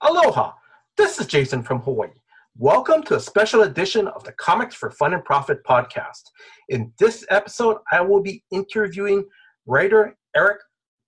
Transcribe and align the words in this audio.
Aloha! 0.00 0.52
This 0.96 1.18
is 1.18 1.26
Jason 1.26 1.60
from 1.60 1.80
Hawaii. 1.80 2.10
Welcome 2.56 3.02
to 3.02 3.16
a 3.16 3.20
special 3.20 3.62
edition 3.62 4.06
of 4.06 4.22
the 4.22 4.30
Comics 4.30 4.76
for 4.76 4.92
Fun 4.92 5.12
and 5.12 5.24
Profit 5.24 5.64
podcast. 5.64 6.22
In 6.68 6.92
this 7.00 7.26
episode, 7.30 7.78
I 7.90 8.00
will 8.02 8.22
be 8.22 8.44
interviewing 8.52 9.24
writer 9.66 10.16
Eric 10.36 10.58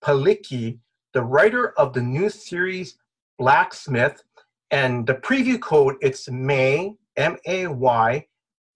Palicki, 0.05 0.81
the 1.15 1.23
writer 1.23 1.73
of 1.79 1.93
the 1.93 2.03
new 2.03 2.29
series 2.29 2.99
Blacksmith, 3.39 4.25
and 4.73 5.07
the 5.07 5.15
preview 5.15 5.61
code 5.61 5.95
it's 6.01 6.29
May 6.29 6.93
M 7.17 7.37
A 7.47 7.69
Y 7.69 8.27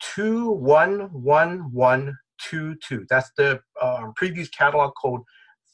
two 0.00 0.52
one 0.52 1.12
one 1.12 1.72
one 1.72 2.16
two 2.40 2.76
two. 2.76 3.04
That's 3.10 3.32
the 3.36 3.60
um, 3.82 4.14
previews 4.16 4.48
catalog 4.56 4.92
code 4.94 5.22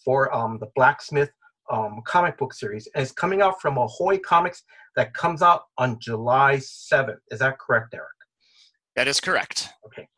for 0.02 0.34
um, 0.34 0.58
the 0.58 0.68
Blacksmith 0.74 1.30
um, 1.70 2.00
comic 2.04 2.36
book 2.38 2.52
series, 2.52 2.88
and 2.94 3.02
it's 3.02 3.12
coming 3.12 3.42
out 3.42 3.60
from 3.60 3.78
Ahoy 3.78 4.18
Comics 4.18 4.62
that 4.96 5.14
comes 5.14 5.42
out 5.42 5.62
on 5.78 5.98
July 6.00 6.56
7th. 6.56 7.18
Is 7.30 7.38
that 7.38 7.58
correct, 7.58 7.94
Eric? 7.94 8.08
That 8.96 9.08
is 9.08 9.20
correct. 9.20 9.68
Okay. 9.86 10.08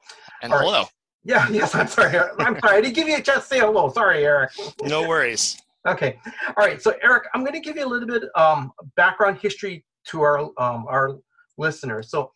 And 0.43 0.52
All 0.52 0.59
right. 0.59 0.65
hello. 0.65 0.84
Yeah, 1.24 1.48
yes, 1.52 1.74
I'm 1.74 1.87
sorry. 1.87 2.19
I'm 2.38 2.59
sorry. 2.60 2.79
I 2.79 2.80
didn't 2.80 2.95
give 2.95 3.09
you 3.09 3.16
a 3.16 3.23
chance 3.23 3.43
to 3.43 3.46
say 3.48 3.60
hello. 3.60 3.91
Sorry, 3.91 4.24
Eric. 4.24 4.51
No 4.83 5.07
worries. 5.07 5.60
Okay. 5.87 6.19
All 6.48 6.65
right. 6.65 6.80
So, 6.80 6.95
Eric, 7.02 7.24
I'm 7.34 7.43
going 7.43 7.55
to 7.55 7.60
give 7.60 7.77
you 7.77 7.84
a 7.84 7.88
little 7.88 8.07
bit 8.09 8.24
um, 8.37 8.73
background 8.96 9.38
history 9.38 9.84
to 10.07 10.23
our 10.23 10.38
um, 10.38 10.87
our 10.88 11.19
listeners. 11.59 12.10
So, 12.10 12.32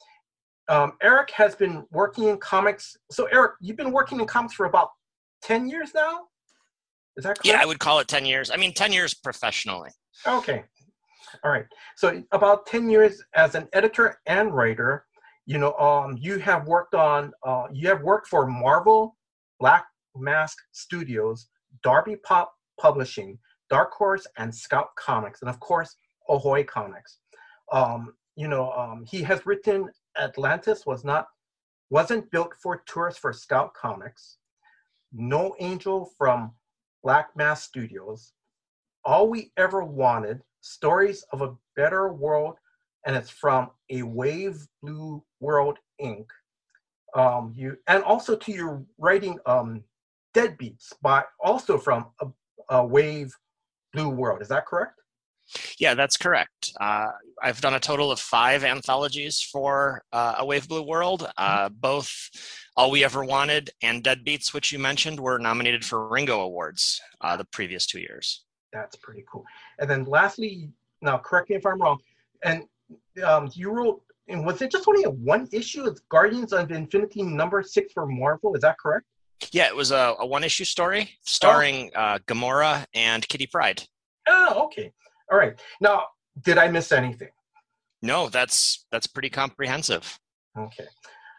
um, 0.68 0.92
Eric 1.02 1.30
has 1.30 1.54
been 1.54 1.84
working 1.90 2.28
in 2.28 2.38
comics. 2.38 2.96
So, 3.10 3.26
Eric, 3.32 3.52
you've 3.60 3.76
been 3.76 3.92
working 3.92 4.20
in 4.20 4.26
comics 4.26 4.54
for 4.54 4.66
about 4.66 4.90
10 5.42 5.68
years 5.68 5.90
now? 5.94 6.22
Is 7.16 7.24
that 7.24 7.38
correct? 7.38 7.46
Yeah, 7.46 7.60
I 7.60 7.66
would 7.66 7.78
call 7.78 7.98
it 8.00 8.08
10 8.08 8.24
years. 8.24 8.50
I 8.50 8.56
mean, 8.56 8.72
10 8.72 8.92
years 8.92 9.14
professionally. 9.14 9.90
Okay. 10.26 10.64
All 11.44 11.50
right. 11.50 11.66
So 11.96 12.22
about 12.32 12.66
10 12.66 12.90
years 12.90 13.22
as 13.34 13.54
an 13.54 13.68
editor 13.72 14.18
and 14.26 14.54
writer, 14.54 15.06
you 15.46 15.58
know, 15.58 15.72
um, 15.74 16.16
you 16.20 16.38
have 16.38 16.66
worked 16.66 16.94
on, 16.94 17.32
uh, 17.44 17.66
you 17.72 17.88
have 17.88 18.02
worked 18.02 18.28
for 18.28 18.46
Marvel, 18.46 19.16
Black 19.60 19.86
Mask 20.16 20.58
Studios, 20.72 21.48
Darby 21.82 22.16
Pop 22.16 22.52
Publishing, 22.80 23.38
Dark 23.70 23.92
Horse, 23.92 24.26
and 24.38 24.54
Scout 24.54 24.88
Comics, 24.96 25.42
and 25.42 25.50
of 25.50 25.60
course, 25.60 25.96
Ahoy 26.28 26.64
Comics. 26.64 27.18
Um, 27.72 28.14
you 28.36 28.48
know, 28.48 28.72
um, 28.72 29.04
he 29.08 29.22
has 29.22 29.46
written 29.46 29.88
Atlantis 30.18 30.86
was 30.86 31.04
not, 31.04 31.26
wasn't 31.90 32.30
built 32.30 32.52
for 32.62 32.82
tourists 32.86 33.20
for 33.20 33.32
Scout 33.32 33.72
Comics, 33.74 34.38
No 35.12 35.54
Angel 35.58 36.10
from 36.18 36.52
Black 37.06 37.28
Mask 37.36 37.62
Studios, 37.62 38.32
All 39.04 39.28
We 39.28 39.52
Ever 39.56 39.84
Wanted, 39.84 40.42
Stories 40.60 41.24
of 41.30 41.40
a 41.40 41.54
Better 41.76 42.12
World, 42.12 42.56
and 43.06 43.14
it's 43.14 43.30
from 43.30 43.70
A 43.90 44.02
Wave 44.02 44.66
Blue 44.82 45.22
World 45.38 45.78
Inc. 46.02 46.26
Um, 47.14 47.52
you 47.54 47.76
and 47.86 48.02
also 48.02 48.34
to 48.34 48.50
your 48.50 48.84
writing 48.98 49.38
um, 49.46 49.84
Deadbeats 50.34 50.94
by 51.00 51.22
also 51.38 51.78
from 51.78 52.06
a, 52.20 52.26
a 52.70 52.84
Wave 52.84 53.32
Blue 53.92 54.08
World. 54.08 54.42
Is 54.42 54.48
that 54.48 54.66
correct? 54.66 55.00
Yeah, 55.78 55.94
that's 55.94 56.16
correct. 56.16 56.72
Uh, 56.80 57.10
I've 57.40 57.60
done 57.60 57.74
a 57.74 57.80
total 57.80 58.10
of 58.10 58.18
five 58.18 58.64
anthologies 58.64 59.40
for 59.40 60.02
uh, 60.12 60.34
A 60.38 60.44
Wave 60.44 60.66
Blue 60.66 60.82
World. 60.82 61.30
Uh, 61.38 61.68
both 61.68 62.12
All 62.76 62.90
We 62.90 63.04
Ever 63.04 63.24
Wanted 63.24 63.70
and 63.82 64.04
Deadbeats, 64.04 64.52
which 64.52 64.70
you 64.70 64.78
mentioned, 64.78 65.18
were 65.18 65.38
nominated 65.38 65.84
for 65.84 66.08
Ringo 66.08 66.40
Awards 66.40 67.00
uh, 67.22 67.36
the 67.36 67.46
previous 67.46 67.86
two 67.86 68.00
years. 68.00 68.44
That's 68.72 68.96
pretty 68.96 69.24
cool. 69.30 69.44
And 69.78 69.88
then 69.88 70.04
lastly, 70.04 70.70
now 71.00 71.16
correct 71.18 71.48
me 71.48 71.56
if 71.56 71.64
I'm 71.64 71.80
wrong, 71.80 71.98
and 72.44 72.64
um, 73.24 73.50
you 73.54 73.70
wrote, 73.70 74.02
and 74.28 74.44
was 74.44 74.60
it 74.60 74.70
just 74.70 74.86
only 74.88 75.04
a 75.04 75.10
one 75.10 75.48
issue 75.52 75.84
of 75.84 75.98
Guardians 76.08 76.52
of 76.52 76.70
Infinity 76.70 77.22
number 77.22 77.62
six 77.62 77.92
for 77.92 78.06
Marvel? 78.06 78.54
Is 78.54 78.60
that 78.62 78.78
correct? 78.78 79.06
Yeah, 79.52 79.68
it 79.68 79.76
was 79.76 79.90
a, 79.90 80.14
a 80.18 80.26
one 80.26 80.44
issue 80.44 80.64
story 80.64 81.10
starring 81.22 81.90
uh, 81.94 82.18
Gamora 82.26 82.84
and 82.94 83.26
Kitty 83.28 83.46
Pryde. 83.46 83.82
Oh, 84.28 84.64
okay. 84.64 84.92
All 85.30 85.38
right. 85.38 85.58
Now, 85.80 86.04
did 86.42 86.58
I 86.58 86.68
miss 86.68 86.92
anything? 86.92 87.28
No, 88.02 88.28
that's 88.28 88.86
that's 88.90 89.06
pretty 89.06 89.30
comprehensive. 89.30 90.18
Okay. 90.58 90.86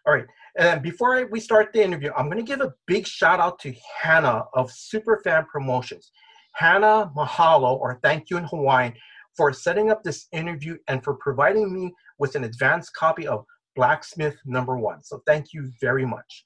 All 0.06 0.14
right. 0.14 0.26
And 0.58 0.82
before 0.82 1.24
we 1.28 1.40
start 1.40 1.72
the 1.72 1.84
interview, 1.84 2.12
I'm 2.18 2.26
going 2.26 2.44
to 2.44 2.44
give 2.44 2.62
a 2.62 2.74
big 2.88 3.06
shout 3.06 3.40
out 3.40 3.60
to 3.60 3.74
Hannah 4.02 4.46
of 4.54 4.72
Superfan 4.72 5.48
Promotions. 5.48 6.12
Hannah, 6.54 7.12
mahalo, 7.16 7.80
or 7.80 8.00
thank 8.02 8.32
you 8.32 8.38
in 8.38 8.46
Hawaiian, 8.46 8.94
for 9.36 9.54
setting 9.54 9.92
up 9.92 10.04
this 10.04 10.26
interview 10.32 10.78
and 10.88 11.04
for 11.04 11.14
providing 11.14 11.72
me 11.72 11.94
with 12.18 12.36
an 12.36 12.44
advanced 12.44 12.96
copy 12.96 13.28
of 13.28 13.46
Blacksmith 13.76 14.36
number 14.46 14.80
one. 14.80 15.04
So 15.04 15.22
thank 15.28 15.54
you 15.54 15.72
very 15.80 16.08
much. 16.08 16.44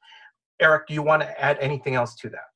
Eric, 0.60 0.88
do 0.88 0.94
you 0.94 1.02
want 1.02 1.22
to 1.22 1.42
add 1.42 1.58
anything 1.62 1.96
else 1.96 2.14
to 2.16 2.30
that? 2.30 2.52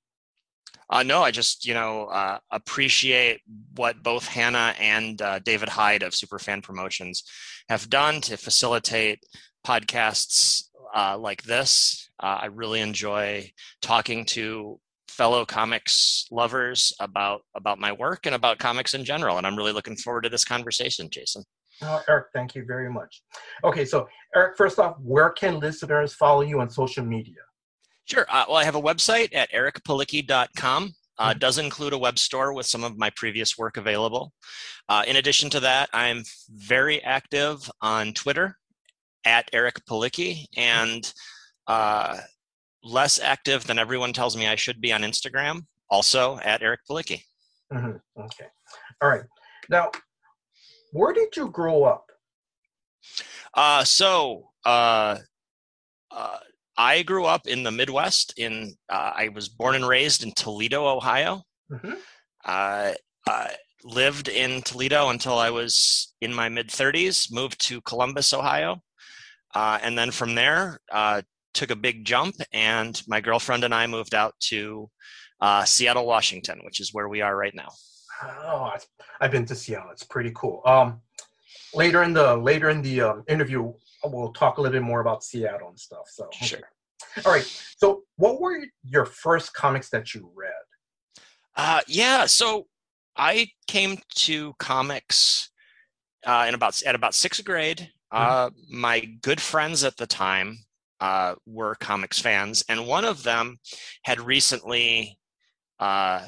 Uh, 0.89 1.03
no, 1.03 1.23
I 1.23 1.31
just 1.31 1.65
you 1.65 1.73
know 1.73 2.05
uh, 2.07 2.37
appreciate 2.51 3.41
what 3.75 4.03
both 4.03 4.27
Hannah 4.27 4.75
and 4.79 5.19
uh, 5.21 5.39
David 5.39 5.69
Hyde 5.69 6.03
of 6.03 6.11
Superfan 6.11 6.61
Promotions 6.61 7.23
have 7.69 7.89
done 7.89 8.21
to 8.21 8.37
facilitate 8.37 9.23
podcasts 9.65 10.65
uh, 10.95 11.17
like 11.17 11.43
this. 11.43 12.09
Uh, 12.21 12.39
I 12.41 12.45
really 12.45 12.81
enjoy 12.81 13.51
talking 13.81 14.25
to 14.27 14.79
fellow 15.09 15.45
comics 15.45 16.25
lovers 16.31 16.93
about 16.99 17.41
about 17.55 17.79
my 17.79 17.91
work 17.91 18.25
and 18.25 18.35
about 18.35 18.57
comics 18.59 18.93
in 18.93 19.05
general, 19.05 19.37
and 19.37 19.45
I'm 19.45 19.55
really 19.55 19.71
looking 19.71 19.95
forward 19.95 20.23
to 20.23 20.29
this 20.29 20.43
conversation, 20.45 21.09
Jason. 21.09 21.43
Oh, 21.81 22.01
Eric, 22.07 22.27
thank 22.33 22.55
you 22.55 22.63
very 22.65 22.89
much. 22.89 23.21
Okay, 23.63 23.83
so 23.85 24.07
Eric, 24.33 24.55
first 24.57 24.79
off, 24.79 24.95
where 25.01 25.29
can 25.29 25.59
listeners 25.59 26.13
follow 26.13 26.41
you 26.41 26.59
on 26.61 26.69
social 26.69 27.03
media? 27.05 27.35
Sure. 28.05 28.25
Uh, 28.29 28.45
well, 28.47 28.57
I 28.57 28.63
have 28.63 28.75
a 28.75 28.81
website 28.81 29.33
at 29.35 29.51
ericpalicki.com. 29.51 30.93
Uh, 31.17 31.33
Mhm. 31.33 31.39
does 31.39 31.57
include 31.57 31.93
a 31.93 31.97
web 31.97 32.19
store 32.19 32.53
with 32.53 32.65
some 32.65 32.83
of 32.83 32.97
my 32.97 33.09
previous 33.09 33.57
work 33.57 33.77
available. 33.77 34.33
Uh, 34.89 35.03
in 35.07 35.15
addition 35.15 35.49
to 35.49 35.59
that, 35.61 35.89
I'm 35.93 36.23
very 36.49 37.01
active 37.03 37.69
on 37.81 38.13
Twitter 38.13 38.57
at 39.25 39.49
Eric 39.53 39.83
Palicki 39.85 40.45
and 40.55 41.11
uh, 41.67 42.17
less 42.83 43.19
active 43.19 43.65
than 43.65 43.79
everyone 43.79 44.13
tells 44.13 44.37
me 44.37 44.47
I 44.47 44.55
should 44.55 44.79
be 44.81 44.93
on 44.93 45.01
Instagram, 45.01 45.65
also 45.89 46.37
at 46.39 46.61
Eric 46.61 46.81
Palicki. 46.89 47.21
Mhm, 47.73 47.99
Okay. 48.17 48.45
All 49.01 49.09
right. 49.09 49.23
Now, 49.69 49.91
where 50.91 51.11
did 51.13 51.35
you 51.35 51.49
grow 51.49 51.83
up? 51.83 52.11
Uh, 53.53 53.83
so 53.83 54.49
uh, 54.65 55.17
uh, 56.11 56.37
I 56.77 57.01
grew 57.03 57.25
up 57.25 57.47
in 57.47 57.63
the 57.63 57.71
Midwest. 57.71 58.33
In 58.37 58.75
uh, 58.89 59.11
I 59.15 59.29
was 59.29 59.49
born 59.49 59.75
and 59.75 59.87
raised 59.87 60.23
in 60.23 60.31
Toledo, 60.33 60.85
Ohio. 60.87 61.43
Mhm. 61.71 61.97
Uh, 62.45 62.93
I 63.27 63.55
lived 63.83 64.27
in 64.29 64.61
Toledo 64.61 65.09
until 65.09 65.37
I 65.37 65.49
was 65.49 66.13
in 66.21 66.33
my 66.33 66.49
mid 66.49 66.69
30s. 66.69 67.31
Moved 67.31 67.59
to 67.67 67.81
Columbus, 67.81 68.33
Ohio, 68.33 68.81
uh, 69.55 69.79
and 69.81 69.97
then 69.97 70.11
from 70.11 70.35
there 70.35 70.79
uh, 70.91 71.21
took 71.53 71.71
a 71.71 71.75
big 71.75 72.05
jump. 72.05 72.35
And 72.53 73.01
my 73.07 73.21
girlfriend 73.21 73.63
and 73.63 73.73
I 73.73 73.87
moved 73.87 74.13
out 74.13 74.35
to 74.51 74.89
uh, 75.41 75.63
Seattle, 75.63 76.05
Washington, 76.05 76.59
which 76.63 76.79
is 76.79 76.93
where 76.93 77.09
we 77.09 77.21
are 77.21 77.35
right 77.35 77.55
now. 77.55 77.69
Oh, 78.23 78.71
I've 79.19 79.31
been 79.31 79.45
to 79.45 79.55
Seattle. 79.55 79.89
It's 79.91 80.03
pretty 80.03 80.31
cool. 80.35 80.61
Um, 80.65 81.01
later 81.73 82.03
in 82.03 82.13
the 82.13 82.37
later 82.37 82.69
in 82.69 82.81
the 82.81 83.01
um, 83.01 83.23
interview, 83.27 83.73
we'll 84.03 84.33
talk 84.33 84.57
a 84.57 84.61
little 84.61 84.79
bit 84.79 84.85
more 84.85 85.01
about 85.01 85.23
Seattle 85.23 85.69
and 85.69 85.79
stuff. 85.79 86.07
So. 86.07 86.29
Sure. 86.31 86.59
All 87.25 87.31
right. 87.31 87.45
So, 87.77 88.03
what 88.17 88.39
were 88.41 88.65
your 88.83 89.05
first 89.05 89.53
comics 89.53 89.89
that 89.89 90.13
you 90.13 90.31
read? 90.35 90.51
Uh, 91.55 91.81
yeah, 91.87 92.25
so 92.25 92.67
I 93.15 93.49
came 93.67 93.97
to 94.15 94.53
comics 94.59 95.49
uh, 96.25 96.45
in 96.47 96.55
about 96.55 96.81
at 96.83 96.95
about 96.95 97.13
sixth 97.13 97.43
grade. 97.45 97.91
Uh, 98.15 98.49
my 98.69 99.01
good 99.21 99.41
friends 99.41 99.83
at 99.83 99.97
the 99.97 100.07
time 100.07 100.57
uh, 101.01 101.35
were 101.45 101.75
comics 101.75 102.19
fans, 102.19 102.63
and 102.69 102.87
one 102.87 103.03
of 103.03 103.23
them 103.23 103.57
had 104.03 104.21
recently 104.21 105.17
uh, 105.79 106.25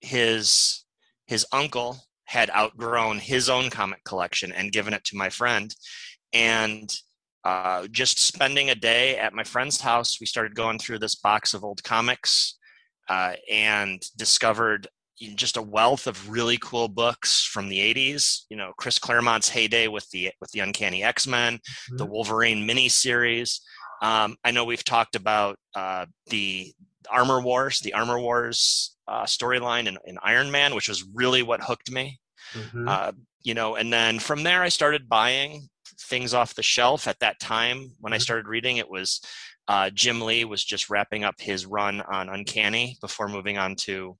his 0.00 0.84
his 1.26 1.44
uncle 1.52 1.96
had 2.26 2.50
outgrown 2.50 3.18
his 3.18 3.48
own 3.48 3.68
comic 3.68 4.04
collection 4.04 4.52
and 4.52 4.70
given 4.70 4.94
it 4.94 5.02
to 5.02 5.16
my 5.16 5.28
friend, 5.28 5.74
and 6.32 6.94
uh, 7.42 7.86
just 7.88 8.20
spending 8.20 8.70
a 8.70 8.74
day 8.74 9.16
at 9.18 9.34
my 9.34 9.44
friend's 9.44 9.80
house, 9.80 10.20
we 10.20 10.26
started 10.26 10.54
going 10.54 10.78
through 10.78 11.00
this 11.00 11.16
box 11.16 11.52
of 11.52 11.64
old 11.64 11.82
comics 11.82 12.58
uh, 13.08 13.34
and 13.50 14.02
discovered 14.16 14.86
just 15.34 15.56
a 15.56 15.62
wealth 15.62 16.06
of 16.06 16.28
really 16.30 16.58
cool 16.60 16.88
books 16.88 17.42
from 17.44 17.68
the 17.68 17.78
80s 17.78 18.42
you 18.50 18.56
know 18.56 18.72
chris 18.76 18.98
claremont's 18.98 19.48
heyday 19.48 19.88
with 19.88 20.08
the 20.10 20.30
with 20.40 20.50
the 20.52 20.60
uncanny 20.60 21.02
x-men 21.02 21.58
the 21.96 22.04
wolverine 22.06 22.66
miniseries 22.68 23.60
um, 24.02 24.36
i 24.44 24.50
know 24.50 24.64
we've 24.64 24.84
talked 24.84 25.16
about 25.16 25.56
uh, 25.74 26.04
the 26.28 26.72
armor 27.10 27.40
wars 27.40 27.80
the 27.80 27.94
armor 27.94 28.18
wars 28.20 28.96
uh, 29.08 29.24
storyline 29.24 29.86
in, 29.86 29.96
in 30.06 30.18
iron 30.22 30.50
man 30.50 30.74
which 30.74 30.88
was 30.88 31.04
really 31.14 31.42
what 31.42 31.62
hooked 31.62 31.90
me 31.90 32.18
Mhm. 32.54 32.88
uh, 32.88 33.12
you 33.42 33.54
know, 33.54 33.76
and 33.76 33.92
then 33.92 34.18
from 34.18 34.42
there 34.42 34.62
I 34.62 34.68
started 34.68 35.08
buying 35.08 35.68
things 36.00 36.34
off 36.34 36.54
the 36.54 36.62
shelf. 36.62 37.06
At 37.06 37.18
that 37.20 37.38
time, 37.40 37.92
when 38.00 38.12
I 38.12 38.16
Mhm. 38.16 38.22
started 38.22 38.48
reading, 38.48 38.76
it 38.78 38.88
was 38.90 39.20
uh, 39.68 39.90
Jim 39.90 40.20
Lee 40.20 40.44
was 40.44 40.64
just 40.64 40.90
wrapping 40.90 41.24
up 41.24 41.40
his 41.40 41.66
run 41.66 42.00
on 42.02 42.28
Uncanny 42.28 42.96
before 43.00 43.28
moving 43.28 43.58
on 43.58 43.74
to 43.76 44.16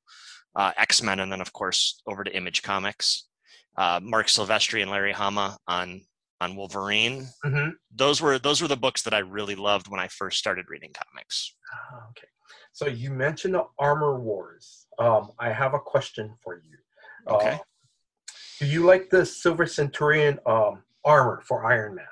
uh, 0.56 0.72
X 0.76 1.02
Men, 1.02 1.20
and 1.20 1.30
then 1.30 1.40
of 1.40 1.52
course 1.52 2.02
over 2.06 2.24
to 2.24 2.36
Image 2.36 2.62
Comics. 2.62 3.28
Uh, 3.76 4.00
Marc 4.02 4.26
Silvestri 4.26 4.80
and 4.82 4.90
Larry 4.90 5.12
Hama 5.12 5.58
on 5.68 6.00
on 6.40 6.56
Wolverine. 6.56 7.28
hmm 7.42 7.68
Those 7.94 8.20
were 8.20 8.38
those 8.38 8.60
were 8.60 8.68
the 8.68 8.76
books 8.76 9.02
that 9.02 9.14
I 9.14 9.18
really 9.18 9.54
loved 9.54 9.88
when 9.88 10.00
I 10.00 10.08
first 10.08 10.38
started 10.38 10.66
reading 10.68 10.92
comics. 10.92 11.54
Ah, 11.72 12.08
okay. 12.10 12.28
So 12.72 12.86
you 12.86 13.10
mentioned 13.10 13.54
the 13.54 13.64
Armor 13.78 14.20
Wars. 14.20 14.86
Um, 14.98 15.30
I 15.38 15.50
have 15.50 15.74
a 15.74 15.78
question 15.78 16.34
for 16.42 16.56
you. 16.56 16.76
Okay. 17.28 17.52
Uh, 17.52 17.58
do 18.60 18.66
you 18.66 18.84
like 18.84 19.10
the 19.10 19.24
Silver 19.24 19.66
Centurion 19.66 20.38
um, 20.46 20.82
armor 21.04 21.42
for 21.46 21.64
Iron 21.64 21.94
Man? 21.94 22.06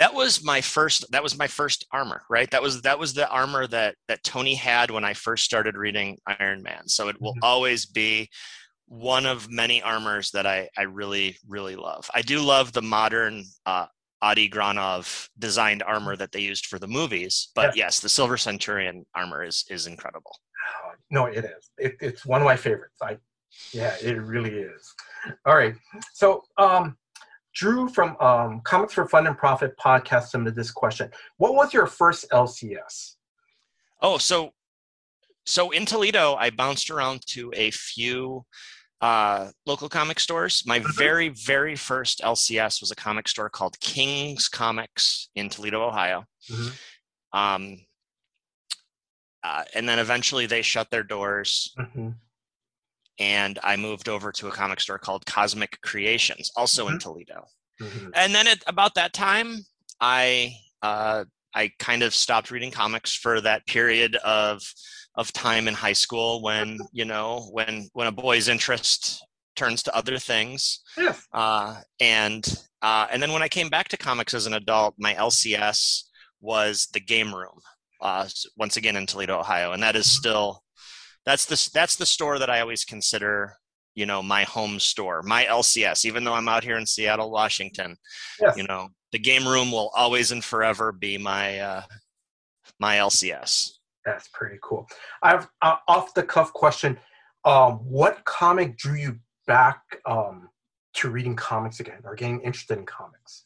That 0.00 0.14
was 0.14 0.42
my 0.42 0.62
first. 0.62 1.04
That 1.12 1.22
was 1.22 1.36
my 1.38 1.46
first 1.46 1.86
armor, 1.92 2.22
right? 2.30 2.50
That 2.50 2.62
was 2.62 2.80
that 2.82 2.98
was 2.98 3.12
the 3.12 3.28
armor 3.28 3.66
that 3.66 3.96
that 4.08 4.24
Tony 4.24 4.54
had 4.54 4.90
when 4.90 5.04
I 5.04 5.12
first 5.12 5.44
started 5.44 5.76
reading 5.76 6.16
Iron 6.26 6.62
Man. 6.62 6.88
So 6.88 7.08
it 7.08 7.20
will 7.20 7.34
Mhm. 7.34 7.40
always 7.42 7.84
be 7.84 8.30
one 8.86 9.26
of 9.26 9.50
many 9.50 9.82
armors 9.82 10.30
that 10.30 10.46
I 10.46 10.70
I 10.76 10.82
really 10.82 11.36
really 11.46 11.76
love. 11.76 12.10
I 12.14 12.22
do 12.22 12.40
love 12.40 12.72
the 12.72 12.80
modern 12.82 13.44
uh, 13.66 13.86
Adi 14.22 14.48
Granov 14.48 15.28
designed 15.38 15.82
armor 15.82 16.16
that 16.16 16.32
they 16.32 16.40
used 16.40 16.64
for 16.66 16.78
the 16.78 16.88
movies, 16.88 17.50
but 17.54 17.76
yes, 17.76 18.00
the 18.00 18.08
Silver 18.08 18.38
Centurion 18.38 19.04
armor 19.14 19.44
is 19.44 19.66
is 19.68 19.86
incredible. 19.86 20.34
Oh, 20.82 20.92
no, 21.10 21.26
it 21.26 21.44
is. 21.44 21.70
It, 21.76 21.96
it's 22.00 22.24
one 22.24 22.40
of 22.40 22.46
my 22.46 22.56
favorites. 22.56 22.96
I, 23.02 23.18
yeah, 23.74 23.94
it 24.00 24.16
really 24.16 24.54
is. 24.60 24.94
All 25.44 25.56
right. 25.56 25.74
So, 26.14 26.42
um, 26.56 26.96
Drew 27.54 27.88
from 27.88 28.16
um, 28.20 28.60
Comics 28.62 28.94
for 28.94 29.06
Fun 29.08 29.26
and 29.26 29.36
Profit 29.36 29.76
podcast 29.76 30.28
submitted 30.28 30.54
this 30.56 30.70
question. 30.70 31.10
What 31.38 31.54
was 31.54 31.74
your 31.74 31.86
first 31.86 32.26
LCS? 32.30 33.16
Oh, 34.00 34.18
so 34.18 34.52
so 35.46 35.70
in 35.70 35.84
Toledo, 35.86 36.34
I 36.36 36.50
bounced 36.50 36.90
around 36.90 37.26
to 37.28 37.52
a 37.56 37.70
few 37.72 38.44
uh, 39.00 39.50
local 39.66 39.88
comic 39.88 40.20
stores. 40.20 40.62
My 40.66 40.78
Mhm. 40.80 40.94
very 40.96 41.28
very 41.30 41.74
first 41.74 42.20
LCS 42.22 42.80
was 42.80 42.90
a 42.90 42.94
comic 42.96 43.28
store 43.28 43.48
called 43.48 43.80
King's 43.80 44.48
Comics 44.48 45.30
in 45.34 45.48
Toledo, 45.48 45.82
Ohio. 45.82 46.24
Mhm. 46.50 46.72
Um, 47.32 47.86
uh, 49.42 49.64
and 49.74 49.88
then 49.88 49.98
eventually 49.98 50.44
they 50.46 50.60
shut 50.62 50.90
their 50.90 51.02
doors, 51.02 51.74
Mhm. 51.78 52.16
And 53.20 53.58
I 53.62 53.76
moved 53.76 54.08
over 54.08 54.32
to 54.32 54.48
a 54.48 54.50
comic 54.50 54.80
store 54.80 54.98
called 54.98 55.24
Cosmic 55.26 55.78
Creations, 55.82 56.50
also 56.56 56.88
in 56.88 56.98
Toledo. 56.98 57.44
Mhm. 57.80 58.10
and 58.14 58.34
then 58.34 58.46
at 58.46 58.58
about 58.66 58.94
that 58.96 59.12
time 59.14 59.56
i 60.02 60.52
uh, 60.82 61.24
i 61.54 61.70
kind 61.78 62.02
of 62.02 62.14
stopped 62.14 62.50
reading 62.50 62.70
comics 62.70 63.14
for 63.14 63.40
that 63.40 63.66
period 63.66 64.16
of 64.16 64.60
of 65.14 65.32
time 65.32 65.66
in 65.66 65.72
high 65.72 65.94
school 65.94 66.42
when 66.42 66.78
you 66.92 67.06
know 67.06 67.48
when 67.52 67.88
when 67.94 68.06
a 68.06 68.12
boy's 68.12 68.48
interest 68.48 69.24
turns 69.56 69.82
to 69.82 69.96
other 69.96 70.18
things 70.18 70.80
Yes. 70.98 71.26
uh, 71.32 71.80
and 72.00 72.44
uh, 72.82 73.06
and 73.10 73.22
then 73.22 73.32
when 73.32 73.42
i 73.42 73.48
came 73.48 73.70
back 73.70 73.88
to 73.88 73.96
comics 73.96 74.34
as 74.34 74.44
an 74.46 74.52
adult 74.54 74.94
my 74.98 75.14
lcs 75.14 76.02
was 76.42 76.86
the 76.92 77.00
game 77.00 77.34
room 77.34 77.58
uh, 78.02 78.28
once 78.58 78.76
again 78.76 78.96
in 78.96 79.06
toledo 79.06 79.38
ohio 79.40 79.72
and 79.72 79.82
that 79.82 79.96
is 79.96 80.10
still 80.10 80.62
that's 81.30 81.44
the 81.46 81.70
that's 81.72 81.94
the 81.96 82.06
store 82.06 82.38
that 82.40 82.50
i 82.50 82.58
always 82.60 82.84
consider 82.84 83.54
you 83.94 84.04
know 84.04 84.20
my 84.22 84.42
home 84.44 84.78
store 84.80 85.22
my 85.22 85.44
lcs 85.44 86.04
even 86.04 86.24
though 86.24 86.34
i'm 86.34 86.48
out 86.48 86.64
here 86.64 86.76
in 86.76 86.84
seattle 86.86 87.30
washington 87.30 87.96
Yes. 88.40 88.56
you 88.56 88.64
know 88.64 88.88
the 89.12 89.18
game 89.18 89.46
room 89.46 89.70
will 89.70 89.90
always 89.94 90.32
and 90.32 90.42
forever 90.44 90.90
be 90.92 91.18
my 91.18 91.58
uh 91.60 91.82
my 92.80 92.96
lcs 92.96 93.50
That's 94.04 94.28
pretty 94.32 94.58
cool. 94.62 94.86
I 95.22 95.28
have 95.34 95.48
uh, 95.62 95.76
off 95.86 96.14
the 96.14 96.22
cuff 96.22 96.50
question. 96.52 96.96
Um, 97.44 97.72
what 97.98 98.24
comic 98.24 98.76
drew 98.78 98.96
you 99.06 99.12
back 99.46 99.80
um, 100.06 100.48
to 100.94 101.10
reading 101.10 101.36
comics 101.36 101.80
again 101.80 102.00
or 102.04 102.14
getting 102.14 102.40
interested 102.40 102.78
in 102.78 102.86
comics? 102.86 103.44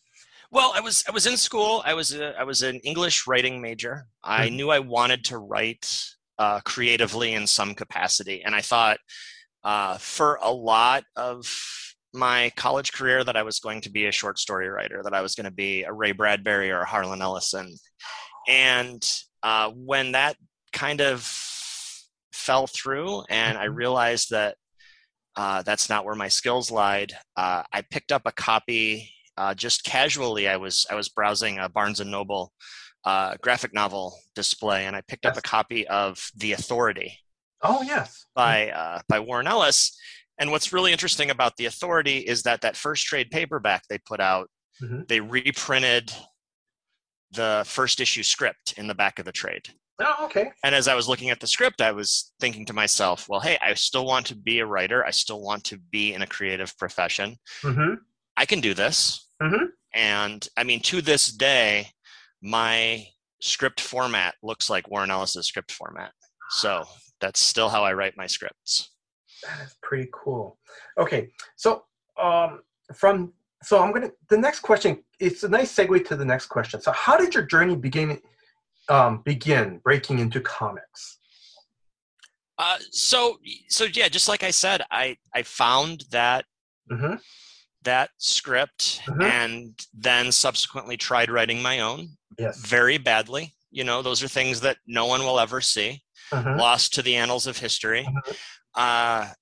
well 0.52 0.70
i 0.76 0.80
was 0.80 1.02
i 1.08 1.10
was 1.18 1.26
in 1.26 1.36
school 1.36 1.82
i 1.84 1.94
was 2.00 2.08
a, 2.14 2.26
i 2.38 2.44
was 2.44 2.60
an 2.62 2.76
english 2.90 3.26
writing 3.26 3.60
major 3.60 3.94
i 4.22 4.46
Mhm. 4.48 4.52
knew 4.56 4.68
i 4.70 4.78
wanted 4.78 5.20
to 5.30 5.36
write 5.38 5.86
uh, 6.38 6.60
creatively 6.64 7.34
in 7.34 7.46
some 7.46 7.74
capacity. 7.74 8.42
And 8.44 8.54
i 8.54 8.60
thought 8.60 8.98
uh, 9.64 9.96
for 9.98 10.38
a 10.42 10.50
lot 10.52 11.04
of 11.16 11.46
my 12.12 12.52
college 12.56 12.92
career 12.92 13.24
that 13.24 13.36
i 13.36 13.42
was 13.42 13.58
going 13.60 13.80
to 13.80 13.90
be 13.90 14.06
a 14.06 14.12
short 14.12 14.38
story 14.38 14.68
writer 14.68 15.02
that 15.02 15.14
i 15.14 15.20
was 15.22 15.34
going 15.34 15.44
to 15.46 15.50
be 15.50 15.82
a 15.84 15.92
ray 15.92 16.12
bradbury 16.12 16.70
or 16.70 16.80
a 16.80 16.86
harlan 16.86 17.22
ellison. 17.22 17.74
And 18.48 19.02
uh, 19.42 19.70
when 19.74 20.12
that 20.12 20.36
kind 20.72 21.00
of 21.00 21.22
fell 22.32 22.66
through 22.66 23.22
and 23.30 23.56
i 23.58 23.66
Mhm. 23.66 23.76
realized 23.76 24.30
that 24.30 24.56
uh, 25.36 25.62
that's 25.62 25.88
not 25.88 26.04
where 26.04 26.14
my 26.14 26.28
skills 26.28 26.70
lied 26.70 27.12
uh, 27.36 27.62
i 27.72 27.80
picked 27.82 28.12
up 28.12 28.22
a 28.26 28.32
copy 28.32 29.10
uh, 29.36 29.52
just 29.54 29.82
casually. 29.84 30.46
I 30.48 30.56
was 30.56 30.86
i 30.90 30.94
was 30.94 31.08
browsing 31.08 31.58
a 31.58 31.68
barnes 31.68 32.00
and 32.00 32.10
noble 32.10 32.52
uh, 33.04 33.34
graphic 33.42 33.72
novel 33.74 34.16
display 34.34 34.86
and 34.86 34.96
i 34.96 35.00
picked 35.02 35.26
up 35.26 35.36
a 35.36 35.42
copy 35.42 35.86
of 35.88 36.30
the 36.36 36.52
authority 36.52 37.18
Oh 37.62 37.82
yes. 37.82 38.26
by 38.34 38.70
uh, 38.70 39.00
by 39.08 39.20
warren 39.20 39.46
ellis 39.46 39.96
and 40.38 40.50
what's 40.50 40.72
really 40.72 40.92
interesting 40.92 41.30
about 41.30 41.56
the 41.56 41.66
authority 41.66 42.18
is 42.18 42.42
that 42.42 42.60
that 42.62 42.76
first 42.76 43.04
trade 43.06 43.30
paperback 43.30 43.82
they 43.88 43.98
put 43.98 44.20
out 44.20 44.48
Mhm. 44.82 45.06
they 45.06 45.20
reprinted 45.20 46.12
the 47.30 47.64
first 47.66 48.00
issue 48.00 48.22
script 48.22 48.74
in 48.76 48.86
the 48.86 48.94
back 48.94 49.18
of 49.18 49.24
the 49.24 49.32
trade 49.32 49.68
Oh, 50.00 50.24
okay. 50.24 50.50
and 50.64 50.74
as 50.74 50.88
I 50.88 50.94
was 50.96 51.08
looking 51.08 51.30
at 51.30 51.38
the 51.38 51.46
script, 51.46 51.80
I 51.80 51.92
was 51.92 52.32
thinking 52.40 52.66
to 52.66 52.72
myself, 52.72 53.28
well, 53.28 53.38
hey, 53.38 53.56
I 53.62 53.74
still 53.74 54.04
want 54.04 54.26
to 54.26 54.34
be 54.34 54.58
a 54.58 54.66
writer. 54.66 55.04
I 55.06 55.12
still 55.12 55.40
want 55.40 55.62
to 55.66 55.78
be 55.78 56.14
in 56.14 56.22
a 56.22 56.26
creative 56.26 56.76
profession. 56.76 57.36
Mm-hmm. 57.62 57.94
I 58.36 58.44
can 58.44 58.60
do 58.60 58.74
this. 58.74 59.28
Mhm. 59.40 59.68
And 59.92 60.48
I 60.56 60.64
mean, 60.64 60.80
to 60.80 61.00
this 61.00 61.28
day, 61.28 61.90
my 62.44 63.06
script 63.40 63.80
format 63.80 64.34
looks 64.42 64.68
like 64.68 64.90
Warren 64.90 65.10
Ellis's 65.10 65.46
script 65.46 65.72
format. 65.72 66.12
So 66.50 66.84
that's 67.20 67.40
still 67.40 67.70
how 67.70 67.82
I 67.82 67.94
write 67.94 68.18
my 68.18 68.26
scripts. 68.26 68.90
That 69.42 69.64
is 69.64 69.76
pretty 69.82 70.10
cool. 70.12 70.58
Okay, 70.98 71.30
so 71.56 71.84
um, 72.20 72.60
from 72.94 73.32
so 73.62 73.82
I'm 73.82 73.92
gonna 73.92 74.10
the 74.28 74.36
next 74.38 74.60
question. 74.60 75.02
It's 75.18 75.42
a 75.42 75.48
nice 75.48 75.74
segue 75.74 76.06
to 76.08 76.16
the 76.16 76.24
next 76.24 76.46
question. 76.46 76.80
So, 76.80 76.92
how 76.92 77.16
did 77.16 77.34
your 77.34 77.44
journey 77.44 77.76
begin? 77.76 78.20
Um, 78.90 79.22
begin 79.24 79.80
breaking 79.82 80.18
into 80.18 80.40
comics. 80.42 81.18
Uh, 82.58 82.76
so, 82.90 83.38
so 83.68 83.84
yeah, 83.84 84.08
just 84.08 84.28
like 84.28 84.42
I 84.42 84.50
said, 84.50 84.82
I, 84.90 85.16
I 85.34 85.42
found 85.42 86.04
that 86.10 86.44
Mm-hmm. 86.90 87.14
That 87.84 88.10
script 88.18 89.00
Mhm. 89.06 89.22
and 89.30 89.86
then 89.92 90.32
subsequently 90.32 90.96
tried 90.96 91.30
writing 91.30 91.62
my 91.62 91.80
own 91.80 92.16
Yes. 92.38 92.58
very 92.66 92.98
badly. 92.98 93.54
You 93.70 93.84
know, 93.84 94.02
those 94.02 94.22
are 94.22 94.28
things 94.28 94.60
that 94.60 94.78
no 94.86 95.06
one 95.06 95.20
will 95.24 95.38
ever 95.40 95.60
see, 95.60 96.02
Mhm. 96.30 96.58
lost 96.58 96.94
to 96.94 97.02
the 97.02 97.16
annals 97.16 97.46
of 97.46 97.58
history. 97.58 98.04
Mhm. 98.04 98.36
Uh, 98.74 99.32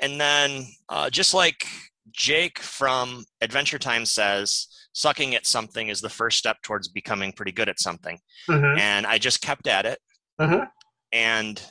and 0.00 0.20
then, 0.20 0.66
uh, 0.88 1.10
just 1.10 1.34
like 1.34 1.66
Jake 2.10 2.58
from 2.60 3.24
Adventure 3.40 3.78
Time 3.78 4.06
says, 4.06 4.66
sucking 4.92 5.34
at 5.34 5.46
something 5.46 5.88
is 5.88 6.00
the 6.00 6.10
first 6.10 6.38
step 6.38 6.60
towards 6.62 6.88
becoming 6.88 7.32
pretty 7.32 7.52
good 7.52 7.68
at 7.68 7.78
something. 7.78 8.20
Mhm. 8.48 8.78
And 8.78 9.06
I 9.06 9.18
just 9.18 9.40
kept 9.40 9.66
at 9.66 9.86
it. 9.86 10.00
Mhm. 10.40 10.68
And 11.12 11.62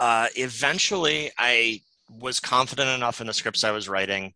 uh, 0.00 0.28
eventually, 0.36 1.30
I 1.38 1.82
was 2.08 2.40
confident 2.40 2.88
enough 2.90 3.20
in 3.20 3.26
the 3.26 3.34
scripts 3.34 3.64
I 3.64 3.70
was 3.70 3.88
writing 3.88 4.34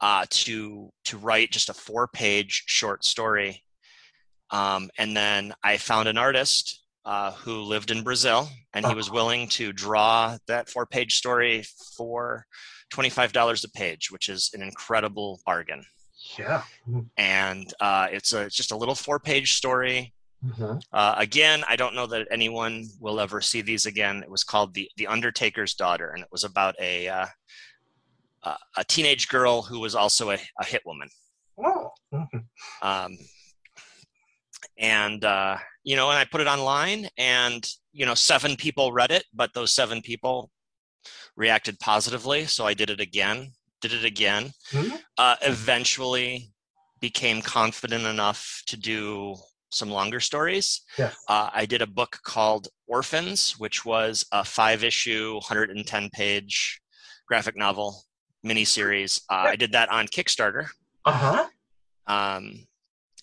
uh, 0.00 0.26
to 0.30 0.90
to 1.04 1.18
write 1.18 1.50
just 1.50 1.68
a 1.68 1.74
four 1.74 2.08
page 2.08 2.64
short 2.66 3.04
story. 3.04 3.62
Um, 4.50 4.90
and 4.96 5.16
then 5.16 5.52
I 5.62 5.76
found 5.76 6.08
an 6.08 6.16
artist 6.18 6.82
uh, 7.04 7.32
who 7.32 7.62
lived 7.62 7.90
in 7.90 8.02
Brazil, 8.02 8.48
and 8.72 8.86
he 8.86 8.94
was 8.94 9.10
willing 9.10 9.48
to 9.48 9.72
draw 9.72 10.36
that 10.46 10.68
four 10.68 10.86
page 10.86 11.16
story 11.16 11.64
for 11.96 12.46
twenty 12.90 13.10
five 13.10 13.32
dollars 13.32 13.64
a 13.64 13.70
page, 13.70 14.10
which 14.10 14.28
is 14.28 14.50
an 14.54 14.62
incredible 14.62 15.40
bargain. 15.44 15.84
Yeah. 16.38 16.62
And 17.16 17.72
uh, 17.80 18.08
it's 18.10 18.32
a 18.32 18.42
it's 18.42 18.56
just 18.56 18.72
a 18.72 18.76
little 18.76 18.94
four 18.94 19.18
page 19.18 19.54
story. 19.54 20.12
Mhm. 20.44 20.80
Uh, 20.92 21.14
again, 21.18 21.64
I 21.66 21.74
don't 21.74 21.96
know 21.96 22.06
that 22.06 22.28
anyone 22.30 22.86
will 23.00 23.18
ever 23.18 23.40
see 23.40 23.60
these 23.60 23.86
again. 23.86 24.22
It 24.22 24.30
was 24.30 24.44
called 24.44 24.74
the 24.74 24.88
the 24.96 25.08
Undertaker's 25.08 25.74
Daughter, 25.74 26.10
and 26.10 26.22
it 26.22 26.28
was 26.30 26.44
about 26.44 26.74
a 26.80 27.08
uh, 28.42 28.56
a 28.76 28.84
teenage 28.84 29.28
girl 29.28 29.62
who 29.62 29.80
was 29.80 29.94
also 29.94 30.30
a, 30.30 30.38
a 30.60 30.64
hit 30.64 30.82
woman. 30.86 31.08
Oh. 31.58 31.90
Um, 32.82 33.16
and 34.78 35.24
uh, 35.24 35.56
you 35.84 35.96
know, 35.96 36.10
and 36.10 36.18
I 36.18 36.24
put 36.24 36.40
it 36.40 36.46
online, 36.46 37.08
and 37.16 37.68
you 37.92 38.06
know, 38.06 38.14
seven 38.14 38.56
people 38.56 38.92
read 38.92 39.10
it, 39.10 39.24
but 39.34 39.52
those 39.54 39.72
seven 39.74 40.00
people 40.02 40.50
reacted 41.36 41.78
positively, 41.80 42.46
so 42.46 42.66
I 42.66 42.74
did 42.74 42.90
it 42.90 43.00
again. 43.00 43.52
did 43.80 43.92
it 43.92 44.04
again. 44.04 44.52
Mhm. 44.72 45.00
Uh, 45.16 45.36
eventually, 45.42 46.50
became 47.00 47.40
confident 47.42 48.04
enough 48.06 48.62
to 48.66 48.76
do 48.76 49.36
some 49.70 49.90
longer 49.90 50.18
stories. 50.20 50.82
Yes. 50.98 51.14
Uh, 51.28 51.50
I 51.52 51.64
did 51.66 51.82
a 51.82 51.86
book 51.86 52.18
called 52.24 52.68
Orphans, 52.88 53.52
which 53.58 53.84
was 53.84 54.24
a 54.32 54.44
five 54.44 54.82
issue, 54.82 55.34
110 55.34 56.10
page 56.10 56.80
graphic 57.28 57.56
novel 57.56 58.02
miniseries. 58.48 59.20
Uh, 59.30 59.46
I 59.48 59.56
did 59.56 59.72
that 59.72 59.88
on 59.90 60.06
Kickstarter. 60.06 60.68
Uh 61.04 61.12
huh. 61.12 61.46
Um, 62.06 62.66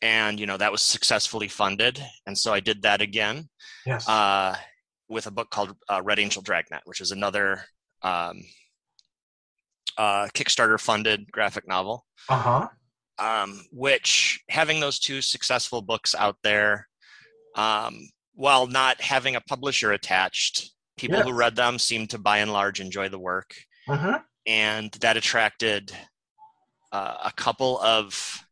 and, 0.01 0.39
you 0.39 0.45
know, 0.45 0.57
that 0.57 0.71
was 0.71 0.81
successfully 0.81 1.47
funded. 1.47 2.03
And 2.27 2.37
so 2.37 2.53
I 2.53 2.59
did 2.59 2.81
that 2.83 3.01
again 3.01 3.49
Yes. 3.85 4.07
uh, 4.07 4.55
with 5.09 5.25
a 5.27 5.31
book 5.31 5.49
called 5.49 5.75
uh, 5.89 6.01
Red 6.03 6.19
Angel 6.19 6.41
Dragnet, 6.41 6.81
which 6.85 7.01
is 7.01 7.11
another 7.11 7.61
um, 8.03 8.43
uh, 9.97 10.27
Kickstarter 10.33 10.79
funded 10.79 11.31
graphic 11.31 11.67
novel 11.67 12.05
Uh 12.29 12.37
huh. 12.37 12.67
um, 13.17 13.61
which 13.71 14.43
having 14.49 14.79
those 14.79 14.99
two 14.99 15.21
successful 15.21 15.81
books 15.81 16.13
out 16.13 16.37
there, 16.43 16.87
um, 17.55 18.09
while 18.33 18.67
not 18.67 18.99
having 19.01 19.35
a 19.35 19.41
publisher 19.41 19.93
attached, 19.93 20.71
people 20.97 21.21
who 21.21 21.31
read 21.33 21.55
them 21.55 21.79
seemed 21.79 22.09
to 22.09 22.17
by 22.19 22.39
and 22.39 22.51
large 22.51 22.79
enjoy 22.81 23.07
the 23.09 23.19
work. 23.19 23.55
Uh 23.87 23.95
huh. 23.97 24.19
And 24.47 24.91
that 25.01 25.17
attracted 25.17 25.91
uh, 26.91 27.17
a 27.25 27.31
couple 27.35 27.79
of, 27.81 28.43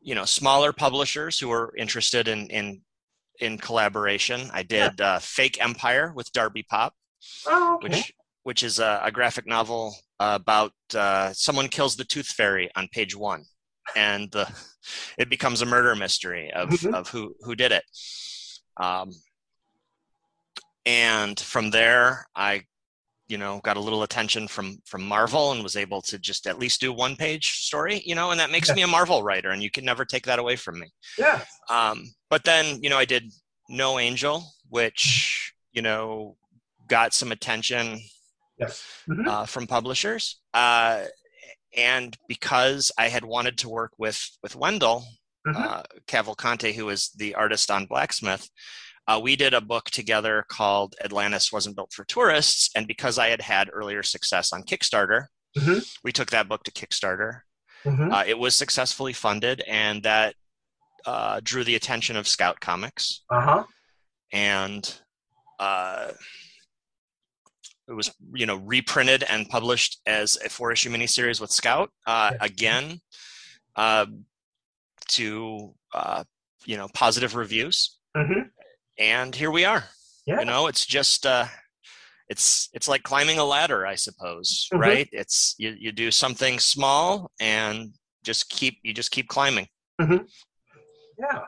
you 0.00 0.14
know, 0.14 0.24
smaller 0.24 0.72
publishers 0.72 1.38
who 1.38 1.48
were 1.48 1.74
interested 1.76 2.28
in, 2.28 2.48
in, 2.50 2.80
in 3.40 3.58
collaboration. 3.58 4.48
I 4.52 4.62
did 4.62 5.00
uh, 5.00 5.18
Fake 5.18 5.60
Empire 5.60 6.12
with 6.14 6.32
Darby 6.32 6.62
Pop, 6.62 6.94
Oh, 7.46 7.74
okay. 7.74 7.88
which 7.88 8.12
which 8.44 8.62
is 8.62 8.78
a, 8.78 9.00
a 9.04 9.10
graphic 9.12 9.46
novel 9.46 9.94
about 10.20 10.72
uh, 10.94 11.32
someone 11.34 11.68
kills 11.68 11.96
the 11.96 12.04
tooth 12.04 12.28
fairy 12.28 12.70
on 12.76 12.88
page 12.92 13.14
one, 13.14 13.44
and 13.96 14.30
the 14.30 14.48
it 15.18 15.28
becomes 15.28 15.60
a 15.60 15.66
murder 15.66 15.94
mystery 15.94 16.50
of 16.52 16.70
Mhm. 16.70 16.94
of 16.94 17.08
who 17.10 17.34
who 17.42 17.54
did 17.54 17.72
it. 17.72 17.84
Um, 18.78 19.10
and 20.86 21.38
from 21.38 21.70
there, 21.70 22.26
I, 22.34 22.62
you 23.28 23.36
know, 23.38 23.60
got 23.62 23.76
a 23.76 23.80
little 23.80 24.02
attention 24.02 24.48
from 24.48 24.78
from 24.86 25.06
Marvel 25.06 25.52
and 25.52 25.62
was 25.62 25.76
able 25.76 26.00
to 26.02 26.18
just 26.18 26.46
at 26.46 26.58
least 26.58 26.80
do 26.80 26.92
one 26.92 27.14
page 27.14 27.60
story, 27.60 28.02
you 28.04 28.14
know, 28.14 28.30
and 28.30 28.40
that 28.40 28.50
makes 28.50 28.68
Yeah. 28.68 28.74
me 28.74 28.82
a 28.82 28.86
Marvel 28.86 29.22
writer, 29.22 29.50
and 29.50 29.62
you 29.62 29.70
can 29.70 29.84
never 29.84 30.04
take 30.04 30.24
that 30.26 30.38
away 30.38 30.56
from 30.56 30.80
me. 30.80 30.90
yeah. 31.18 31.44
Um, 31.68 32.04
but 32.30 32.44
then, 32.44 32.82
you 32.82 32.88
know, 32.90 32.98
I 32.98 33.04
did 33.04 33.30
No 33.68 33.98
Angel, 33.98 34.44
which, 34.70 35.52
you 35.72 35.82
know, 35.82 36.36
got 36.86 37.12
some 37.12 37.30
attention 37.32 38.00
Yes. 38.58 38.82
Mhm. 39.06 39.28
uh, 39.28 39.44
from 39.46 39.66
publishers. 39.66 40.40
Uh, 40.54 41.04
and 41.76 42.16
because 42.28 42.90
I 42.96 43.08
had 43.08 43.24
wanted 43.24 43.58
to 43.58 43.68
work 43.68 43.92
with, 43.98 44.26
with 44.42 44.56
Wendell 44.56 45.06
Mhm. 45.46 45.54
uh, 45.54 45.82
Cavalcante, 46.06 46.74
who 46.74 46.88
is 46.88 47.10
the 47.10 47.34
artist 47.34 47.70
on 47.70 47.84
Blacksmith, 47.86 48.48
uh, 49.08 49.18
we 49.20 49.34
did 49.36 49.54
a 49.54 49.60
book 49.60 49.86
together 49.90 50.44
called 50.48 50.94
Atlantis 51.02 51.50
Wasn't 51.50 51.74
Built 51.74 51.92
for 51.92 52.04
Tourists. 52.04 52.70
And 52.76 52.86
because 52.86 53.18
I 53.18 53.28
had 53.28 53.40
had 53.40 53.70
earlier 53.72 54.02
success 54.02 54.52
on 54.52 54.62
Kickstarter, 54.62 55.26
Mhm. 55.56 55.84
we 56.04 56.12
took 56.12 56.30
that 56.30 56.46
book 56.46 56.62
to 56.64 56.70
Kickstarter. 56.70 57.40
Mhm. 57.84 58.12
Uh, 58.12 58.24
it 58.26 58.38
was 58.38 58.54
successfully 58.54 59.12
funded, 59.14 59.62
and 59.62 60.02
that 60.02 60.36
uh, 61.06 61.40
drew 61.42 61.64
the 61.64 61.74
attention 61.76 62.16
of 62.16 62.28
Scout 62.28 62.60
Comics, 62.60 63.22
Uh 63.30 63.40
huh. 63.40 63.64
and 64.30 65.00
uh, 65.58 66.12
it 67.88 67.92
was 67.92 68.10
you 68.34 68.44
know 68.44 68.56
reprinted 68.56 69.22
and 69.22 69.48
published 69.48 70.00
as 70.04 70.36
a 70.44 70.50
four 70.50 70.70
issue 70.72 70.90
miniseries 70.90 71.40
with 71.40 71.50
Scout 71.50 71.90
uh, 72.06 72.32
again 72.40 73.00
uh, 73.76 74.04
to 75.08 75.74
uh, 75.94 76.24
you 76.66 76.76
know 76.76 76.88
positive 76.92 77.34
reviews, 77.36 77.96
Mhm. 78.14 78.50
And 78.98 79.34
here 79.34 79.50
we 79.50 79.64
are. 79.64 79.84
Yeah. 80.26 80.40
You 80.40 80.46
know, 80.46 80.66
it's 80.66 80.84
just. 80.86 81.26
Uh, 81.26 81.46
it's 82.28 82.68
it's 82.74 82.88
like 82.88 83.02
climbing 83.04 83.38
a 83.38 83.44
ladder, 83.44 83.86
I 83.86 83.94
suppose, 83.94 84.68
Mhm. 84.70 84.78
right? 84.80 85.08
It's 85.12 85.54
you, 85.56 85.74
you 85.78 85.92
do 85.92 86.10
something 86.10 86.58
small 86.58 87.30
and 87.40 87.94
just 88.22 88.50
keep 88.50 88.78
you 88.82 88.92
just 88.92 89.10
keep 89.10 89.28
climbing. 89.28 89.66
Yeah. 89.98 91.46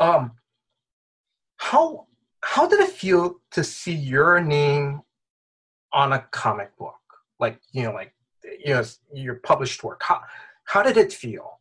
Um, 0.00 0.32
how 1.58 2.06
how 2.42 2.66
did 2.66 2.80
it 2.80 2.90
feel 2.90 3.42
to 3.50 3.62
see 3.62 3.92
your 3.94 4.40
name 4.40 5.02
on 5.92 6.14
a 6.14 6.20
comic 6.30 6.76
book? 6.78 6.96
Like 7.38 7.60
you 7.72 7.82
know, 7.82 7.92
like 7.92 8.14
you 8.42 8.72
know, 8.74 8.84
your 9.12 9.34
published 9.34 9.84
work. 9.84 10.00
How 10.02 10.22
how 10.64 10.82
did 10.82 10.96
it 10.96 11.12
feel? 11.12 11.60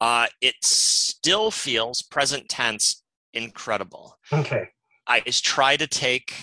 Uh, 0.00 0.26
it 0.40 0.56
still 0.62 1.52
feels 1.52 2.02
present 2.02 2.48
tense 2.48 3.03
incredible. 3.34 4.16
Okay. 4.32 4.68
I 5.06 5.20
just 5.20 5.44
try 5.44 5.76
to 5.76 5.86
take 5.86 6.34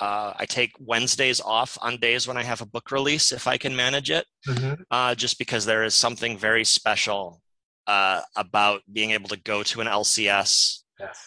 uh, 0.00 0.32
I 0.36 0.44
take 0.46 0.72
Wednesdays 0.80 1.40
off 1.40 1.78
on 1.80 1.98
days 1.98 2.26
when 2.26 2.36
I 2.36 2.42
have 2.42 2.60
a 2.60 2.66
book 2.66 2.90
release 2.90 3.30
if 3.30 3.46
I 3.46 3.56
can 3.56 3.76
manage 3.76 4.10
it, 4.10 4.26
Mm-hmm. 4.48 4.82
uh, 4.90 5.14
just 5.14 5.38
because 5.38 5.64
there 5.64 5.84
is 5.84 5.94
something 5.94 6.36
very 6.36 6.64
special 6.64 7.40
uh, 7.86 8.20
about 8.34 8.82
being 8.92 9.12
able 9.12 9.28
to 9.28 9.36
go 9.40 9.62
to 9.62 9.80
an 9.80 9.86
LCS 9.86 10.80
Yes. 10.98 11.18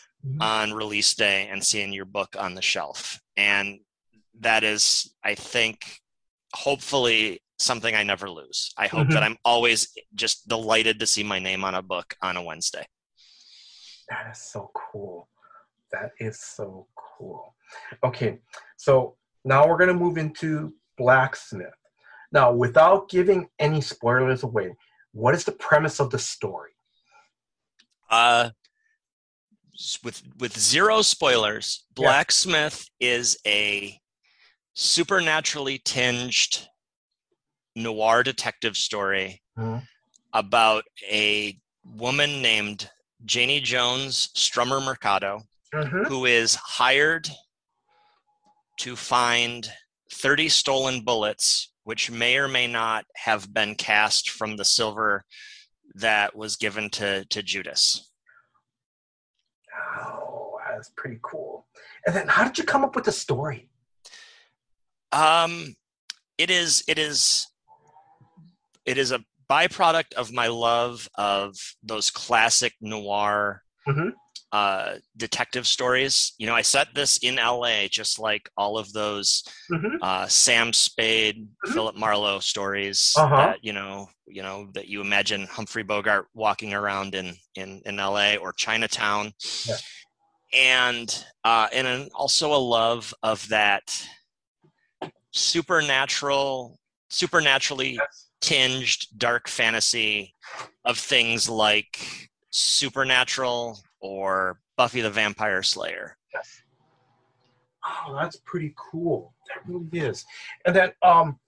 on 0.41 0.73
release 0.73 1.13
day 1.15 1.47
and 1.49 1.63
seeing 1.63 1.93
your 1.93 2.05
book 2.05 2.35
on 2.37 2.55
the 2.55 2.61
shelf. 2.61 3.19
And 3.37 3.79
that 4.41 4.63
is, 4.65 5.13
I 5.23 5.35
think, 5.35 5.99
hopefully 6.53 7.41
something 7.59 7.95
I 7.95 8.03
never 8.03 8.29
lose. 8.29 8.73
I 8.77 8.87
hope 8.87 9.07
Mhm. 9.07 9.13
that 9.13 9.23
I'm 9.23 9.37
always 9.45 9.95
just 10.13 10.47
delighted 10.47 10.99
to 10.99 11.07
see 11.07 11.23
my 11.23 11.39
name 11.39 11.63
on 11.63 11.73
a 11.75 11.81
book 11.81 12.15
on 12.21 12.35
a 12.37 12.43
Wednesday. 12.43 12.85
That 14.09 14.31
is 14.31 14.39
so 14.39 14.71
cool. 14.73 15.27
That 15.91 16.11
is 16.19 16.39
so 16.39 16.87
cool. 16.95 17.55
Okay, 18.03 18.39
so 18.77 19.15
now 19.45 19.67
we're 19.67 19.77
going 19.77 19.89
to 19.89 19.93
move 19.93 20.17
into 20.17 20.73
Blacksmith. 20.97 21.73
Now, 22.31 22.51
without 22.53 23.09
giving 23.09 23.47
any 23.59 23.81
spoilers 23.81 24.43
away, 24.43 24.75
what 25.13 25.33
is 25.33 25.43
the 25.45 25.51
premise 25.53 25.99
of 25.99 26.09
the 26.09 26.19
story? 26.19 26.71
Uh, 28.09 28.49
with 30.03 30.23
with 30.39 30.57
zero 30.57 31.01
spoilers, 31.01 31.85
Yeah. 31.97 32.07
Blacksmith 32.07 32.85
is 32.99 33.37
a 33.45 33.99
supernaturally 34.73 35.79
tinged 35.79 36.67
noir 37.75 38.23
detective 38.23 38.75
story 38.75 39.41
Mhm. 39.57 39.87
about 40.33 40.83
a 41.03 41.59
woman 41.83 42.41
named 42.41 42.89
Janie 43.25 43.59
Jones 43.61 44.29
Strummer 44.35 44.83
Mercado 44.83 45.41
Mm-hmm. 45.73 46.03
who 46.03 46.25
is 46.25 46.55
hired 46.55 47.29
to 48.77 48.95
find 48.95 49.69
30 50.13 50.47
stolen 50.47 51.01
bullets, 51.01 51.73
which 51.83 52.09
may 52.09 52.37
or 52.37 52.47
may 52.47 52.67
not 52.67 53.03
have 53.17 53.53
been 53.53 53.75
cast 53.75 54.29
from 54.29 54.55
the 54.55 54.63
silver 54.63 55.25
that 55.95 56.33
was 56.37 56.55
given 56.55 56.89
to, 56.91 57.25
to 57.25 57.43
Judas. 57.43 58.09
Oh, 59.99 60.57
that's 60.69 60.89
pretty 60.95 61.19
cool. 61.21 61.67
And 62.05 62.15
then, 62.15 62.29
how 62.29 62.45
did 62.45 62.57
you 62.57 62.63
come 62.63 62.85
up 62.85 62.95
with 62.95 63.03
the 63.03 63.11
story? 63.11 63.69
Um, 65.11 65.75
it 66.37 66.49
is, 66.49 66.81
it 66.87 66.97
is, 66.97 67.45
it 68.85 68.97
is 68.97 69.11
a 69.11 69.19
byproduct 69.49 70.13
of 70.13 70.31
my 70.33 70.47
love 70.47 71.07
of 71.15 71.55
those 71.83 72.11
classic 72.11 72.73
noir 72.81 73.63
Mhm. 73.87 74.11
uh, 74.53 74.95
detective 75.17 75.67
stories. 75.67 76.33
You 76.37 76.47
know, 76.47 76.55
I 76.55 76.61
set 76.61 76.93
this 76.95 77.17
in 77.17 77.37
LA, 77.37 77.87
just 77.89 78.17
like 78.17 78.49
all 78.55 78.77
of 78.77 78.91
those 78.93 79.43
Mhm. 79.69 79.97
uh, 80.01 80.27
Sam 80.27 80.71
Spade, 80.71 81.47
Mhm. 81.65 81.73
Philip 81.73 81.95
Marlowe 81.95 82.39
stories 82.39 83.13
Uh-huh. 83.17 83.35
that 83.35 83.63
you 83.63 83.73
know, 83.73 84.09
you 84.25 84.41
know 84.41 84.69
that 84.73 84.87
you 84.87 85.01
imagine 85.01 85.47
Humphrey 85.47 85.83
Bogart 85.83 86.27
walking 86.33 86.73
around 86.73 87.13
in 87.15 87.35
in 87.55 87.81
in 87.85 87.99
LA 87.99 88.37
or 88.37 88.53
Chinatown, 88.53 89.33
Yeah. 89.65 89.77
and 90.53 91.25
uh, 91.43 91.67
and 91.73 91.85
an, 91.87 92.09
also 92.13 92.53
a 92.53 92.57
love 92.57 93.13
of 93.23 93.47
that 93.49 93.83
supernatural, 95.31 96.79
supernaturally 97.09 97.91
Yes. 97.95 98.26
Tinged 98.41 99.07
dark 99.17 99.47
fantasy 99.47 100.33
of 100.85 100.97
things 100.97 101.49
like 101.49 102.29
Supernatural 102.49 103.79
or 103.99 104.59
Buffy 104.77 105.01
the 105.01 105.09
Vampire 105.09 105.63
Slayer. 105.63 106.17
Oh, 107.85 108.15
that's 108.15 108.37
pretty 108.45 108.73
cool. 108.75 109.33
That 109.47 109.71
really 109.71 109.87
is. 109.93 110.25
And 110.65 110.75
then, 110.75 110.91
um, 111.03 111.39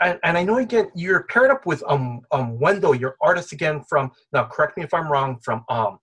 and, 0.00 0.18
and 0.24 0.38
I 0.38 0.42
know 0.42 0.58
again 0.58 0.90
you're 0.94 1.24
paired 1.24 1.50
up 1.50 1.66
with 1.66 1.82
um 1.86 2.22
um 2.30 2.58
Wendell, 2.58 2.94
your 2.94 3.16
artist 3.20 3.52
again 3.52 3.82
from 3.88 4.10
now. 4.32 4.44
Correct 4.44 4.76
me 4.76 4.84
if 4.84 4.94
I'm 4.94 5.10
wrong. 5.10 5.38
From 5.42 5.64
um 5.68 5.98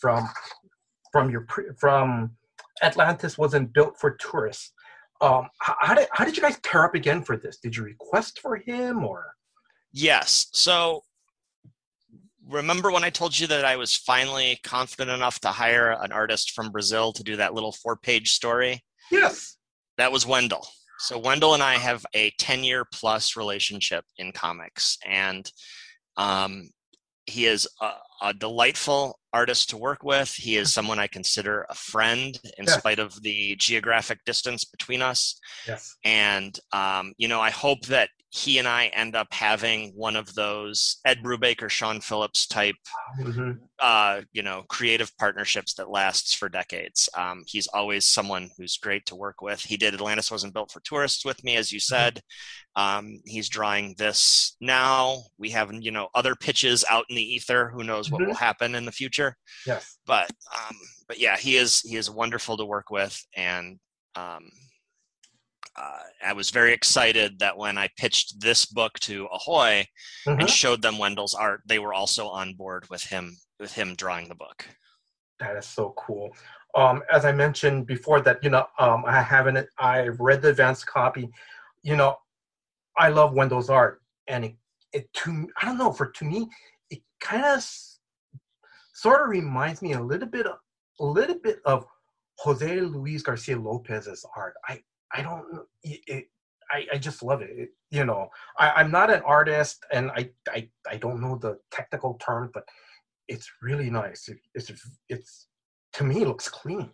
from 0.00 0.28
from 1.12 1.30
your 1.30 1.42
pre, 1.42 1.64
from 1.78 2.30
Atlantis 2.82 3.36
wasn't 3.36 3.72
built 3.72 3.98
for 3.98 4.12
tourists. 4.12 4.72
Um, 5.20 5.48
how, 5.58 5.76
how 5.80 5.94
did 5.94 6.08
how 6.12 6.24
did 6.24 6.36
you 6.36 6.42
guys 6.42 6.58
pair 6.60 6.84
up 6.84 6.94
again 6.94 7.22
for 7.22 7.36
this? 7.36 7.58
Did 7.58 7.76
you 7.76 7.84
request 7.84 8.40
for 8.40 8.56
him 8.56 9.04
or? 9.04 9.34
Yes. 9.92 10.46
So 10.52 11.02
remember 12.48 12.90
when 12.90 13.04
I 13.04 13.10
told 13.10 13.38
you 13.38 13.46
that 13.48 13.64
I 13.64 13.76
was 13.76 13.96
finally 13.96 14.58
confident 14.62 15.10
enough 15.10 15.40
to 15.40 15.48
hire 15.48 15.96
an 16.00 16.12
artist 16.12 16.52
from 16.52 16.70
Brazil 16.70 17.12
to 17.12 17.22
do 17.22 17.36
that 17.36 17.54
little 17.54 17.72
four 17.72 17.96
page 17.96 18.32
story? 18.32 18.82
Yes. 19.10 19.56
That 19.96 20.12
was 20.12 20.26
Wendell. 20.26 20.66
So 21.00 21.18
Wendell 21.18 21.54
and 21.54 21.62
I 21.62 21.74
have 21.74 22.04
a 22.14 22.30
10 22.38 22.64
year 22.64 22.84
plus 22.92 23.36
relationship 23.36 24.04
in 24.16 24.32
comics, 24.32 24.98
and 25.06 25.50
um, 26.16 26.70
he 27.28 27.46
is 27.46 27.68
a, 27.80 27.90
a, 28.22 28.34
delightful 28.34 29.18
artist 29.32 29.70
to 29.70 29.76
work 29.76 30.02
with. 30.02 30.32
He 30.32 30.56
is 30.56 30.72
someone 30.72 30.98
I 30.98 31.06
consider 31.06 31.66
a 31.68 31.74
friend 31.74 32.38
in 32.56 32.64
yes. 32.66 32.78
spite 32.78 32.98
of 32.98 33.22
the 33.22 33.54
geographic 33.56 34.24
distance 34.24 34.64
between 34.64 35.02
us. 35.02 35.38
Yes. 35.66 35.96
And, 36.04 36.58
um, 36.72 37.12
you 37.18 37.28
know, 37.28 37.40
I 37.40 37.50
hope 37.50 37.82
that 37.86 38.10
he 38.30 38.58
and 38.58 38.68
I 38.68 38.86
end 38.86 39.16
up 39.16 39.28
having 39.32 39.92
one 39.94 40.14
of 40.14 40.34
those 40.34 40.98
Ed 41.06 41.22
Brubaker, 41.22 41.70
Sean 41.70 42.00
Phillips 42.00 42.46
type, 42.46 42.76
mm-hmm. 43.18 43.52
uh, 43.78 44.20
you 44.32 44.42
know, 44.42 44.64
creative 44.68 45.16
partnerships 45.16 45.74
that 45.74 45.90
lasts 45.90 46.34
for 46.34 46.50
decades. 46.50 47.08
Um, 47.16 47.44
he's 47.46 47.68
always 47.68 48.04
someone 48.04 48.50
who's 48.58 48.76
great 48.76 49.06
to 49.06 49.16
work 49.16 49.40
with. 49.40 49.60
He 49.60 49.78
did 49.78 49.94
Atlantis 49.94 50.30
wasn't 50.30 50.52
built 50.52 50.70
for 50.70 50.80
tourists 50.80 51.24
with 51.24 51.42
me, 51.42 51.56
as 51.56 51.72
you 51.72 51.78
mm-hmm. 51.78 51.94
said. 51.94 52.20
Um, 52.76 53.20
he's 53.24 53.48
drawing 53.48 53.94
this 53.96 54.56
now. 54.60 55.22
We 55.38 55.50
have, 55.50 55.72
you 55.72 55.90
know, 55.90 56.08
other 56.14 56.34
pitches 56.34 56.84
out 56.90 57.06
in 57.08 57.16
the 57.16 57.34
ether. 57.34 57.70
Who 57.70 57.82
knows 57.82 58.10
what 58.10 58.20
mm-hmm. 58.20 58.28
will 58.28 58.36
happen 58.36 58.74
in 58.74 58.84
the 58.84 58.92
future? 58.92 59.36
Yes. 59.66 59.98
But, 60.06 60.30
um, 60.54 60.76
but 61.08 61.18
yeah, 61.18 61.38
he 61.38 61.56
is 61.56 61.80
he 61.80 61.96
is 61.96 62.10
wonderful 62.10 62.58
to 62.58 62.66
work 62.66 62.90
with, 62.90 63.18
and 63.34 63.78
um, 64.14 64.50
uh, 65.78 65.98
I 66.24 66.32
was 66.32 66.50
very 66.50 66.72
excited 66.72 67.38
that 67.38 67.56
when 67.56 67.78
I 67.78 67.88
pitched 67.96 68.40
this 68.40 68.66
book 68.66 68.98
to 69.00 69.28
Ahoy 69.32 69.86
mm-hmm. 70.26 70.40
and 70.40 70.50
showed 70.50 70.82
them 70.82 70.98
Wendell's 70.98 71.34
art, 71.34 71.62
they 71.66 71.78
were 71.78 71.94
also 71.94 72.26
on 72.28 72.54
board 72.54 72.88
with 72.90 73.04
him 73.04 73.36
with 73.60 73.72
him 73.72 73.94
drawing 73.94 74.28
the 74.28 74.34
book. 74.34 74.66
That 75.40 75.56
is 75.56 75.66
so 75.66 75.94
cool. 75.96 76.30
Um, 76.74 77.02
as 77.12 77.24
I 77.24 77.32
mentioned 77.32 77.86
before, 77.86 78.20
that 78.22 78.42
you 78.42 78.50
know, 78.50 78.66
um, 78.78 79.04
I 79.06 79.22
haven't. 79.22 79.66
I've 79.78 80.18
read 80.20 80.42
the 80.42 80.48
advanced 80.50 80.86
copy. 80.86 81.28
You 81.82 81.96
know, 81.96 82.16
I 82.96 83.08
love 83.08 83.34
Wendell's 83.34 83.70
art, 83.70 84.02
and 84.26 84.44
it, 84.44 84.54
it 84.92 85.12
to 85.14 85.48
I 85.60 85.66
don't 85.66 85.78
know 85.78 85.92
for 85.92 86.06
to 86.06 86.24
me, 86.24 86.48
it 86.90 87.00
kind 87.20 87.44
of 87.44 87.64
sort 88.94 89.22
of 89.22 89.28
reminds 89.28 89.82
me 89.82 89.92
a 89.92 90.00
little 90.00 90.28
bit, 90.28 90.46
a 90.46 91.04
little 91.04 91.38
bit 91.38 91.60
of 91.64 91.86
Jose 92.38 92.80
Luis 92.80 93.22
Garcia 93.22 93.58
Lopez's 93.58 94.24
art. 94.36 94.54
I 94.68 94.80
I 95.12 95.22
don't 95.22 95.44
it, 95.82 96.00
it 96.06 96.24
I, 96.70 96.86
I 96.94 96.98
just 96.98 97.22
love 97.22 97.40
it. 97.40 97.50
it 97.50 97.70
you 97.90 98.04
know, 98.04 98.28
I, 98.58 98.80
am 98.80 98.90
not 98.90 99.10
an 99.10 99.22
artist 99.24 99.84
and 99.90 100.10
I, 100.10 100.30
I 100.48 100.68
I 100.90 100.96
don't 100.96 101.20
know 101.20 101.36
the 101.36 101.58
technical 101.70 102.14
term, 102.14 102.50
but 102.52 102.64
it's 103.26 103.50
really 103.62 103.90
nice. 103.90 104.28
It, 104.28 104.38
it's 104.54 104.70
it's 105.08 105.48
to 105.94 106.04
me 106.04 106.22
it 106.22 106.28
looks 106.28 106.48
clean. 106.48 106.90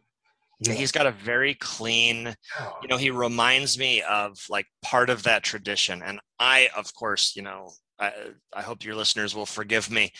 Yeah, 0.60 0.74
he's 0.74 0.92
got 0.92 1.06
a 1.06 1.10
very 1.10 1.54
clean, 1.54 2.34
you 2.80 2.88
know, 2.88 2.96
he 2.96 3.10
reminds 3.10 3.76
me 3.76 4.02
of 4.02 4.38
like 4.48 4.66
part 4.82 5.10
of 5.10 5.24
that 5.24 5.42
tradition. 5.42 6.00
And 6.02 6.20
I, 6.38 6.68
of 6.76 6.94
course, 6.94 7.34
you 7.34 7.42
know, 7.42 7.72
I, 7.98 8.12
I 8.52 8.62
hope 8.62 8.84
your 8.84 8.94
listeners 8.94 9.34
will 9.34 9.46
forgive 9.46 9.90
me. 9.90 10.12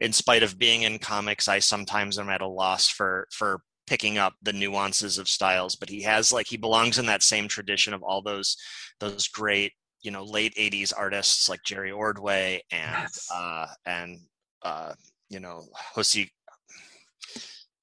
In 0.00 0.12
spite 0.12 0.42
of 0.42 0.58
being 0.58 0.82
in 0.82 0.98
comics, 0.98 1.48
I 1.48 1.58
sometimes 1.58 2.18
am 2.18 2.30
at 2.30 2.40
a 2.40 2.46
loss 2.46 2.88
for 2.88 3.26
for 3.30 3.60
picking 3.90 4.18
up 4.18 4.34
the 4.40 4.52
nuances 4.52 5.18
of 5.18 5.28
styles 5.28 5.74
but 5.74 5.88
he 5.88 6.00
has 6.00 6.32
like 6.32 6.46
he 6.46 6.56
belongs 6.56 7.00
in 7.00 7.06
that 7.06 7.24
same 7.24 7.48
tradition 7.48 7.92
of 7.92 8.04
all 8.04 8.22
those 8.22 8.56
those 9.00 9.26
great 9.26 9.72
you 10.02 10.12
know 10.12 10.22
late 10.22 10.54
80s 10.54 10.92
artists 10.96 11.48
like 11.48 11.60
jerry 11.64 11.90
ordway 11.90 12.62
and 12.70 13.02
yes. 13.02 13.28
uh 13.34 13.66
and 13.84 14.20
uh 14.62 14.92
you 15.28 15.40
know 15.40 15.64
jose 15.92 16.30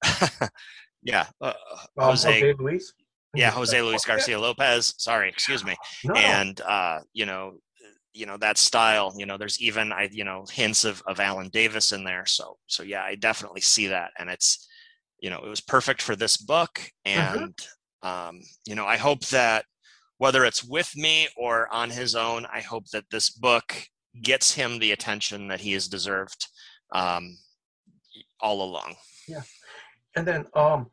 yeah 1.02 1.26
uh, 1.42 1.52
jose, 1.98 2.40
jose 2.40 2.54
luis? 2.58 2.94
Yeah 3.34 3.50
jose 3.50 3.82
luis 3.82 4.04
garcia 4.04 4.40
lopez. 4.40 4.94
Sorry 4.96 5.28
excuse 5.28 5.64
me. 5.64 5.76
No. 6.04 6.14
and 6.14 6.60
uh 6.62 7.00
you 7.12 7.26
know 7.26 7.58
you 8.14 8.24
know 8.26 8.36
that 8.38 8.56
style 8.56 9.12
you 9.16 9.26
know 9.26 9.36
there's 9.36 9.60
even 9.60 9.92
i 9.92 10.08
you 10.10 10.24
know 10.24 10.44
hints 10.50 10.84
of, 10.84 11.02
of 11.06 11.20
alan 11.20 11.48
davis 11.48 11.92
in 11.92 12.04
there. 12.04 12.24
So 12.26 12.56
so 12.66 12.82
yeah 12.82 13.02
i 13.02 13.14
definitely 13.16 13.60
see 13.60 13.88
that. 13.88 14.12
And 14.18 14.30
it's 14.30 14.67
you 15.20 15.30
know 15.30 15.38
it 15.38 15.48
was 15.48 15.60
perfect 15.60 16.02
for 16.02 16.16
this 16.16 16.36
book 16.36 16.80
mm-hmm. 17.06 17.44
and 17.44 17.54
um, 18.02 18.40
you 18.66 18.74
know 18.74 18.86
i 18.86 18.96
hope 18.96 19.24
that 19.26 19.64
whether 20.18 20.44
it's 20.44 20.64
with 20.64 20.96
me 20.96 21.28
or 21.36 21.72
on 21.72 21.90
his 21.90 22.14
own 22.14 22.46
i 22.52 22.60
hope 22.60 22.86
that 22.92 23.04
this 23.10 23.30
book 23.30 23.74
gets 24.22 24.54
him 24.54 24.78
the 24.78 24.92
attention 24.92 25.48
that 25.48 25.60
he 25.60 25.72
has 25.72 25.88
deserved 25.88 26.46
um, 26.92 27.36
all 28.40 28.62
along 28.62 28.94
yeah 29.26 29.42
and 30.16 30.26
then 30.26 30.46
um 30.54 30.90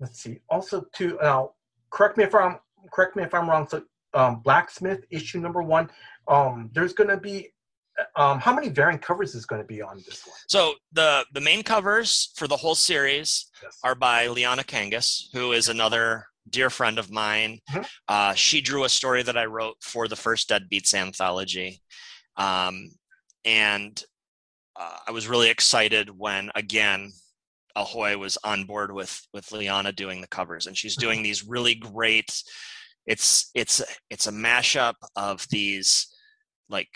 let's 0.00 0.20
see 0.20 0.40
also 0.48 0.84
to 0.94 1.18
now 1.22 1.50
correct 1.90 2.16
me 2.16 2.24
if 2.24 2.34
i'm 2.34 2.58
correct 2.92 3.16
me 3.16 3.22
if 3.22 3.34
i'm 3.34 3.48
wrong 3.48 3.66
so 3.68 3.82
um 4.14 4.40
blacksmith 4.40 5.04
issue 5.10 5.40
number 5.40 5.62
one 5.62 5.90
um 6.28 6.70
there's 6.72 6.92
going 6.92 7.08
to 7.08 7.16
be 7.16 7.52
um, 8.14 8.38
how 8.40 8.54
many 8.54 8.68
variant 8.68 9.02
covers 9.02 9.34
is 9.34 9.46
going 9.46 9.60
to 9.60 9.66
be 9.66 9.82
on 9.82 9.96
this 10.06 10.26
one? 10.26 10.36
So 10.48 10.74
the 10.92 11.24
the 11.32 11.40
main 11.40 11.62
covers 11.62 12.32
for 12.36 12.46
the 12.46 12.56
whole 12.56 12.74
series 12.74 13.46
yes. 13.62 13.78
are 13.82 13.94
by 13.94 14.26
Liana 14.28 14.64
Kangas, 14.64 15.28
who 15.32 15.52
is 15.52 15.68
another 15.68 16.26
dear 16.48 16.70
friend 16.70 16.98
of 16.98 17.10
mine. 17.10 17.60
Mm-hmm. 17.70 17.82
Uh, 18.08 18.34
she 18.34 18.60
drew 18.60 18.84
a 18.84 18.88
story 18.88 19.22
that 19.22 19.36
I 19.36 19.46
wrote 19.46 19.76
for 19.80 20.08
the 20.08 20.16
first 20.16 20.48
Deadbeats 20.48 20.94
anthology, 20.94 21.80
um, 22.36 22.90
and 23.44 24.02
uh, 24.78 24.98
I 25.08 25.10
was 25.10 25.28
really 25.28 25.50
excited 25.50 26.10
when 26.10 26.50
again 26.54 27.12
Ahoy 27.76 28.16
was 28.16 28.38
on 28.44 28.64
board 28.64 28.92
with 28.92 29.26
with 29.32 29.52
Liana 29.52 29.92
doing 29.92 30.20
the 30.20 30.28
covers, 30.28 30.66
and 30.66 30.76
she's 30.76 30.96
mm-hmm. 30.96 31.06
doing 31.06 31.22
these 31.22 31.44
really 31.44 31.74
great. 31.74 32.42
It's 33.06 33.50
it's 33.54 33.82
it's 34.10 34.26
a 34.26 34.32
mashup 34.32 34.94
of 35.14 35.46
these 35.50 36.08
like 36.68 36.88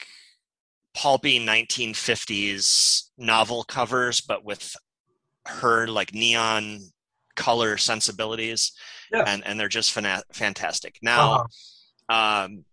pulpy 0.94 1.38
1950s 1.38 3.10
novel 3.18 3.64
covers, 3.64 4.20
but 4.20 4.44
with 4.44 4.74
her 5.46 5.86
like 5.86 6.14
neon 6.14 6.80
color 7.36 7.76
sensibilities, 7.76 8.72
yeah. 9.12 9.24
and 9.26 9.46
and 9.46 9.58
they're 9.58 9.68
just 9.68 9.94
fana- 9.94 10.22
fantastic. 10.32 10.98
Now, 11.02 11.46
uh-huh. 12.10 12.44
um, 12.44 12.64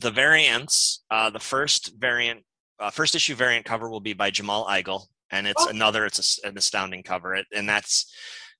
the 0.00 0.10
variants, 0.10 1.04
uh, 1.10 1.30
the 1.30 1.40
first 1.40 1.92
variant, 1.98 2.44
uh, 2.80 2.90
first 2.90 3.14
issue 3.14 3.34
variant 3.34 3.64
cover 3.64 3.88
will 3.88 4.00
be 4.00 4.12
by 4.12 4.30
Jamal 4.30 4.66
Igle, 4.66 5.06
and 5.30 5.46
it's 5.46 5.64
oh. 5.64 5.70
another, 5.70 6.04
it's 6.04 6.40
a, 6.44 6.48
an 6.48 6.58
astounding 6.58 7.02
cover, 7.02 7.34
it, 7.34 7.46
and 7.54 7.68
that's 7.68 8.12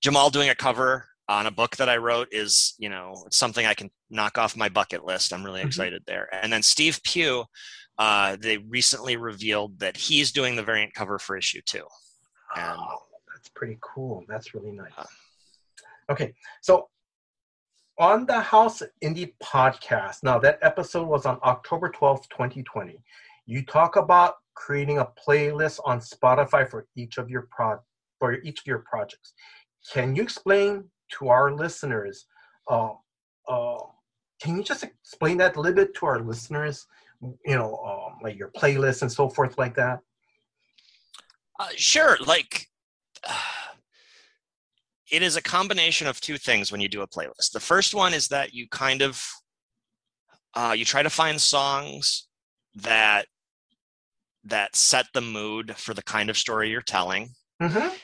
Jamal 0.03 0.31
doing 0.31 0.48
a 0.48 0.55
cover 0.55 1.07
on 1.29 1.46
a 1.46 1.51
book 1.51 1.77
that 1.77 1.88
I 1.88 1.96
wrote 1.96 2.29
is, 2.33 2.75
you 2.79 2.88
know, 2.88 3.25
something 3.31 3.64
I 3.64 3.75
can 3.75 3.90
knock 4.11 4.38
off 4.38 4.57
my 4.57 4.68
bucket 4.68 5.05
list. 5.05 5.33
I'm 5.33 5.44
really 5.44 5.61
mm-hmm. 5.61 5.68
excited 5.68 6.03
there. 6.07 6.29
And 6.33 6.53
then 6.53 6.62
Steve 6.62 7.01
Pugh 7.05 7.44
uh, 8.03 8.37
they 8.41 8.59
recently 8.59 9.17
revealed 9.17 9.79
that 9.79 9.97
he's 9.97 10.33
doing 10.33 10.57
the 10.57 10.62
variant 10.62 10.93
cover 10.93 11.21
for 11.21 11.37
issue 11.37 11.61
two. 11.65 11.87
And, 12.57 12.77
oh, 12.77 12.99
that's 13.33 13.49
pretty 13.51 13.79
cool. 13.81 14.25
That's 14.29 14.55
really 14.55 14.73
nice. 14.73 14.91
Uh, 14.99 15.05
okay, 16.11 16.35
so 16.62 16.88
on 18.01 18.27
the 18.27 18.41
House 18.41 18.83
Indie 19.05 19.35
podcast, 19.41 20.25
now 20.25 20.41
that 20.41 20.59
episode 20.62 21.07
was 21.07 21.27
on 21.27 21.38
October 21.45 21.91
12th, 21.91 22.29
2020. 22.31 22.99
You 23.47 23.65
talk 23.65 23.95
about 23.95 24.35
creating 24.55 24.99
a 24.99 25.07
playlist 25.25 25.79
on 25.85 26.01
Spotify 26.01 26.69
for 26.69 26.88
each 26.97 27.19
of 27.19 27.31
your 27.31 27.47
pro 27.53 27.79
for 28.19 28.35
each 28.43 28.59
of 28.59 28.67
your 28.67 28.81
projects. 28.81 29.33
Can 29.93 30.17
you 30.17 30.23
explain 30.23 30.91
to 31.19 31.29
our 31.29 31.55
listeners? 31.55 32.27
Uh, 32.69 32.95
uh, 33.49 33.79
can 34.41 34.57
you 34.57 34.65
just 34.65 34.83
explain 34.83 35.37
that 35.38 35.55
a 35.55 35.61
little 35.61 35.77
bit 35.77 35.95
to 35.95 36.07
our 36.07 36.21
listeners? 36.21 36.87
You 37.23 37.57
know, 37.57 37.77
um, 37.77 38.19
like 38.23 38.37
your 38.37 38.51
playlists 38.51 39.03
and 39.03 39.11
so 39.11 39.29
forth 39.29 39.57
like 39.59 39.75
that? 39.77 40.01
Uh, 41.59 41.69
sure. 41.77 42.19
Like, 42.27 42.67
uh, 43.29 43.33
it 45.11 45.23
is 45.23 45.37
a 45.37 45.43
combination 45.43 46.07
of 46.07 46.21
two 46.21 46.39
things 46.39 46.73
when 46.73 46.81
you 46.81 46.89
do 46.89 47.03
a 47.03 47.09
playlist. 47.09 47.53
The 47.53 47.61
first 47.61 47.95
one 47.95 48.15
is 48.15 48.29
that 48.29 48.55
you 48.55 48.67
kind 48.69 49.03
of 49.03 49.25
uh, 50.55 50.75
you 50.77 50.85
try 50.85 51.03
to 51.03 51.11
find 51.11 51.41
songs 51.41 52.29
that 52.75 53.27
that 54.45 54.75
set 54.75 55.07
the 55.15 55.21
mood 55.21 55.75
for 55.77 55.95
the 55.95 56.03
kind 56.03 56.29
of 56.29 56.37
story 56.37 56.71
you're 56.71 56.83
telling. 56.83 57.31
Mm-hmm. 57.63 57.95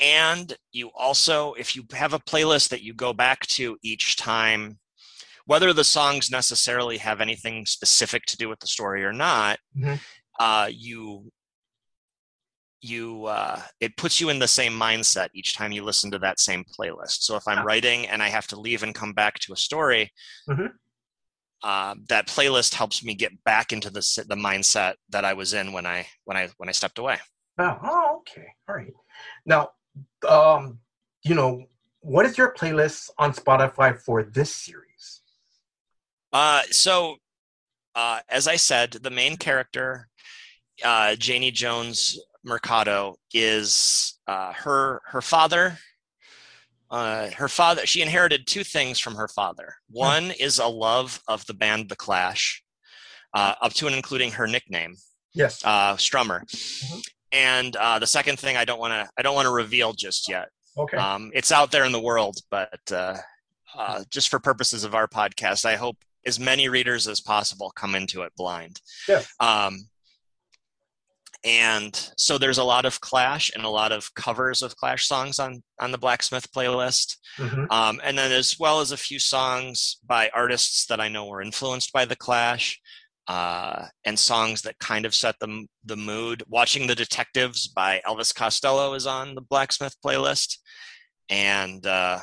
And 0.00 0.56
you 0.70 0.90
also, 0.94 1.54
if 1.54 1.74
you 1.74 1.84
have 1.92 2.12
a 2.12 2.20
playlist 2.20 2.68
that 2.68 2.82
you 2.82 2.94
go 2.94 3.12
back 3.12 3.40
to 3.48 3.76
each 3.82 4.16
time 4.16 4.78
whether 5.48 5.72
the 5.72 5.82
songs 5.82 6.30
necessarily 6.30 6.98
have 6.98 7.22
anything 7.22 7.64
specific 7.64 8.26
to 8.26 8.36
do 8.36 8.50
with 8.50 8.60
the 8.60 8.66
story 8.66 9.02
or 9.02 9.14
not, 9.14 9.58
mm-hmm. 9.74 9.94
uh, 10.38 10.68
you 10.70 11.32
you 12.82 13.24
uh, 13.24 13.60
it 13.80 13.96
puts 13.96 14.20
you 14.20 14.28
in 14.28 14.38
the 14.38 14.46
same 14.46 14.72
mindset 14.72 15.28
each 15.32 15.56
time 15.56 15.72
you 15.72 15.82
listen 15.82 16.10
to 16.10 16.18
that 16.18 16.38
same 16.38 16.64
playlist. 16.78 17.22
So 17.22 17.34
if 17.34 17.48
I'm 17.48 17.60
Ah. 17.60 17.62
writing 17.62 18.06
and 18.06 18.22
I 18.22 18.28
have 18.28 18.46
to 18.48 18.60
leave 18.60 18.82
and 18.82 18.94
come 18.94 19.14
back 19.14 19.38
to 19.40 19.54
a 19.54 19.56
story, 19.56 20.12
Mhm. 20.48 20.68
uh, 21.62 21.94
that 22.10 22.28
playlist 22.28 22.74
helps 22.74 23.02
me 23.02 23.14
get 23.14 23.32
back 23.42 23.72
into 23.72 23.88
the 23.88 24.02
the 24.28 24.36
mindset 24.36 24.94
that 25.08 25.24
I 25.24 25.32
was 25.32 25.54
in 25.54 25.72
when 25.72 25.86
I 25.86 26.06
when 26.24 26.36
I 26.36 26.50
when 26.58 26.68
I 26.68 26.72
stepped 26.72 26.98
away. 26.98 27.18
Oh, 27.58 27.78
oh, 27.82 28.16
okay. 28.18 28.48
All 28.68 28.74
right. 28.76 28.92
Now, 29.46 29.70
um, 30.28 30.78
you 31.24 31.34
know, 31.34 31.64
what 32.00 32.26
is 32.26 32.36
your 32.36 32.52
playlist 32.52 33.08
on 33.16 33.32
Spotify 33.32 33.98
for 33.98 34.22
this 34.22 34.54
series? 34.54 34.87
Uh, 36.32 36.62
so, 36.70 37.16
uh, 37.94 38.20
as 38.28 38.46
I 38.48 38.56
said, 38.56 38.92
the 38.92 39.10
main 39.10 39.36
character, 39.36 40.08
uh, 40.84 41.14
Janie 41.16 41.50
Jones 41.50 42.18
Mercado, 42.44 43.16
is 43.32 44.18
uh, 44.26 44.52
her 44.52 45.00
her 45.06 45.20
father. 45.22 45.78
Uh, 46.90 47.30
her 47.32 47.48
father. 47.48 47.84
She 47.84 48.00
inherited 48.00 48.46
two 48.46 48.64
things 48.64 48.98
from 48.98 49.14
her 49.16 49.28
father. 49.28 49.74
One 49.90 50.30
is 50.40 50.58
a 50.58 50.66
love 50.66 51.20
of 51.28 51.44
the 51.46 51.52
band 51.52 51.90
The 51.90 51.96
Clash, 51.96 52.62
uh, 53.34 53.54
up 53.60 53.74
to 53.74 53.86
and 53.86 53.94
including 53.96 54.32
her 54.32 54.46
nickname, 54.46 54.94
Yes. 55.34 55.62
uh, 55.66 55.96
Strummer. 55.96 56.40
Mhm. 56.50 57.08
And 57.32 57.76
uh, 57.76 57.98
the 57.98 58.06
second 58.06 58.38
thing 58.38 58.56
I 58.56 58.64
don't 58.64 58.78
want 58.78 58.92
to 58.92 59.10
I 59.18 59.22
don't 59.22 59.34
want 59.34 59.44
to 59.44 59.52
reveal 59.52 59.92
just 59.92 60.28
yet. 60.30 60.48
okay. 60.78 60.96
Um, 60.96 61.30
it's 61.34 61.52
out 61.52 61.70
there 61.70 61.84
in 61.84 61.92
the 61.92 62.00
world, 62.00 62.38
but 62.50 62.80
uh, 62.90 63.18
uh, 63.76 64.04
just 64.10 64.30
for 64.30 64.38
purposes 64.38 64.82
of 64.84 64.94
our 64.94 65.06
podcast, 65.06 65.66
I 65.66 65.76
hope 65.76 65.98
as 66.28 66.38
many 66.38 66.68
readers 66.68 67.08
as 67.08 67.20
possible 67.20 67.72
come 67.74 67.96
into 67.96 68.22
it 68.22 68.32
blind. 68.36 68.80
Yeah. 69.08 69.22
Um, 69.40 69.88
and 71.44 71.94
so 72.16 72.36
there's 72.36 72.58
a 72.58 72.64
lot 72.64 72.84
of 72.84 73.00
Clash 73.00 73.50
and 73.54 73.64
a 73.64 73.68
lot 73.68 73.92
of 73.92 74.12
covers 74.14 74.60
of 74.62 74.76
Clash 74.76 75.06
songs 75.06 75.38
on 75.38 75.62
on 75.80 75.92
the 75.92 75.98
Blacksmith 75.98 76.50
playlist, 76.52 77.16
Mhm. 77.38 77.70
um, 77.70 78.00
and 78.02 78.18
then 78.18 78.32
as 78.32 78.58
well 78.58 78.80
as 78.80 78.90
a 78.90 78.96
few 78.96 79.18
songs 79.20 79.98
by 80.04 80.30
artists 80.34 80.86
that 80.86 81.00
I 81.00 81.08
know 81.08 81.26
were 81.26 81.40
influenced 81.42 81.92
by 81.92 82.04
the 82.04 82.16
Clash. 82.16 82.80
Uh, 83.28 83.86
and 84.06 84.18
songs 84.18 84.62
that 84.62 84.78
kind 84.78 85.04
of 85.04 85.14
set 85.14 85.36
the 85.38 85.66
the 85.84 85.96
mood. 85.98 86.42
Watching 86.48 86.86
the 86.86 86.94
Detectives 86.94 87.68
by 87.68 88.00
Elvis 88.06 88.34
Costello 88.34 88.94
is 88.94 89.06
on 89.06 89.34
the 89.34 89.42
Blacksmith 89.42 89.94
playlist, 90.04 90.56
and 91.28 91.86
uh, 91.86 92.20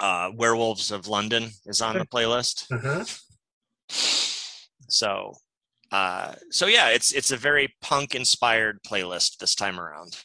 uh, 0.00 0.30
Werewolves 0.34 0.90
of 0.90 1.08
London 1.08 1.50
is 1.66 1.80
on 1.80 1.98
the 1.98 2.06
playlist. 2.06 2.68
Mhm. 2.70 3.20
So, 4.88 5.34
uh, 5.92 6.34
so 6.50 6.66
yeah, 6.66 6.88
it's 6.88 7.12
it's 7.12 7.30
a 7.30 7.36
very 7.36 7.74
punk 7.82 8.14
inspired 8.14 8.82
playlist 8.82 9.38
this 9.38 9.54
time 9.54 9.78
around. 9.78 10.16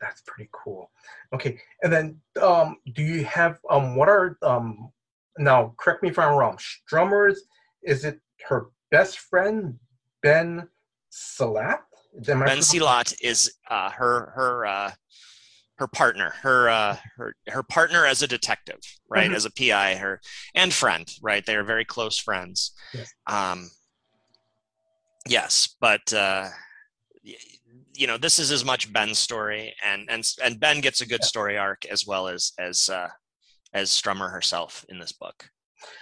That's 0.00 0.22
pretty 0.26 0.50
cool. 0.52 0.90
Okay. 1.32 1.58
And 1.82 1.92
then, 1.92 2.20
um, 2.40 2.76
do 2.94 3.02
you 3.02 3.24
have 3.24 3.58
um, 3.70 3.96
what 3.96 4.08
are 4.08 4.36
um, 4.42 4.90
now? 5.38 5.74
Correct 5.78 6.02
me 6.02 6.10
if 6.10 6.18
I'm 6.18 6.36
wrong. 6.36 6.58
Strummers, 6.58 7.36
is 7.82 8.04
it 8.04 8.20
her 8.48 8.66
best 8.90 9.18
friend 9.18 9.78
Ben 10.22 10.68
Salat? 11.10 11.80
Ben? 12.26 12.38
Silat 12.38 13.14
is 13.22 13.54
uh, 13.70 13.90
her 13.90 14.32
her 14.34 14.66
uh, 14.66 14.90
her 15.82 15.88
partner, 15.88 16.32
her 16.42 16.68
uh, 16.68 16.96
her 17.16 17.34
her 17.48 17.64
partner 17.64 18.06
as 18.06 18.22
a 18.22 18.28
detective, 18.28 18.78
right? 19.10 19.30
Mhm. 19.32 19.34
As 19.34 19.44
a 19.44 19.50
PI, 19.50 19.96
her 19.96 20.20
and 20.54 20.72
friend, 20.72 21.12
right? 21.20 21.44
They 21.44 21.56
are 21.56 21.64
very 21.64 21.84
close 21.84 22.16
friends. 22.16 22.70
Yes. 22.94 23.12
Um, 23.26 23.68
yes, 25.26 25.74
but 25.80 26.12
uh, 26.12 26.50
you 27.94 28.06
know, 28.06 28.16
this 28.16 28.38
is 28.38 28.52
as 28.52 28.64
much 28.64 28.92
Ben's 28.92 29.18
story, 29.18 29.74
and 29.84 30.08
and 30.08 30.24
and 30.44 30.60
Ben 30.60 30.80
gets 30.80 31.00
a 31.00 31.06
good 31.06 31.22
Yeah. 31.22 31.26
story 31.26 31.58
arc 31.58 31.84
as 31.86 32.06
well 32.06 32.28
as 32.28 32.52
as 32.60 32.88
uh, 32.88 33.08
as 33.72 33.90
Strummer 33.90 34.30
herself 34.30 34.84
in 34.88 35.00
this 35.00 35.12
book. 35.12 35.50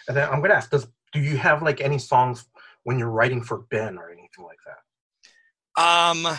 And 0.08 0.14
then 0.16 0.28
I'm 0.28 0.42
gonna 0.42 0.54
ask: 0.60 0.70
Does 0.70 0.86
do 1.14 1.20
you 1.20 1.38
have 1.38 1.62
like 1.62 1.80
any 1.80 1.98
songs 1.98 2.44
when 2.82 2.98
you're 2.98 3.16
writing 3.18 3.42
for 3.42 3.62
Ben 3.70 3.96
or 3.96 4.10
anything 4.10 4.44
like 4.44 4.58
that? 4.66 5.82
Um, 5.82 6.36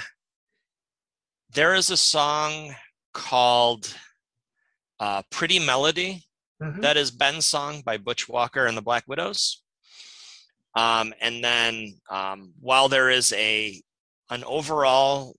there 1.51 1.73
is 1.73 1.89
a 1.89 1.97
song 1.97 2.75
called 3.13 3.95
uh, 4.99 5.23
"Pretty 5.31 5.59
Melody." 5.59 6.25
Mhm. 6.61 6.81
That 6.81 6.95
is 6.97 7.09
Ben's 7.11 7.45
song 7.45 7.81
by 7.81 7.97
Butch 7.97 8.29
Walker 8.29 8.65
and 8.67 8.77
the 8.77 8.81
Black 8.83 9.03
Widows. 9.07 9.63
Um, 10.75 11.13
and 11.19 11.43
then 11.43 11.99
um, 12.09 12.53
while 12.59 12.87
there 12.87 13.09
is 13.09 13.33
a 13.33 13.81
an 14.29 14.43
overall 14.45 15.35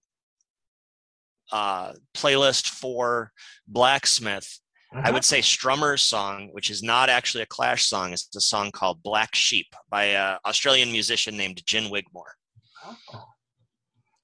uh, 1.51 1.93
playlist 2.15 2.67
for 2.69 3.31
Blacksmith, 3.67 4.59
I 4.95 5.11
Mhm. 5.11 5.13
would 5.15 5.25
say 5.25 5.41
Strummer's 5.41 6.03
song, 6.03 6.49
which 6.53 6.71
is 6.71 6.83
not 6.83 7.09
actually 7.09 7.43
a 7.43 7.47
Clash 7.47 7.87
song, 7.87 8.13
is 8.13 8.29
a 8.37 8.41
song 8.41 8.71
called 8.73 9.03
Black 9.03 9.35
Sheep 9.35 9.75
by 9.89 10.05
an 10.05 10.39
Australian 10.45 10.91
musician 10.93 11.37
named 11.37 11.65
Gin 11.67 11.91
Wigmore. 11.91 12.37
Oh. 12.85 13.25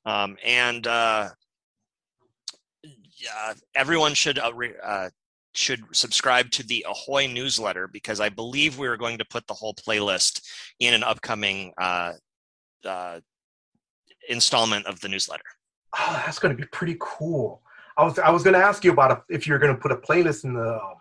Um, 0.04 0.37
and 0.42 0.87
uh, 0.87 1.30
yeah, 3.18 3.54
everyone 3.74 4.14
should 4.14 4.38
uh, 4.38 4.52
re, 4.54 4.72
uh, 4.83 5.11
should 5.54 5.85
subscribe 5.92 6.50
to 6.52 6.66
the 6.66 6.87
Ahoy 6.88 7.26
newsletter 7.26 7.88
because 7.88 8.20
I 8.20 8.28
believe 8.28 8.78
we 8.78 8.87
are 8.87 8.96
going 8.96 9.18
to 9.18 9.24
put 9.24 9.46
the 9.46 9.54
whole 9.54 9.74
playlist 9.74 10.42
in 10.78 10.94
an 10.94 11.02
upcoming 11.02 11.72
uh, 11.78 12.12
uh, 12.85 13.20
installment 14.28 14.87
of 14.87 15.00
the 15.00 15.09
newsletter. 15.09 15.42
Oh, 15.98 16.22
that's 16.24 16.38
gonna 16.38 16.54
be 16.54 16.66
pretty 16.66 16.96
cool. 17.00 17.62
I 17.96 18.04
was 18.04 18.18
I 18.18 18.31
was 18.31 18.42
gonna 18.42 18.59
ask 18.59 18.85
you 18.85 18.92
about 18.92 19.24
if 19.28 19.46
you're 19.46 19.59
gonna 19.59 19.76
put 19.76 19.90
a 19.90 19.96
playlist 19.96 20.44
in 20.44 20.54
the 20.54 20.74
um, 20.74 20.94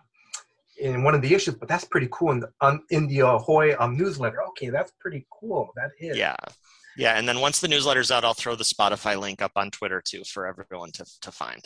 in 0.79 1.03
one 1.03 1.13
of 1.13 1.21
the 1.21 1.33
issues, 1.33 1.55
but 1.55 1.67
that's 1.67 1.85
pretty 1.85 2.07
cool 2.11 2.31
in 2.31 2.39
the 2.39 2.49
um, 2.61 2.83
in 2.89 3.07
the 3.07 3.19
Ahoy 3.19 3.75
um, 3.79 3.97
newsletter. 3.97 4.41
Okay, 4.49 4.69
that's 4.69 4.91
pretty 4.99 5.25
cool. 5.29 5.71
That 5.75 5.91
is. 5.99 6.17
Yeah. 6.17 6.35
Yeah, 6.97 7.13
and 7.13 7.29
then 7.29 7.41
once 7.41 7.59
the 7.59 7.67
newsletter's 7.67 8.09
out, 8.09 8.25
I'll 8.25 8.33
throw 8.33 8.55
the 8.55 8.63
Spotify 8.63 9.19
link 9.19 9.39
up 9.39 9.51
on 9.55 9.69
Twitter 9.69 10.01
too 10.03 10.23
for 10.23 10.47
everyone 10.47 10.91
to, 10.93 11.05
to 11.21 11.31
find. 11.31 11.63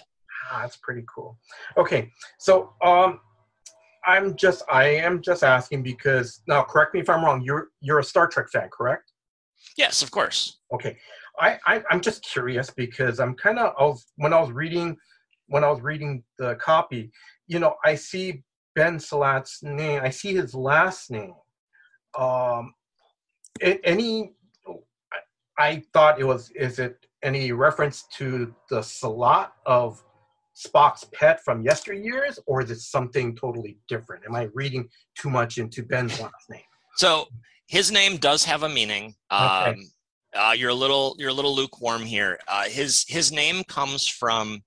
Ah, 0.49 0.61
that's 0.61 0.77
pretty 0.77 1.03
cool. 1.13 1.37
Okay, 1.77 2.09
so 2.39 2.73
um, 2.83 3.19
I'm 4.05 4.35
just 4.35 4.63
I 4.71 4.85
am 4.85 5.21
just 5.21 5.43
asking 5.43 5.83
because 5.83 6.41
now 6.47 6.63
correct 6.63 6.93
me 6.93 7.01
if 7.01 7.09
I'm 7.09 7.23
wrong. 7.23 7.41
You're 7.41 7.69
you're 7.81 7.99
a 7.99 8.03
Star 8.03 8.27
Trek 8.27 8.47
fan, 8.49 8.69
correct? 8.71 9.11
Yes, 9.77 10.01
of 10.01 10.11
course. 10.11 10.59
Okay, 10.73 10.97
I, 11.39 11.59
I 11.65 11.83
I'm 11.89 12.01
just 12.01 12.23
curious 12.23 12.69
because 12.69 13.19
I'm 13.19 13.35
kind 13.35 13.59
of 13.59 13.73
I 13.77 13.83
was 13.83 14.05
when 14.15 14.33
I 14.33 14.39
was 14.39 14.51
reading 14.51 14.97
when 15.47 15.63
I 15.63 15.69
was 15.69 15.81
reading 15.81 16.23
the 16.37 16.55
copy, 16.55 17.11
you 17.47 17.59
know, 17.59 17.75
I 17.83 17.95
see 17.95 18.41
Ben 18.73 18.97
Salat's 18.97 19.61
name. 19.61 20.01
I 20.01 20.09
see 20.09 20.33
his 20.33 20.55
last 20.55 21.11
name. 21.11 21.33
Um, 22.17 22.73
a- 23.61 23.85
any, 23.85 24.31
I, 25.59 25.63
I 25.63 25.83
thought 25.91 26.21
it 26.21 26.23
was. 26.23 26.51
Is 26.51 26.79
it 26.79 27.05
any 27.21 27.51
reference 27.51 28.03
to 28.13 28.55
the 28.69 28.81
Salat 28.81 29.51
of 29.65 30.01
Spock's 30.61 31.05
pet 31.13 31.43
from 31.43 31.63
yesteryears, 31.63 32.37
or 32.45 32.61
is 32.61 32.71
it 32.71 32.79
something 32.79 33.35
totally 33.35 33.77
different? 33.87 34.25
Am 34.25 34.35
I 34.35 34.49
reading 34.53 34.87
too 35.17 35.29
much 35.29 35.57
into 35.57 35.83
Ben's 35.83 36.19
last 36.19 36.49
name? 36.49 36.61
So 36.97 37.27
his 37.67 37.91
name 37.91 38.17
does 38.17 38.43
have 38.45 38.63
a 38.63 38.69
meaning. 38.69 39.15
Okay. 39.31 39.41
Um, 39.71 39.75
uh, 40.35 40.53
you're 40.57 40.69
a 40.69 40.73
little 40.75 41.15
you're 41.19 41.29
a 41.29 41.33
little 41.33 41.55
lukewarm 41.55 42.03
here. 42.03 42.39
Uh, 42.47 42.63
his 42.65 43.05
his 43.07 43.31
name 43.31 43.63
comes 43.65 44.07
from 44.07 44.61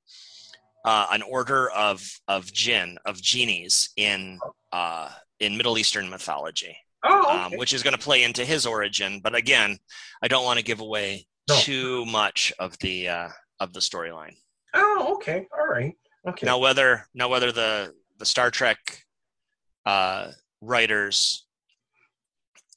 uh, 0.85 1.07
an 1.13 1.23
order 1.23 1.71
of 1.71 2.03
of 2.29 2.53
jinn 2.53 2.99
of 3.07 3.21
genies 3.23 3.91
in 3.97 4.39
uh, 4.73 5.09
in 5.41 5.57
Middle 5.57 5.79
Eastern 5.79 6.11
mythology, 6.11 6.77
Oh, 7.03 7.39
um, 7.47 7.53
which 7.59 7.73
is 7.73 7.83
going 7.83 7.97
to 7.97 8.03
play 8.03 8.25
into 8.25 8.45
his 8.45 8.67
origin. 8.67 9.21
But 9.23 9.35
again, 9.35 9.79
I 10.23 10.29
don't 10.29 10.45
want 10.45 10.59
to 10.59 10.65
give 10.65 10.81
away 10.81 11.27
No. 11.49 11.57
too 11.59 12.05
much 12.07 12.53
of 12.59 12.77
the 12.81 13.09
uh, 13.09 13.29
of 13.61 13.73
the 13.73 13.81
storyline. 13.81 14.35
Oh, 14.75 15.15
okay. 15.17 15.47
All 15.59 15.67
right. 15.67 15.95
Okay. 16.29 16.47
Now 16.47 16.59
whether 16.59 17.07
now 17.15 17.29
whether 17.29 17.53
the 17.53 17.95
the 18.19 18.27
Star 18.27 18.51
Trek 18.51 18.79
uh, 19.85 20.31
writers, 20.61 21.47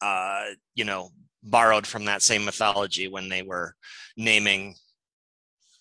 uh, 0.01 0.45
you 0.75 0.83
know, 0.83 1.09
borrowed 1.43 1.87
from 1.87 2.05
that 2.05 2.21
same 2.21 2.43
mythology 2.43 3.07
when 3.07 3.29
they 3.29 3.41
were 3.41 3.75
naming 4.17 4.75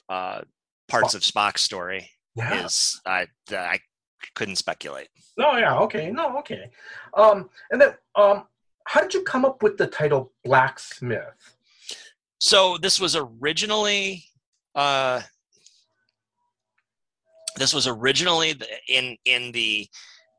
uh, 0.08 0.42
parts 0.88 1.14
of 1.14 1.22
Spock's 1.22 1.62
story 1.62 2.10
yeah. 2.36 2.64
is 2.64 3.00
I 3.04 3.26
I 3.50 3.80
couldn't 4.34 4.56
speculate. 4.56 5.08
No, 5.36 5.56
yeah, 5.56 5.78
okay, 5.80 6.10
no, 6.10 6.38
okay. 6.38 6.70
Um, 7.14 7.50
and 7.70 7.80
then, 7.80 7.94
um, 8.14 8.44
how 8.84 9.00
did 9.00 9.12
you 9.12 9.22
come 9.22 9.44
up 9.44 9.62
with 9.62 9.76
the 9.76 9.86
title 9.86 10.32
Blacksmith? 10.44 11.54
So 12.38 12.78
this 12.78 13.00
was 13.00 13.16
originally 13.16 14.24
uh, 14.74 15.22
this 17.56 17.74
was 17.74 17.86
originally 17.86 18.54
in 18.88 19.16
in 19.24 19.52
the 19.52 19.88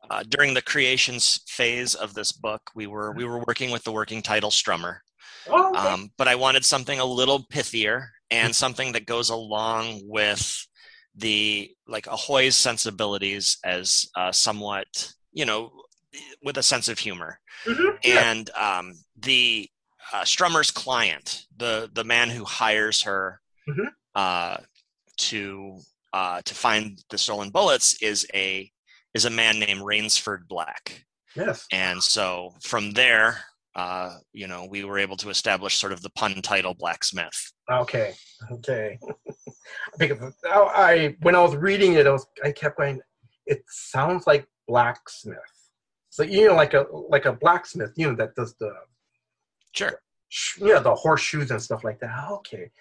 uh, 0.10 0.24
during 0.30 0.54
the 0.54 0.62
creations 0.62 1.42
phase 1.48 1.96
of 1.96 2.14
this 2.14 2.32
book. 2.32 2.62
We 2.76 2.88
were 2.88 3.12
we 3.12 3.26
were 3.26 3.44
working 3.48 3.72
with 3.72 3.84
the 3.84 3.92
working 3.92 4.22
title 4.22 4.52
Strummer, 4.52 5.00
Oh, 5.50 5.72
okay. 5.72 5.80
Um, 5.80 6.12
but 6.18 6.28
I 6.28 6.36
wanted 6.36 6.66
something 6.66 7.00
a 7.00 7.06
little 7.06 7.46
pithier 7.52 8.08
and 8.32 8.56
something 8.56 8.92
that 8.94 9.06
goes 9.06 9.30
along 9.30 10.02
with 10.04 10.66
the 11.16 11.72
like 11.88 12.08
Ahoy's 12.08 12.56
sensibilities 12.56 13.58
as 13.64 14.08
uh, 14.16 14.32
somewhat, 14.32 15.14
you 15.34 15.46
know, 15.46 15.72
with 16.44 16.58
a 16.58 16.64
sense 16.64 16.88
of 16.88 17.00
humor. 17.00 17.40
Mhm, 17.66 17.98
yeah. 18.04 18.32
And 18.32 18.50
um, 18.52 18.94
the 19.18 19.70
uh, 20.14 20.22
Strummer's 20.22 20.72
client, 20.72 21.46
the 21.56 21.90
the 21.94 22.04
man 22.04 22.30
who 22.30 22.46
hires 22.46 23.04
her 23.04 23.42
Mhm. 23.68 23.88
uh, 24.16 24.58
to 25.18 25.80
uh, 26.14 26.42
to 26.44 26.56
find 26.56 27.00
the 27.10 27.18
stolen 27.18 27.50
bullets, 27.50 28.02
is 28.02 28.26
a 28.34 28.72
is 29.14 29.26
a 29.26 29.30
man 29.30 29.60
named 29.60 29.82
Rainsford 29.82 30.48
Black. 30.48 31.06
Yes. 31.36 31.66
And 31.72 32.02
so 32.02 32.54
from 32.62 32.92
there, 32.92 33.40
uh, 33.76 34.18
you 34.34 34.48
know, 34.48 34.68
we 34.70 34.84
were 34.84 34.98
able 34.98 35.18
to 35.18 35.30
establish 35.30 35.76
sort 35.78 35.94
of 35.94 36.02
the 36.02 36.10
pun 36.12 36.42
title 36.42 36.74
Blacksmith. 36.74 37.52
Okay. 37.72 38.14
Okay. 38.52 38.98
because 40.00 40.34
I, 40.46 40.60
I 40.60 41.16
when 41.22 41.36
I 41.36 41.42
was 41.42 41.56
reading 41.56 41.94
it, 41.94 42.08
I 42.08 42.12
was 42.12 42.26
I 42.44 42.52
kept 42.52 42.78
going. 42.78 43.00
It 43.46 43.64
sounds 43.70 44.26
like 44.26 44.48
blacksmith. 44.68 45.38
So 46.10 46.24
you 46.24 46.48
know, 46.48 46.56
like 46.56 46.74
a 46.74 46.86
like 46.92 47.26
a 47.26 47.34
blacksmith, 47.34 47.92
you 47.96 48.10
know, 48.10 48.16
that 48.16 48.36
does 48.36 48.56
the 48.60 48.74
Sure. 49.74 50.02
yeah 50.60 50.80
the 50.80 50.96
horseshoes 50.96 51.52
and 51.52 51.62
stuff 51.62 51.84
like 51.84 52.00
that. 52.00 52.30
Okay. 52.32 52.72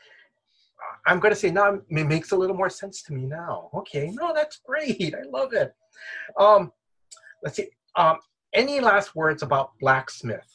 I'm 1.07 1.21
gonna 1.21 1.35
say 1.35 1.51
now 1.51 1.75
it 1.75 2.07
makes 2.07 2.33
a 2.33 2.37
little 2.37 2.57
more 2.57 2.71
sense 2.71 3.03
to 3.05 3.13
me 3.13 3.27
now. 3.27 3.71
Okay, 3.75 4.11
no, 4.13 4.33
that's 4.35 4.59
great. 4.65 5.15
I 5.15 5.29
love 5.29 5.53
it. 5.53 5.73
Um, 6.39 6.73
let's 7.43 7.57
see. 7.57 7.69
Um, 7.97 8.19
any 8.53 8.81
last 8.81 9.15
words 9.15 9.43
about 9.43 9.73
blacksmith? 9.81 10.47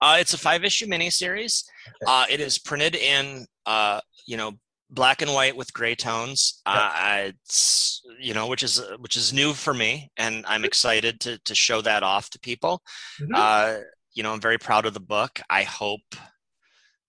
Uh, 0.00 0.16
it's 0.18 0.34
a 0.34 0.38
five 0.38 0.64
issue 0.64 0.86
miniseries. 0.86 1.64
Okay. 1.86 2.06
Uh, 2.06 2.24
it 2.28 2.40
is 2.40 2.58
printed 2.58 2.96
in, 2.96 3.46
uh, 3.66 4.00
you 4.26 4.36
know, 4.36 4.52
black 4.90 5.22
and 5.22 5.32
white 5.32 5.56
with 5.56 5.72
gray 5.72 5.94
tones. 5.94 6.60
Uh, 6.66 7.22
it's 7.26 8.02
you 8.18 8.34
know, 8.34 8.46
which 8.48 8.62
is 8.62 8.82
which 8.98 9.16
is 9.16 9.32
new 9.32 9.52
for 9.52 9.72
me, 9.72 10.10
and 10.16 10.44
I'm 10.46 10.64
excited 10.64 11.20
to 11.20 11.38
to 11.38 11.54
show 11.54 11.80
that 11.82 12.02
off 12.02 12.30
to 12.30 12.38
people. 12.40 12.82
Mhm. 13.20 13.30
Uh, 13.34 13.80
you 14.14 14.22
know, 14.22 14.32
I'm 14.32 14.40
very 14.40 14.58
proud 14.58 14.84
of 14.86 14.92
the 14.94 15.00
book. 15.00 15.40
I 15.48 15.62
hope 15.62 16.02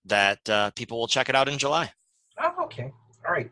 that 0.06 0.48
uh, 0.48 0.70
people 0.72 0.98
will 0.98 1.08
check 1.08 1.28
it 1.28 1.34
out 1.34 1.48
in 1.48 1.58
July. 1.58 1.90
Oh, 2.40 2.64
okay. 2.64 2.92
All 3.26 3.32
right. 3.32 3.50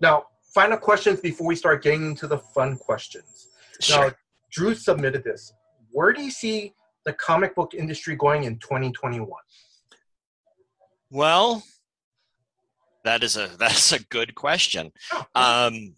Now, 0.00 0.24
final 0.54 0.76
questions 0.76 1.20
before 1.20 1.46
we 1.46 1.56
start 1.56 1.82
getting 1.82 2.06
into 2.06 2.26
the 2.26 2.38
fun 2.38 2.76
questions. 2.76 3.48
Now, 3.88 4.02
Sure. 4.02 4.16
Drew 4.50 4.74
submitted 4.74 5.24
this. 5.24 5.52
Where 5.90 6.12
do 6.12 6.22
you 6.22 6.30
see 6.30 6.74
the 7.04 7.12
comic 7.14 7.54
book 7.54 7.74
industry 7.74 8.16
going 8.16 8.44
in 8.44 8.58
2021? 8.58 9.28
Well, 11.10 11.62
that 13.04 13.22
is 13.22 13.36
a 13.36 13.48
that's 13.58 13.92
a 13.92 14.00
good 14.04 14.34
question. 14.34 14.92
Oh, 15.12 15.24
Um, 15.34 15.94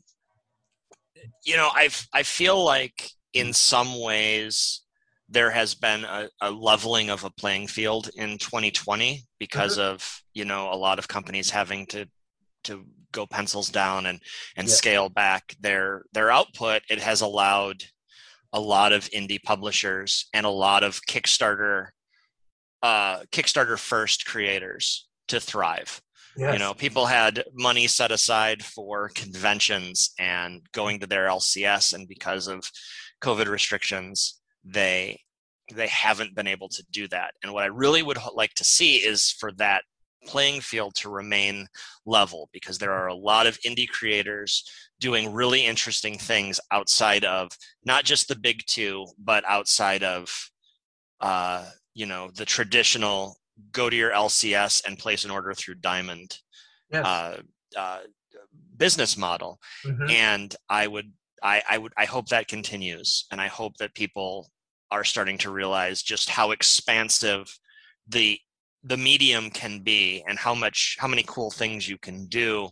you 1.44 1.56
know, 1.56 1.68
I 1.72 1.88
I 2.12 2.22
feel 2.22 2.62
like 2.64 3.10
in 3.32 3.52
some 3.52 4.00
ways 4.00 4.82
there 5.28 5.50
has 5.50 5.74
been 5.74 6.04
a, 6.04 6.28
a 6.40 6.50
leveling 6.50 7.10
of 7.10 7.24
a 7.24 7.30
playing 7.30 7.66
field 7.66 8.10
in 8.16 8.38
2020 8.38 9.24
because 9.38 9.78
of 9.78 10.22
you 10.34 10.44
know 10.44 10.72
a 10.72 10.76
lot 10.76 10.98
of 10.98 11.08
companies 11.08 11.50
having 11.50 11.86
to 11.86 12.06
to 12.64 12.84
go 13.12 13.26
pencils 13.26 13.68
down 13.70 14.06
and 14.06 14.20
and 14.56 14.68
Yeah. 14.68 14.74
scale 14.74 15.08
back 15.08 15.56
their 15.60 16.04
their 16.12 16.30
output. 16.30 16.82
It 16.88 17.00
has 17.00 17.20
allowed 17.22 17.84
a 18.52 18.60
lot 18.60 18.92
of 18.92 19.10
indie 19.10 19.42
publishers 19.42 20.26
and 20.32 20.46
a 20.46 20.50
lot 20.50 20.82
of 20.84 21.00
Kickstarter 21.02 21.88
uh, 22.82 23.20
Kickstarter 23.32 23.78
first 23.78 24.26
creators 24.26 25.08
to 25.28 25.40
thrive 25.40 26.00
yes. 26.36 26.52
you 26.52 26.58
know 26.58 26.72
people 26.72 27.06
had 27.06 27.42
money 27.52 27.86
set 27.86 28.12
aside 28.12 28.62
for 28.64 29.08
conventions 29.14 30.12
and 30.18 30.62
going 30.72 31.00
to 31.00 31.06
their 31.06 31.26
lcs 31.26 31.94
and 31.94 32.06
because 32.06 32.46
of 32.46 32.70
covid 33.20 33.48
restrictions 33.48 34.40
they 34.66 35.18
they 35.74 35.86
haven't 35.88 36.34
been 36.34 36.46
able 36.46 36.68
to 36.68 36.82
do 36.90 37.08
that 37.08 37.32
and 37.42 37.52
what 37.52 37.62
i 37.64 37.66
really 37.66 38.02
would 38.02 38.18
like 38.34 38.52
to 38.54 38.64
see 38.64 38.96
is 38.96 39.30
for 39.30 39.52
that 39.52 39.82
playing 40.26 40.60
field 40.60 40.92
to 40.94 41.08
remain 41.08 41.66
level 42.04 42.48
because 42.52 42.78
there 42.78 42.92
are 42.92 43.06
a 43.06 43.14
lot 43.14 43.46
of 43.46 43.58
indie 43.60 43.88
creators 43.88 44.64
doing 44.98 45.32
really 45.32 45.64
interesting 45.64 46.18
things 46.18 46.58
outside 46.72 47.24
of 47.24 47.48
not 47.84 48.04
just 48.04 48.26
the 48.28 48.34
big 48.36 48.60
two 48.66 49.06
but 49.18 49.44
outside 49.46 50.02
of 50.02 50.28
uh, 51.20 51.64
you 51.94 52.06
know 52.06 52.28
the 52.34 52.44
traditional 52.44 53.36
go 53.72 53.88
to 53.88 53.96
your 53.96 54.10
lcs 54.10 54.84
and 54.86 54.98
place 54.98 55.24
an 55.24 55.30
order 55.30 55.54
through 55.54 55.74
diamond 55.76 56.38
Yes. 56.90 57.04
uh, 57.04 57.40
uh, 57.76 58.00
business 58.76 59.16
model 59.16 59.58
Mhm. 59.84 60.10
and 60.10 60.56
i 60.68 60.86
would 60.86 61.12
I, 61.42 61.62
I 61.68 61.78
would 61.78 61.92
i 61.96 62.04
hope 62.04 62.28
that 62.28 62.48
continues 62.48 63.26
and 63.30 63.40
i 63.40 63.46
hope 63.46 63.76
that 63.78 63.94
people 63.94 64.50
are 64.90 65.04
starting 65.04 65.38
to 65.38 65.50
realize 65.50 66.02
just 66.02 66.30
how 66.30 66.50
expansive 66.50 67.58
the 68.08 68.38
the 68.84 68.96
medium 68.96 69.50
can 69.50 69.80
be 69.80 70.22
and 70.28 70.38
how 70.38 70.54
much 70.54 70.96
how 70.98 71.08
many 71.08 71.24
cool 71.26 71.50
things 71.50 71.88
you 71.88 71.98
can 71.98 72.26
do 72.26 72.68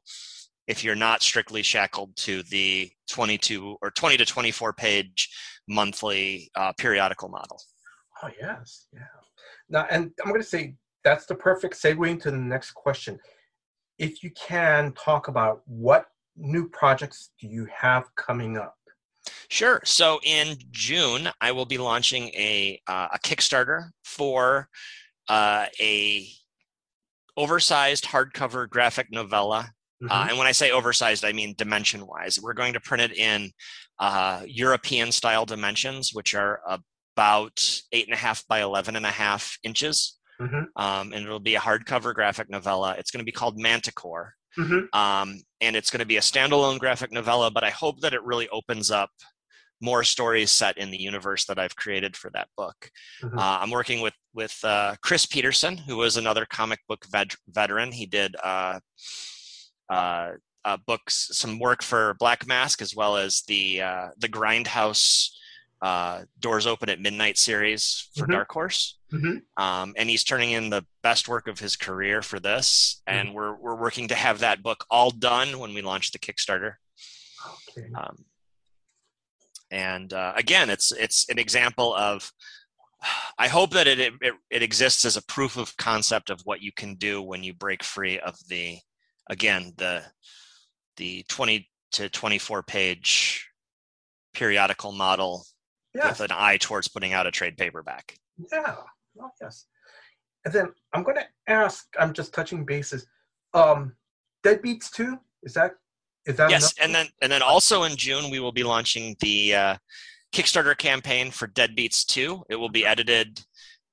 if 0.67 0.85
you're 0.85 0.95
not 0.95 1.23
strictly 1.23 1.63
shackled 1.63 2.15
to 2.17 2.43
the 2.45 2.91
22 3.11 3.77
or 3.83 3.91
20 3.91 4.17
to 4.19 4.25
24 4.25 4.73
page 4.73 5.29
monthly 5.69 6.51
uh, 6.55 6.73
periodical 6.79 7.29
model 7.29 7.59
Oh, 8.25 8.31
yes. 8.41 8.87
Yeah. 8.93 9.01
Now, 9.69 9.87
and 9.91 10.11
I'm 10.23 10.31
going 10.31 10.41
to 10.41 10.47
say 10.47 10.77
that's 11.03 11.27
the 11.27 11.35
perfect 11.35 11.75
segue 11.75 12.09
into 12.09 12.31
the 12.31 12.39
next 12.39 12.73
question. 12.73 13.19
If 13.99 14.23
you 14.23 14.31
can 14.31 14.93
talk 14.93 15.29
about 15.29 15.63
what 15.67 16.07
new 16.37 16.69
projects 16.69 17.31
do 17.41 17.49
you 17.49 17.67
have 17.75 18.05
coming 18.17 18.57
up? 18.57 18.77
Sure. 19.49 19.81
So 19.85 20.21
in 20.23 20.57
June, 20.71 21.29
I 21.41 21.53
will 21.53 21.67
be 21.67 21.79
launching 21.79 22.29
a 22.29 22.81
uh, 22.87 23.09
a 23.13 23.19
Kickstarter 23.19 23.91
for 24.05 24.69
uh, 25.29 25.67
a 25.81 26.29
oversized 27.37 28.05
hardcover 28.05 28.69
graphic 28.69 29.09
novella. 29.11 29.71
Uh, 30.11 30.25
Mhm. 30.25 30.29
and 30.31 30.39
when 30.39 30.47
I 30.47 30.53
say 30.53 30.71
oversized, 30.71 31.25
I 31.25 31.33
mean 31.33 31.55
dimension 31.57 32.07
wise. 32.07 32.39
We're 32.41 32.53
going 32.53 32.75
to 32.75 32.81
print 32.81 33.03
it 33.13 33.17
in 33.17 33.53
uh, 33.99 34.43
European 34.47 35.13
style 35.13 35.47
dimensions, 35.47 36.11
which 36.13 36.35
are 36.35 36.61
about 37.17 37.61
eight 37.93 38.07
and 38.07 38.15
a 38.15 38.17
half 38.19 38.45
by 38.49 38.61
11 38.61 38.97
and 38.97 39.07
a 39.07 39.11
half 39.11 39.57
inches. 39.63 40.19
Mhm. 40.41 40.67
Um, 40.77 41.13
and 41.13 41.25
it'll 41.25 41.39
be 41.39 41.55
a 41.55 41.61
hardcover 41.61 42.13
graphic 42.13 42.51
novella. 42.51 42.97
It's 42.99 43.13
going 43.13 43.21
to 43.21 43.25
be 43.25 43.31
called 43.33 43.57
Manticore 43.57 44.35
Mhm. 44.59 44.89
um, 44.93 45.41
and 45.61 45.77
it's 45.77 45.91
going 45.91 46.01
to 46.01 46.05
be 46.07 46.17
a 46.17 46.21
standalone 46.21 46.79
graphic 46.79 47.11
novella 47.11 47.51
but 47.51 47.65
i 47.65 47.71
hope 47.71 48.01
that 48.03 48.15
it 48.15 48.23
really 48.23 48.49
opens 48.51 48.89
up 48.91 49.11
more 49.85 50.03
stories 50.05 50.51
set 50.51 50.79
in 50.79 50.91
the 50.91 51.01
universe 51.11 51.45
that 51.47 51.59
i've 51.59 51.77
created 51.77 52.17
for 52.17 52.31
that 52.35 52.49
book 52.57 52.79
Mhm. 53.23 53.39
uh, 53.39 53.59
i'm 53.63 53.71
working 53.71 54.01
with 54.01 54.15
with 54.33 54.57
uh, 54.65 54.95
chris 55.03 55.27
peterson 55.27 55.77
who 55.77 55.97
was 55.97 56.17
another 56.17 56.47
comic 56.59 56.81
book 56.89 57.05
vet- 57.11 57.37
veteran 57.49 57.93
he 57.93 58.07
did 58.07 58.35
uh, 58.43 58.79
uh, 59.91 60.31
uh, 60.65 60.79
books 60.87 61.29
some 61.33 61.59
work 61.59 61.83
for 61.83 62.15
black 62.19 62.47
mask 62.47 62.81
as 62.81 62.95
well 62.97 63.17
as 63.17 63.43
the 63.49 63.83
uh, 63.83 64.09
the 64.19 64.29
grindhouse 64.29 65.29
uh, 65.83 66.23
doors 66.41 66.67
open 66.67 66.89
at 66.89 66.99
midnight 67.01 67.37
series 67.37 68.09
for 68.17 68.27
Mhm. 68.27 68.33
dark 68.33 68.51
horse 68.51 68.99
Mhm. 69.13 69.43
um, 69.59 69.93
and 69.99 70.09
he's 70.09 70.25
turning 70.25 70.53
in 70.53 70.71
the 70.71 70.87
best 71.03 71.29
work 71.29 71.47
of 71.47 71.59
his 71.59 71.77
career 71.77 72.23
for 72.23 72.41
this 72.41 73.03
and 73.07 73.35
we're, 73.35 73.55
we're 73.55 73.77
working 73.87 74.09
to 74.09 74.15
have 74.15 74.39
that 74.39 74.63
book 74.63 74.87
all 74.91 75.11
done 75.11 75.59
when 75.59 75.75
we 75.75 75.83
launch 75.83 76.13
the 76.13 76.19
kickstarter 76.19 76.77
Okay. 77.69 77.87
um, 77.95 78.25
and 79.75 80.13
uh, 80.13 80.33
again 80.37 80.71
it's 80.71 80.93
it's 80.93 81.29
an 81.29 81.39
example 81.39 81.95
of 81.97 82.31
i 83.39 83.49
hope 83.49 83.71
that 83.71 83.87
it, 83.87 83.99
it 83.99 84.35
it 84.51 84.63
exists 84.63 85.05
as 85.05 85.17
a 85.17 85.25
proof 85.27 85.57
of 85.57 85.77
concept 85.77 86.31
of 86.31 86.41
what 86.45 86.63
you 86.63 86.73
can 86.73 86.95
do 86.95 87.21
when 87.21 87.43
you 87.43 87.53
break 87.53 87.83
free 87.83 88.19
of 88.21 88.35
the 88.49 88.79
again 89.29 89.73
the 89.77 90.03
the 90.97 91.25
20 91.29 91.69
to 91.93 92.09
24 92.09 92.63
page 92.63 93.49
periodical 94.33 94.93
model 94.93 95.45
Yes. 95.97 96.19
with 96.19 96.29
an 96.31 96.37
eye 96.37 96.57
towards 96.57 96.89
putting 96.89 97.13
out 97.13 97.27
a 97.29 97.31
trade 97.31 97.57
paperback 97.57 98.17
Yeah. 98.53 98.75
Oh, 99.23 99.31
yes. 99.41 99.67
And 100.45 100.53
then 100.53 100.67
I'm 100.93 101.05
going 101.05 101.17
to 101.19 101.27
ask. 101.47 101.87
I'm 102.01 102.13
just 102.13 102.35
touching 102.35 102.65
bases. 102.65 103.07
Um, 103.55 103.95
Deadbeats 104.45 104.91
two. 104.91 105.17
Is 105.45 105.55
that 105.55 105.73
is 106.27 106.37
that 106.37 106.51
yes 106.51 106.73
enough? 106.73 106.85
and 106.85 106.95
then 106.95 107.07
and 107.23 107.31
then 107.33 107.43
also 107.43 107.83
in 107.85 107.97
june 107.97 108.31
we 108.31 108.41
will 108.41 108.53
be 108.53 108.65
launching 108.65 109.17
the 109.21 109.55
uh, 109.55 109.77
kickstarter 110.33 110.77
campaign 110.77 111.31
for 111.31 111.47
deadbeats 111.49 112.05
2 112.07 112.45
it 112.49 112.57
will 112.57 112.69
be 112.69 112.87
edited 112.87 113.41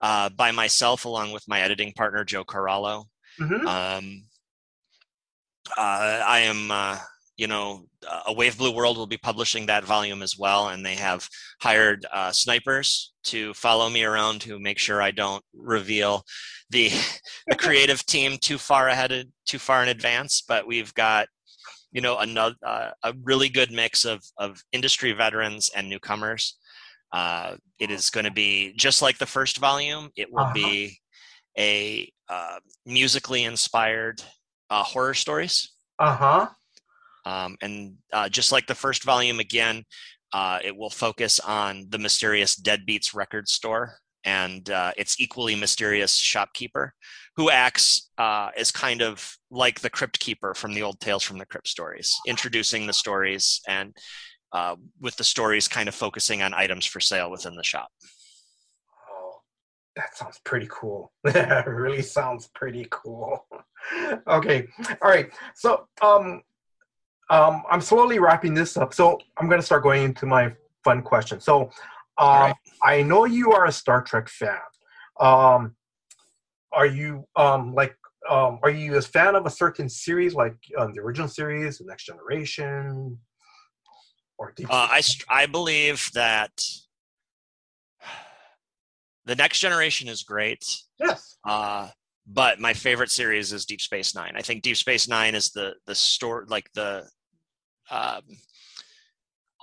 uh, 0.02 0.30
by 0.30 0.52
myself 0.52 1.06
along 1.06 1.32
with 1.32 1.44
my 1.48 1.62
editing 1.62 1.92
partner 1.94 2.24
joe 2.24 2.44
corallo 2.44 3.06
Mhm. 3.40 3.66
um, 3.66 4.24
uh, 5.78 6.22
i 6.26 6.40
am 6.40 6.72
uh, 6.72 6.98
you 7.42 7.48
know, 7.48 7.88
a 8.28 8.32
Wave 8.32 8.56
Blue 8.56 8.72
World 8.72 8.98
will 8.98 9.08
be 9.08 9.18
publishing 9.18 9.66
that 9.66 9.84
volume 9.84 10.22
as 10.22 10.38
well, 10.38 10.70
and 10.70 10.86
they 10.86 10.94
have 10.94 11.28
hired 11.60 12.06
uh, 12.14 12.32
snipers 12.32 13.14
to 13.24 13.52
follow 13.56 13.90
me 13.90 14.04
around 14.04 14.42
to 14.42 14.60
make 14.60 14.78
sure 14.78 15.02
I 15.02 15.10
don't 15.10 15.44
reveal 15.56 16.24
the 16.70 16.90
the 17.48 17.56
creative 17.58 18.06
team 18.06 18.38
too 18.40 18.60
far 18.60 18.90
ahead, 18.90 19.32
too 19.48 19.58
far 19.58 19.82
in 19.82 19.90
advance. 19.90 20.44
But 20.48 20.68
we've 20.68 20.94
got 20.94 21.30
you 21.92 22.02
know 22.02 22.18
another 22.18 22.56
uh, 22.66 22.92
a 23.04 23.14
really 23.24 23.50
good 23.50 23.72
mix 23.72 24.06
of 24.06 24.24
of 24.38 24.62
industry 24.72 25.12
veterans 25.14 25.72
and 25.76 25.90
newcomers. 25.90 26.58
Uh, 27.12 27.56
it 27.80 27.92
is 27.92 28.10
going 28.10 28.24
to 28.24 28.32
be 28.32 28.74
just 28.78 29.02
like 29.02 29.18
the 29.18 29.26
first 29.26 29.58
volume. 29.58 30.10
It 30.16 30.32
will 30.32 30.44
uh-huh. 30.44 30.54
be 30.54 30.98
a 31.58 32.12
uh, 32.30 32.60
musically 32.86 33.44
inspired 33.44 34.24
uh, 34.70 34.84
horror 34.84 35.14
stories. 35.14 35.74
Uh 36.00 36.16
huh. 36.16 36.48
Um, 37.26 37.58
and 37.62 37.96
uh, 38.14 38.30
just 38.30 38.52
like 38.52 38.66
the 38.66 38.76
first 38.76 39.04
volume, 39.04 39.40
again, 39.40 39.84
uh, 40.34 40.60
it 40.64 40.76
will 40.76 40.90
focus 40.90 41.40
on 41.40 41.88
the 41.90 42.00
mysterious 42.00 42.60
Deadbeats 42.60 43.14
record 43.14 43.48
store 43.48 43.98
and 44.24 44.70
uh, 44.70 44.92
its 44.98 45.20
equally 45.20 45.56
mysterious 45.56 46.16
shopkeeper, 46.16 46.94
who 47.38 47.50
acts 47.50 48.10
uh, 48.18 48.50
as 48.58 48.72
kind 48.72 49.02
of 49.02 49.38
like 49.50 49.80
the 49.80 49.90
crypt 49.90 50.20
keeper 50.20 50.54
from 50.54 50.74
the 50.74 50.82
old 50.82 51.00
Tales 51.00 51.24
from 51.24 51.38
the 51.38 51.46
Crypt 51.46 51.68
stories, 51.68 52.14
introducing 52.28 52.88
the 52.88 52.94
stories 52.94 53.62
and 53.68 53.96
uh, 54.54 54.76
with 55.00 55.16
the 55.16 55.24
stories 55.24 55.68
kind 55.68 55.88
of 55.88 55.96
focusing 55.96 56.42
on 56.42 56.54
items 56.54 56.86
for 56.86 57.00
sale 57.00 57.32
within 57.32 57.56
the 57.56 57.64
shop. 57.64 57.88
Oh, 59.10 59.42
that 59.96 60.16
sounds 60.18 60.40
pretty 60.44 60.68
cool. 60.70 61.14
that 61.24 61.68
really 61.68 62.02
sounds 62.02 62.50
pretty 62.54 62.86
cool. 62.90 63.46
okay, 64.28 64.68
all 65.02 65.10
right. 65.10 65.32
So, 65.56 65.88
um, 66.02 66.42
um, 67.30 67.64
I'm 67.72 67.80
slowly 67.80 68.20
wrapping 68.20 68.54
this 68.54 68.76
up. 68.76 68.94
So 68.94 69.18
I'm 69.38 69.48
going 69.48 69.62
to 69.62 69.66
start 69.66 69.84
going 69.84 70.04
into 70.04 70.26
my 70.26 70.54
fun 70.84 71.02
question. 71.02 71.40
So 71.40 71.72
um, 72.18 72.28
right. 72.28 72.56
I 72.84 73.04
know 73.04 73.24
you 73.24 73.54
are 73.54 73.66
a 73.66 73.72
Star 73.72 74.02
Trek 74.02 74.28
fan. 74.28 74.60
Um, 75.18 75.76
are 76.74 76.86
you 76.86 77.28
um, 77.36 77.74
like 77.74 77.96
um, 78.30 78.60
are 78.64 78.70
you 78.70 78.96
a 78.96 79.02
fan 79.02 79.36
of 79.36 79.46
a 79.46 79.50
certain 79.50 79.90
series, 79.90 80.34
like 80.34 80.56
um, 80.78 80.94
the 80.94 81.02
original 81.02 81.28
series, 81.28 81.80
the 81.80 81.86
Next 81.86 82.06
Generation, 82.06 83.18
or 84.38 84.54
Deep 84.56 84.70
uh, 84.70 84.88
I 84.90 85.02
I 85.30 85.46
believe 85.46 86.10
that 86.14 86.52
the 89.26 89.36
Next 89.36 89.60
Generation 89.60 90.08
is 90.08 90.24
great. 90.24 90.66
Yes. 91.00 91.38
Uh, 91.48 91.90
but 92.28 92.60
my 92.60 92.74
favorite 92.74 93.12
series 93.12 93.52
is 93.52 93.66
Deep 93.66 93.82
Space 93.82 94.16
Nine. 94.16 94.34
I 94.36 94.42
think 94.42 94.62
Deep 94.62 94.78
Space 94.78 95.08
Nine 95.08 95.36
is 95.36 95.50
the 95.52 95.76
the 95.86 95.96
store 95.96 96.46
like 96.48 96.72
the 96.74 97.08
um, 97.90 98.22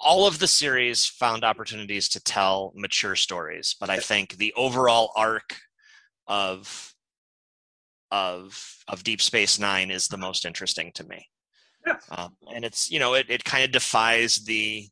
all 0.01 0.27
of 0.27 0.39
the 0.39 0.47
series 0.47 1.07
found 1.07 1.45
opportunities 1.45 2.09
to 2.11 2.21
tell 2.23 2.73
mature 2.77 3.17
stories, 3.17 3.75
but 3.81 3.91
I 3.91 3.99
think 3.99 4.37
the 4.37 4.53
overall 4.57 5.13
arc 5.17 5.57
of 6.27 6.95
of 8.11 8.59
of 8.89 9.05
Deep 9.05 9.21
Space 9.21 9.59
Nine 9.59 9.91
is 9.91 10.09
the 10.09 10.17
most 10.17 10.45
interesting 10.45 10.93
to 10.95 11.05
me. 11.05 11.27
Yeah. 11.87 11.97
Um, 12.11 12.37
and 12.55 12.65
it's 12.65 12.91
you 12.91 12.99
know 12.99 13.15
it, 13.15 13.27
it 13.29 13.45
kind 13.45 13.65
of 13.65 13.71
defies 13.71 14.45
the 14.45 14.87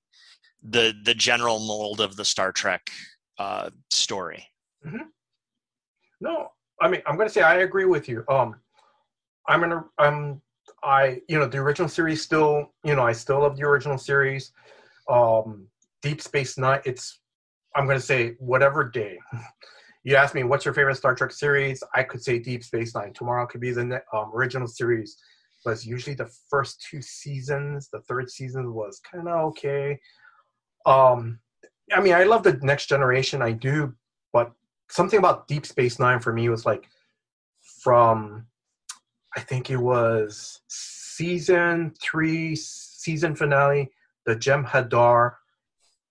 the 0.63 0.95
the 1.05 1.15
general 1.15 1.59
mold 1.59 2.01
of 2.01 2.17
the 2.17 2.25
Star 2.25 2.53
Trek 2.53 2.91
uh, 3.39 3.71
story. 3.91 4.47
Mm-hmm. 4.87 5.09
No, 6.21 6.49
I 6.81 6.89
mean 6.89 7.03
I'm 7.07 7.17
going 7.17 7.29
to 7.29 7.33
say 7.33 7.43
I 7.43 7.57
agree 7.57 7.85
with 7.85 8.09
you. 8.09 8.25
Um, 8.29 8.57
I'm 9.49 9.61
gonna 9.61 9.85
I'm 9.99 10.43
I, 10.83 11.21
you 11.29 11.39
know, 11.39 11.47
the 11.47 11.59
original 11.59 11.89
series 11.89 12.23
still, 12.23 12.73
you 12.85 12.95
know, 12.95 13.03
I 13.03 13.13
still 13.13 13.41
love 13.41 13.57
the 13.57 13.65
original 13.65 13.99
series. 13.99 14.53
Um, 15.09 15.67
Deep 16.03 16.21
Space 16.21 16.57
Nine, 16.59 16.81
it's, 16.85 17.21
I'm 17.75 17.87
going 17.87 17.99
to 17.99 18.05
say 18.05 18.37
whatever 18.39 18.85
day. 18.85 19.19
you 20.07 20.15
ask 20.15 20.37
me, 20.37 20.45
what's 20.45 20.65
your 20.65 20.73
favorite 20.73 20.95
Star 20.95 21.17
Trek 21.17 21.33
series? 21.33 21.83
I 21.93 22.05
could 22.05 22.23
say 22.23 22.39
Deep 22.39 22.63
Space 22.63 22.95
Nine. 22.95 23.13
Tomorrow 23.13 23.47
could 23.47 23.61
be 23.61 23.73
the 23.73 24.01
um, 24.13 24.31
original 24.33 24.69
series. 24.69 25.17
But 25.65 25.85
usually 25.85 26.15
the 26.15 26.31
first 26.49 26.87
two 26.89 27.03
seasons, 27.03 27.89
the 27.93 27.99
third 28.03 28.31
season 28.31 28.73
was 28.73 29.01
kind 29.01 29.27
of 29.27 29.35
okay. 29.47 29.99
Um, 30.87 31.41
I 31.93 32.01
mean, 32.01 32.15
I 32.15 32.23
love 32.23 32.45
the 32.45 32.53
next 32.63 32.87
generation, 32.87 33.43
I 33.43 33.51
do, 33.51 33.95
but 34.33 34.53
something 34.89 35.19
about 35.19 35.49
Deep 35.49 35.67
Space 35.67 35.99
Nine 35.99 36.21
for 36.21 36.33
me 36.33 36.49
was 36.49 36.65
like 36.65 36.89
from 37.83 38.47
I 39.37 39.41
think 39.41 39.71
it 39.71 39.77
was 39.77 40.61
season 40.69 41.93
three, 42.01 42.55
season 42.55 43.35
finale, 43.35 43.91
the 44.25 44.37
Jem'Hadar, 44.37 45.33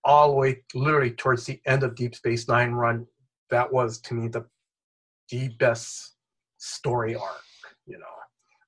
all 0.04 0.32
the 0.32 0.38
way 0.38 0.64
literally 0.74 1.12
towards 1.12 1.46
the 1.46 1.62
end 1.66 1.84
of 1.84 1.96
Deep 1.96 2.14
Space 2.14 2.50
Nine 2.50 2.74
run. 2.74 3.08
That 3.50 3.72
was 3.72 4.00
to 4.02 4.14
me 4.14 4.28
the 4.28 4.46
the 5.30 5.50
best 5.60 6.16
story 6.58 7.16
arc, 7.16 7.44
you 7.86 7.98
know. 7.98 8.06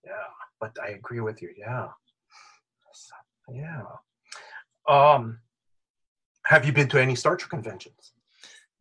Yeah, 0.05 0.11
but 0.59 0.75
I 0.83 0.89
agree 0.89 1.19
with 1.19 1.41
you. 1.41 1.49
Yeah, 1.57 1.87
yeah. 3.53 3.83
Um, 4.87 5.39
have 6.45 6.65
you 6.65 6.71
been 6.71 6.87
to 6.89 7.01
any 7.01 7.15
Star 7.15 7.35
Trek 7.35 7.49
conventions? 7.49 8.13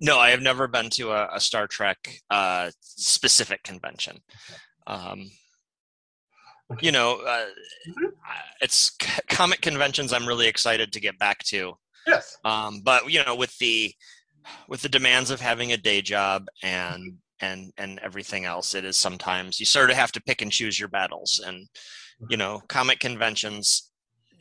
No, 0.01 0.19
I 0.19 0.31
have 0.31 0.43
never 0.43 0.69
been 0.69 0.91
to 0.91 1.11
a, 1.11 1.29
a 1.35 1.41
Star 1.41 1.67
Trek 1.67 2.21
uh, 2.31 2.71
specific 2.81 3.63
convention. 3.63 4.19
Um, 4.87 5.31
you 6.81 6.93
know, 6.93 7.21
uh, 7.27 7.47
mm-hmm. 7.89 8.07
it's 8.61 8.97
comic 9.29 9.63
conventions. 9.63 10.13
I'm 10.13 10.27
really 10.27 10.47
excited 10.49 10.93
to 10.93 11.01
get 11.01 11.19
back 11.19 11.39
to. 11.45 11.75
Yes. 12.07 12.37
Um, 12.45 12.83
but 12.85 13.11
you 13.11 13.25
know, 13.25 13.35
with 13.35 13.57
the 13.59 13.93
with 14.69 14.83
the 14.83 14.89
demands 14.89 15.31
of 15.31 15.41
having 15.41 15.73
a 15.73 15.77
day 15.77 16.03
job 16.03 16.47
and 16.63 17.19
and 17.41 17.73
and 17.77 17.99
everything 18.01 18.45
else, 18.45 18.75
it 18.75 18.85
is 18.85 18.97
sometimes 18.97 19.61
you 19.61 19.67
sort 19.67 19.91
of 19.91 19.97
have 19.97 20.13
to 20.13 20.23
pick 20.23 20.43
and 20.43 20.53
choose 20.53 20.79
your 20.79 20.89
battles. 20.89 21.41
And 21.45 21.59
mm-hmm. 21.59 22.27
you 22.31 22.37
know, 22.37 22.63
comic 22.69 22.99
conventions 22.99 23.91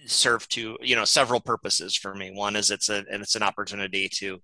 serve 0.06 0.48
to 0.50 0.78
you 0.82 0.96
know 0.96 1.06
several 1.06 1.40
purposes 1.40 1.96
for 1.96 2.14
me. 2.16 2.32
One 2.32 2.56
is 2.56 2.72
it's 2.72 2.90
a 2.90 3.04
and 3.12 3.22
it's 3.22 3.36
an 3.36 3.44
opportunity 3.44 4.10
to 4.16 4.40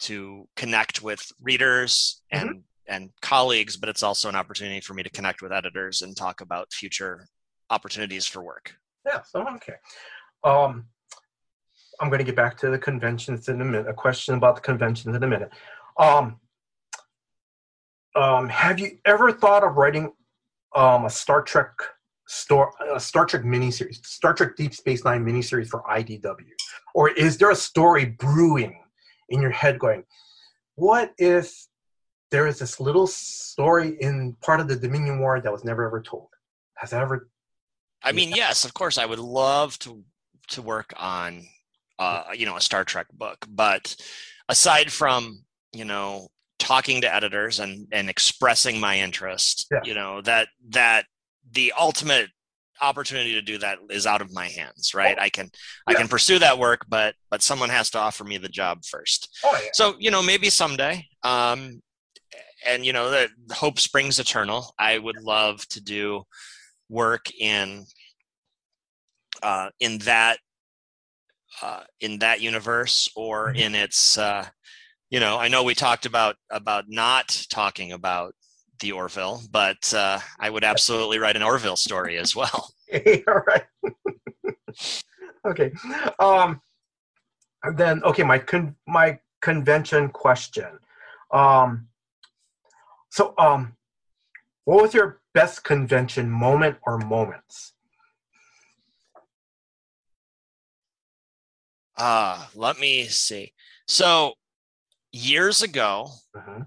to 0.00 0.48
connect 0.56 1.02
with 1.02 1.22
readers 1.40 2.22
and 2.30 2.50
mm-hmm 2.50 2.58
and 2.90 3.10
colleagues, 3.22 3.76
but 3.76 3.88
it's 3.88 4.02
also 4.02 4.28
an 4.28 4.36
opportunity 4.36 4.80
for 4.80 4.94
me 4.94 5.02
to 5.02 5.10
connect 5.10 5.40
with 5.40 5.52
editors 5.52 6.02
and 6.02 6.16
talk 6.16 6.40
about 6.42 6.72
future 6.72 7.26
opportunities 7.70 8.26
for 8.26 8.42
work. 8.42 8.74
Yeah, 9.06 9.22
so 9.22 9.46
okay. 9.54 9.76
Um, 10.44 10.86
I'm 12.00 12.08
going 12.08 12.18
to 12.18 12.24
get 12.24 12.36
back 12.36 12.56
to 12.58 12.70
the 12.70 12.78
conventions 12.78 13.48
in 13.48 13.60
a 13.60 13.64
minute. 13.64 13.88
A 13.88 13.94
question 13.94 14.34
about 14.34 14.56
the 14.56 14.62
conventions 14.62 15.14
in 15.14 15.22
a 15.22 15.26
minute. 15.26 15.50
Um, 15.98 16.40
um, 18.16 18.48
have 18.48 18.80
you 18.80 18.98
ever 19.04 19.30
thought 19.32 19.62
of 19.62 19.76
writing 19.76 20.12
um, 20.74 21.04
a 21.04 21.10
Star 21.10 21.42
Trek 21.42 21.72
store, 22.26 22.72
a 22.94 22.98
Star 22.98 23.26
Trek 23.26 23.42
miniseries, 23.42 24.04
Star 24.04 24.34
Trek 24.34 24.56
Deep 24.56 24.74
Space 24.74 25.04
Nine 25.04 25.24
miniseries 25.24 25.68
for 25.68 25.82
IDW, 25.82 26.46
or 26.94 27.10
is 27.10 27.36
there 27.38 27.50
a 27.50 27.56
story 27.56 28.06
brewing 28.06 28.82
in 29.28 29.40
your 29.40 29.50
head 29.50 29.78
going? 29.78 30.02
What 30.74 31.12
if 31.18 31.54
there 32.30 32.46
is 32.46 32.58
this 32.58 32.80
little 32.80 33.06
story 33.06 33.96
in 34.00 34.36
part 34.40 34.60
of 34.60 34.68
the 34.68 34.76
Dominion 34.76 35.18
War 35.18 35.40
that 35.40 35.52
was 35.52 35.64
never 35.64 35.84
ever 35.84 36.00
told. 36.00 36.28
Has 36.74 36.90
that 36.90 37.02
ever? 37.02 37.28
I 38.02 38.12
mean, 38.12 38.30
yes, 38.30 38.64
of 38.64 38.72
course. 38.72 38.98
I 38.98 39.06
would 39.06 39.18
love 39.18 39.78
to 39.80 40.02
to 40.48 40.62
work 40.62 40.92
on, 40.96 41.46
uh, 42.00 42.24
you 42.34 42.46
know, 42.46 42.56
a 42.56 42.60
Star 42.60 42.84
Trek 42.84 43.06
book. 43.12 43.46
But 43.48 43.94
aside 44.48 44.90
from 44.90 45.44
you 45.72 45.84
know 45.84 46.28
talking 46.58 47.02
to 47.02 47.14
editors 47.14 47.60
and 47.60 47.86
and 47.92 48.10
expressing 48.10 48.80
my 48.80 48.98
interest, 48.98 49.68
yeah. 49.70 49.80
you 49.84 49.94
know 49.94 50.20
that 50.22 50.48
that 50.70 51.04
the 51.52 51.72
ultimate 51.78 52.28
opportunity 52.82 53.34
to 53.34 53.42
do 53.42 53.58
that 53.58 53.78
is 53.90 54.06
out 54.06 54.22
of 54.22 54.32
my 54.32 54.46
hands 54.46 54.94
right 54.94 55.18
oh, 55.18 55.22
i 55.22 55.28
can 55.28 55.44
yeah. 55.44 55.50
i 55.88 55.94
can 55.94 56.08
pursue 56.08 56.38
that 56.38 56.58
work 56.58 56.86
but 56.88 57.14
but 57.30 57.42
someone 57.42 57.68
has 57.68 57.90
to 57.90 57.98
offer 57.98 58.24
me 58.24 58.38
the 58.38 58.48
job 58.48 58.82
first 58.86 59.38
oh, 59.44 59.60
yeah. 59.62 59.68
so 59.74 59.94
you 59.98 60.10
know 60.10 60.22
maybe 60.22 60.48
someday 60.48 61.06
um 61.22 61.82
and 62.66 62.86
you 62.86 62.94
know 62.94 63.10
that 63.10 63.28
hope 63.52 63.78
springs 63.78 64.18
eternal 64.18 64.72
i 64.78 64.96
would 64.96 65.20
love 65.22 65.68
to 65.68 65.78
do 65.82 66.22
work 66.88 67.26
in 67.38 67.84
uh, 69.42 69.70
in 69.80 69.98
that 69.98 70.38
uh, 71.62 71.82
in 72.00 72.18
that 72.18 72.40
universe 72.40 73.10
or 73.16 73.48
mm-hmm. 73.48 73.58
in 73.58 73.74
its 73.74 74.18
uh, 74.18 74.46
you 75.10 75.20
know 75.20 75.38
i 75.38 75.48
know 75.48 75.62
we 75.62 75.74
talked 75.74 76.06
about 76.06 76.36
about 76.50 76.84
not 76.88 77.46
talking 77.50 77.92
about 77.92 78.34
the 78.80 78.92
orville 78.92 79.42
but 79.50 79.92
uh, 79.94 80.18
i 80.38 80.48
would 80.48 80.64
absolutely 80.64 81.18
write 81.18 81.36
an 81.36 81.42
orville 81.42 81.76
story 81.76 82.16
as 82.16 82.34
well 82.34 82.70
all 83.28 83.42
right 83.46 83.64
okay 85.46 85.72
um 86.18 86.60
then 87.76 88.02
okay 88.04 88.22
my 88.22 88.38
con- 88.38 88.76
my 88.86 89.18
convention 89.42 90.08
question 90.08 90.78
um 91.32 91.86
so, 93.10 93.34
um, 93.38 93.76
what 94.64 94.82
was 94.82 94.94
your 94.94 95.20
best 95.34 95.64
convention 95.64 96.30
moment 96.30 96.78
or 96.86 96.96
moments? 96.96 97.72
Uh, 102.00 102.46
let 102.54 102.78
me 102.78 103.04
see. 103.08 103.52
So 103.86 104.32
years 105.12 105.60
ago, 105.62 106.08
Uh-huh. 106.34 106.64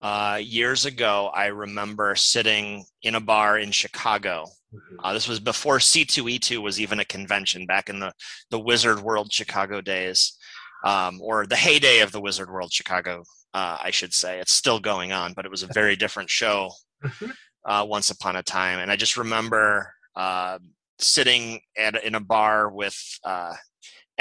uh, 0.00 0.36
years 0.36 0.86
ago, 0.86 1.30
I 1.34 1.46
remember 1.46 2.14
sitting 2.16 2.86
in 3.02 3.14
a 3.14 3.20
bar 3.20 3.58
in 3.58 3.72
Chicago. 3.72 4.46
Mhm. 4.74 4.96
Uh, 5.04 5.12
this 5.12 5.28
was 5.28 5.38
before 5.38 5.78
C2E2 5.78 6.62
was 6.62 6.80
even 6.80 6.98
a 6.98 7.04
convention 7.04 7.66
back 7.66 7.90
in 7.90 8.00
the, 8.00 8.12
the 8.48 8.58
Wizard 8.58 9.00
World 9.00 9.30
Chicago 9.32 9.82
days, 9.82 10.38
um, 10.84 11.20
or 11.20 11.46
the 11.46 11.56
heyday 11.56 12.00
of 12.00 12.10
the 12.10 12.20
Wizard 12.20 12.50
World 12.50 12.72
Chicago, 12.72 13.24
uh, 13.52 13.76
I 13.82 13.90
should 13.90 14.14
say. 14.14 14.40
It's 14.40 14.54
still 14.54 14.80
going 14.80 15.12
on, 15.12 15.34
but 15.34 15.44
it 15.44 15.50
was 15.50 15.62
a 15.62 15.66
very 15.74 15.94
different 15.94 16.30
show 16.30 16.72
Mhm. 17.04 17.36
uh, 17.66 17.84
once 17.86 18.08
upon 18.10 18.36
a 18.36 18.42
time. 18.42 18.78
And 18.78 18.90
I 18.90 18.96
just 18.96 19.18
remember 19.18 19.92
uh, 20.16 20.58
sitting 20.98 21.60
at, 21.76 22.02
in 22.02 22.14
a 22.14 22.20
bar 22.20 22.70
with 22.70 22.96
uh, 23.24 23.54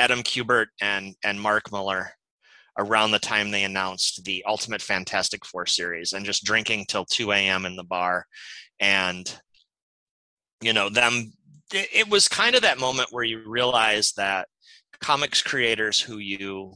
Adam 0.01 0.23
Kubert 0.23 0.67
and, 0.81 1.15
and 1.23 1.39
Mark 1.39 1.71
Millar 1.71 2.11
around 2.79 3.11
the 3.11 3.19
time 3.19 3.51
they 3.51 3.63
announced 3.63 4.23
the 4.23 4.43
Ultimate 4.47 4.81
Fantastic 4.81 5.45
Four 5.45 5.67
series 5.67 6.13
and 6.13 6.25
just 6.25 6.43
drinking 6.43 6.85
till 6.87 7.05
2 7.05 7.31
a.m. 7.33 7.65
in 7.65 7.75
the 7.75 7.83
bar. 7.83 8.25
And, 8.79 9.31
you 10.61 10.73
know, 10.73 10.89
them, 10.89 11.31
it, 11.71 11.89
it 11.93 12.09
was 12.09 12.27
kind 12.27 12.55
of 12.55 12.63
that 12.63 12.79
moment 12.79 13.09
where 13.11 13.23
you 13.23 13.43
realize 13.45 14.13
that 14.13 14.47
comics 15.01 15.41
creators 15.43 15.99
who 16.01 16.17
you 16.17 16.73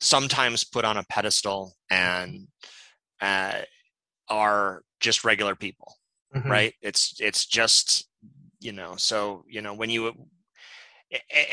sometimes 0.00 0.62
put 0.62 0.84
on 0.84 0.96
a 0.96 1.04
pedestal 1.10 1.74
and 1.90 2.46
uh, 3.20 3.62
are 4.28 4.82
just 5.00 5.24
regular 5.24 5.54
people 5.56 5.94
Mhm. 6.34 6.44
right 6.50 6.74
it's 6.82 7.14
it's 7.20 7.46
just 7.46 8.06
you 8.60 8.72
know 8.72 8.96
so 8.96 9.44
you 9.48 9.62
know 9.62 9.72
when 9.72 9.88
you 9.88 10.12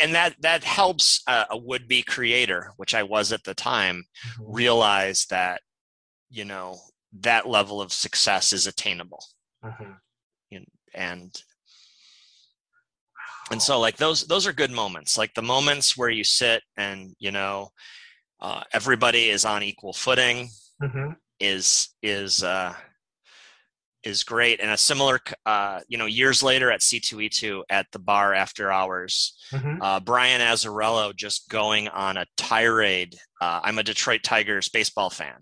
and 0.01 0.13
that 0.13 0.35
that 0.41 0.63
helps 0.63 1.21
a, 1.27 1.45
a 1.51 1.57
would-be 1.57 2.01
creator 2.03 2.71
which 2.77 2.93
i 2.93 3.03
was 3.03 3.31
at 3.31 3.43
the 3.43 3.53
time 3.53 4.03
Mhm. 4.37 4.45
realize 4.47 5.25
that 5.29 5.61
you 6.29 6.43
know 6.45 6.77
that 7.21 7.47
level 7.47 7.81
of 7.81 7.93
success 7.93 8.51
is 8.53 8.67
attainable 8.67 9.23
Mhm. 9.63 9.99
and 10.93 11.41
and 13.51 13.61
so 13.61 13.79
like 13.79 13.97
those 13.97 14.25
those 14.27 14.47
are 14.47 14.53
good 14.53 14.71
moments 14.71 15.17
like 15.17 15.33
the 15.35 15.41
moments 15.41 15.95
where 15.97 16.09
you 16.09 16.23
sit 16.23 16.63
and 16.77 17.15
you 17.19 17.31
know 17.31 17.69
uh, 18.41 18.63
everybody 18.73 19.29
is 19.29 19.45
on 19.45 19.63
equal 19.63 19.93
footing 19.93 20.49
Mhm. 20.81 21.15
is 21.39 21.93
is 22.01 22.43
uh 22.43 22.73
is 24.05 24.23
great 24.23 24.59
and 24.61 24.69
a 24.71 24.77
similar 24.77 25.19
uh 25.45 25.79
you 25.87 25.97
know 25.97 26.05
years 26.05 26.43
later 26.43 26.71
at 26.71 26.81
c2e2 26.81 27.63
at 27.69 27.87
the 27.91 27.99
bar 27.99 28.33
after 28.33 28.71
hours 28.71 29.37
Mhm. 29.51 29.79
uh 29.81 29.99
brian 29.99 30.41
azzarello 30.41 31.15
just 31.15 31.49
going 31.49 31.87
on 31.89 32.17
a 32.17 32.25
tirade 32.37 33.15
uh, 33.41 33.59
i'm 33.63 33.79
a 33.79 33.83
detroit 33.83 34.21
tigers 34.23 34.69
baseball 34.69 35.09
fan. 35.09 35.39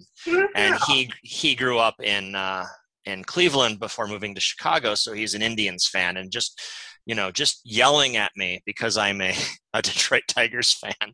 And 0.56 0.76
he 0.88 1.12
he 1.22 1.56
grew 1.56 1.78
up 1.80 1.96
in 2.02 2.36
uh 2.36 2.66
in 3.06 3.24
cleveland 3.24 3.80
before 3.80 4.08
moving 4.08 4.34
to 4.36 4.42
chicago 4.42 4.96
so 4.96 5.12
he's 5.14 5.34
an 5.34 5.42
indians 5.42 5.88
fan 5.88 6.16
and 6.18 6.32
just 6.32 6.60
you 7.06 7.16
know 7.16 7.32
just 7.32 7.60
yelling 7.66 8.16
at 8.16 8.32
me 8.38 8.62
because 8.66 8.96
i'm 8.98 9.20
a, 9.22 9.36
a 9.74 9.82
detroit 9.82 10.24
tigers 10.30 10.72
fan 10.72 11.12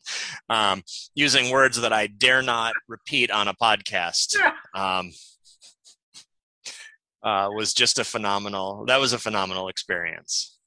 um 0.50 0.84
using 1.16 1.50
words 1.52 1.82
that 1.82 1.92
i 1.92 2.06
dare 2.06 2.44
not 2.44 2.74
repeat 2.88 3.32
on 3.32 3.48
a 3.48 3.56
podcast 3.56 4.36
um 4.76 5.12
uh, 7.24 7.50
was 7.54 7.74
just 7.74 8.00
a 8.00 8.04
phenomenal 8.04 8.86
that 8.86 9.00
was 9.00 9.14
a 9.14 9.20
phenomenal 9.20 9.68
experience 9.70 10.58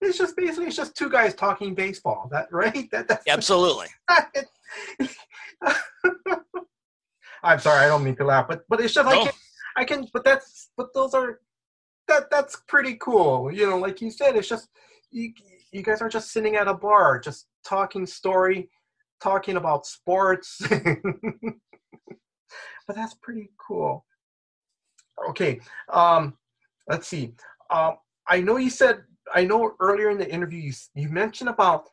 It's 0.00 0.18
just 0.18 0.36
basically 0.36 0.66
it's 0.66 0.76
just 0.76 0.96
two 0.96 1.10
guys 1.10 1.34
talking 1.34 1.74
baseball. 1.74 2.28
That 2.30 2.46
right? 2.52 2.88
That 2.92 3.08
that's 3.08 3.26
absolutely 3.28 3.86
I'm 7.42 7.58
sorry, 7.60 7.84
I 7.84 7.88
don't 7.88 8.04
mean 8.04 8.16
to 8.16 8.24
laugh, 8.24 8.46
but 8.48 8.62
but 8.68 8.80
it's 8.80 8.94
just 8.94 9.08
I 9.08 9.14
No. 9.16 9.24
can 9.24 9.32
I 9.76 9.84
can 9.84 10.06
but 10.12 10.24
that's 10.24 10.70
but 10.76 10.92
those 10.94 11.14
are 11.14 11.40
that 12.08 12.30
that's 12.30 12.56
pretty 12.68 12.96
cool. 13.00 13.52
You 13.52 13.68
know, 13.68 13.78
like 13.78 14.00
you 14.00 14.10
said, 14.10 14.36
it's 14.36 14.48
just 14.48 14.68
you 15.10 15.32
you 15.72 15.82
guys 15.82 16.00
are 16.00 16.08
just 16.08 16.32
sitting 16.32 16.56
at 16.56 16.68
a 16.68 16.74
bar, 16.74 17.18
just 17.20 17.46
talking 17.64 18.06
story, 18.06 18.70
talking 19.20 19.56
about 19.56 19.86
sports. 19.86 20.58
but 20.70 20.86
that's 22.96 23.14
pretty 23.14 23.50
cool. 23.66 24.04
Okay, 25.30 25.60
um, 25.92 26.36
let's 26.88 27.08
see. 27.08 27.34
Um, 27.70 27.96
I 28.28 28.40
know 28.40 28.56
you 28.56 28.70
said 28.70 29.02
I 29.34 29.44
know 29.44 29.72
earlier 29.80 30.10
in 30.10 30.18
the 30.18 30.30
interview 30.30 30.60
you, 30.60 30.72
you 30.94 31.08
mentioned 31.08 31.50
about 31.50 31.84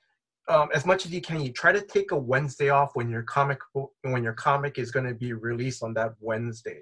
um, 0.47 0.69
as 0.73 0.86
much 0.86 1.05
as 1.05 1.11
you 1.11 1.21
can, 1.21 1.41
you 1.41 1.51
try 1.51 1.71
to 1.71 1.82
take 1.82 2.11
a 2.11 2.17
Wednesday 2.17 2.69
off 2.69 2.91
when 2.93 3.09
your 3.09 3.23
comic 3.23 3.59
when 4.01 4.23
your 4.23 4.34
comic 4.34 4.78
is 4.78 4.91
going 4.91 5.05
to 5.07 5.13
be 5.15 5.34
released 5.34 5.84
on 5.84 5.93
that 5.95 6.13
Wednesday. 6.19 6.82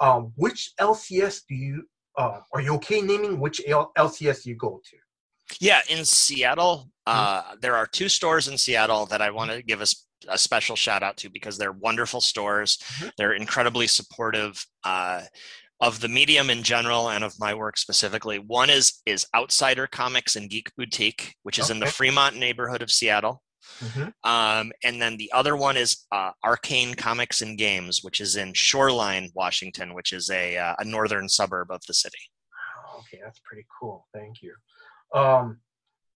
Um, 0.00 0.32
which 0.36 0.72
LCS 0.80 1.42
do 1.48 1.54
you? 1.54 1.84
Uh, 2.16 2.40
are 2.52 2.60
you 2.60 2.74
okay 2.74 3.00
naming 3.00 3.40
which 3.40 3.60
L- 3.66 3.92
LCS 3.96 4.44
you 4.46 4.54
go 4.56 4.80
to? 4.90 4.96
yeah 5.60 5.80
in 5.88 6.04
seattle 6.04 6.88
uh, 7.08 7.42
there 7.60 7.74
are 7.74 7.84
two 7.86 8.08
stores 8.08 8.46
in 8.46 8.56
seattle 8.56 9.04
that 9.06 9.20
i 9.20 9.30
want 9.30 9.50
to 9.50 9.62
give 9.62 9.80
a 10.28 10.38
special 10.38 10.76
shout 10.76 11.02
out 11.02 11.16
to 11.16 11.28
because 11.28 11.58
they're 11.58 11.72
wonderful 11.72 12.20
stores 12.20 12.78
Mhm. 13.00 13.10
they're 13.18 13.32
incredibly 13.32 13.88
supportive 13.88 14.64
uh, 14.84 15.22
of 15.80 16.00
the 16.00 16.08
medium 16.08 16.50
in 16.50 16.62
general 16.62 17.08
and 17.10 17.24
of 17.24 17.32
my 17.38 17.54
work 17.54 17.76
specifically 17.78 18.38
one 18.38 18.70
is 18.70 19.00
is 19.06 19.26
outsider 19.34 19.86
comics 19.86 20.36
and 20.36 20.50
geek 20.50 20.70
boutique 20.76 21.34
which 21.42 21.58
is 21.58 21.70
in 21.70 21.80
the 21.80 21.86
fremont 21.86 22.36
neighborhood 22.36 22.82
of 22.82 22.90
seattle 22.90 23.42
Um, 24.24 24.72
and 24.84 25.00
then 25.00 25.16
the 25.16 25.30
other 25.32 25.54
one 25.56 25.76
is 25.76 26.06
uh, 26.12 26.32
Arcane 26.44 26.94
Comics 26.94 27.40
and 27.40 27.56
Games, 27.56 28.02
which 28.02 28.20
is 28.20 28.36
in 28.36 28.52
Shoreline, 28.52 29.30
Washington, 29.34 29.94
which 29.94 30.12
is 30.12 30.28
a, 30.30 30.56
uh, 30.58 30.74
a 30.78 30.84
northern 30.84 31.28
suburb 31.28 31.70
of 31.70 31.80
the 31.86 31.94
city. 31.94 32.18
Okay, 32.98 33.18
that's 33.24 33.40
pretty 33.44 33.66
cool. 33.78 34.06
Thank 34.14 34.42
you. 34.42 34.54
Um, 35.14 35.60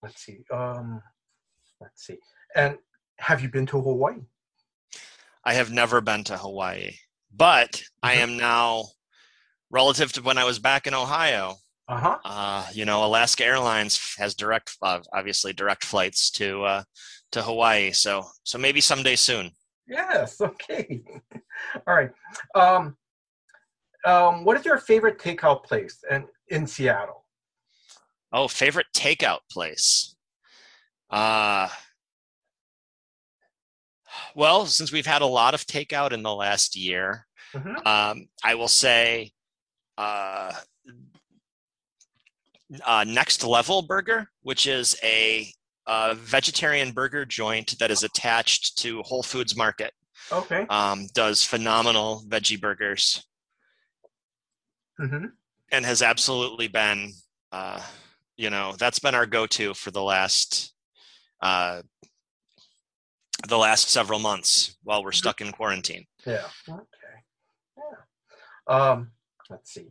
let's 0.03 0.21
see. 0.23 0.45
Um, 0.53 1.01
let's 1.81 2.05
see. 2.07 2.19
And 2.55 2.77
have 3.19 3.41
you 3.43 3.49
been 3.49 3.67
to 3.67 3.81
Hawaii? 3.81 4.21
I 5.45 5.55
have 5.55 5.71
never 5.71 6.01
been 6.01 6.25
to 6.25 6.37
Hawaii, 6.37 6.97
but 7.35 7.83
I 8.03 8.17
Mhm. 8.17 8.23
am 8.23 8.37
now, 8.37 8.85
relative 9.71 10.13
to 10.15 10.23
when 10.23 10.39
I 10.39 10.45
was 10.45 10.59
back 10.59 10.87
in 10.87 10.95
Ohio, 10.95 11.57
Uh 11.89 11.99
huh. 11.99 12.19
uh, 12.25 12.67
you 12.73 12.85
know, 12.85 13.05
Alaska 13.05 13.45
Airlines 13.45 14.15
has 14.17 14.35
direct, 14.35 14.77
uh, 14.83 15.01
obviously 15.13 15.53
direct 15.53 15.85
flights 15.85 16.31
to 16.33 16.65
uh, 16.65 16.83
to 17.33 17.43
Hawaii. 17.43 17.91
So 17.93 18.25
so 18.45 18.59
maybe 18.59 18.81
someday 18.81 19.17
soon. 19.17 19.51
Yes. 19.87 20.41
Okay. 20.41 21.03
All 21.87 21.95
right. 21.95 22.11
Um, 22.55 22.97
um, 24.07 24.45
what 24.45 24.57
is 24.59 24.65
your 24.65 24.79
favorite 24.79 25.19
takeout 25.19 25.65
place 25.65 26.03
and 26.11 26.25
in 26.49 26.67
Seattle? 26.67 27.25
Oh, 28.33 28.49
favorite 28.49 28.87
takeout 28.95 29.41
place. 29.51 30.15
Uh 31.11 31.69
well, 34.35 34.67
since 34.67 34.93
we've 34.93 35.07
had 35.07 35.23
a 35.23 35.27
lot 35.27 35.55
of 35.55 35.65
takeout 35.67 36.13
in 36.13 36.23
the 36.23 36.35
last 36.35 36.77
year, 36.77 37.27
Mhm. 37.53 37.87
um, 37.87 38.29
I 38.43 38.55
will 38.55 38.69
say 38.69 39.33
uh, 39.99 40.53
uh, 42.85 43.05
Next 43.07 43.45
Level 43.45 43.83
Burger, 43.83 44.29
which 44.43 44.67
is 44.67 44.97
a, 45.03 45.49
uh 45.87 46.15
vegetarian 46.17 46.93
burger 46.93 47.27
joint 47.27 47.79
that 47.79 47.91
is 47.91 48.03
attached 48.03 48.79
to 48.79 49.03
Whole 49.03 49.23
Foods 49.23 49.55
Market, 49.55 49.93
Okay. 50.33 50.65
um, 50.71 51.07
does 51.13 51.45
phenomenal 51.45 52.25
veggie 52.27 52.59
burgers 52.61 53.23
Mm-hmm. 54.99 55.27
and 55.73 55.85
has 55.85 56.01
absolutely 56.03 56.69
been, 56.69 57.13
uh, 57.53 57.81
you 58.37 58.49
know, 58.49 58.75
that's 58.79 59.01
been 59.01 59.15
our 59.15 59.27
go-to 59.27 59.75
for 59.75 59.91
the 59.91 60.03
last 60.03 60.73
uh, 61.43 61.83
the 63.49 63.59
last 63.59 63.91
several 63.91 64.21
months 64.21 64.79
while 64.85 65.03
we're 65.05 65.13
stuck 65.13 65.41
in 65.43 65.53
quarantine. 65.53 66.07
Yeah. 66.25 66.47
Okay. 66.67 67.17
Yeah. 67.77 68.75
Um, 68.75 69.11
let's 69.55 69.73
see. 69.73 69.89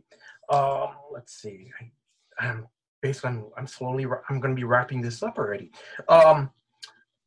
Um, 0.50 0.88
let's 1.12 1.32
see. 1.42 1.70
I, 1.80 2.46
I'm 2.46 2.66
based 3.02 3.24
on. 3.24 3.44
I'm 3.56 3.66
slowly. 3.66 4.04
I'm 4.28 4.40
going 4.40 4.54
to 4.54 4.60
be 4.62 4.64
wrapping 4.64 5.00
this 5.00 5.22
up 5.22 5.38
already. 5.38 5.70
Um, 6.08 6.50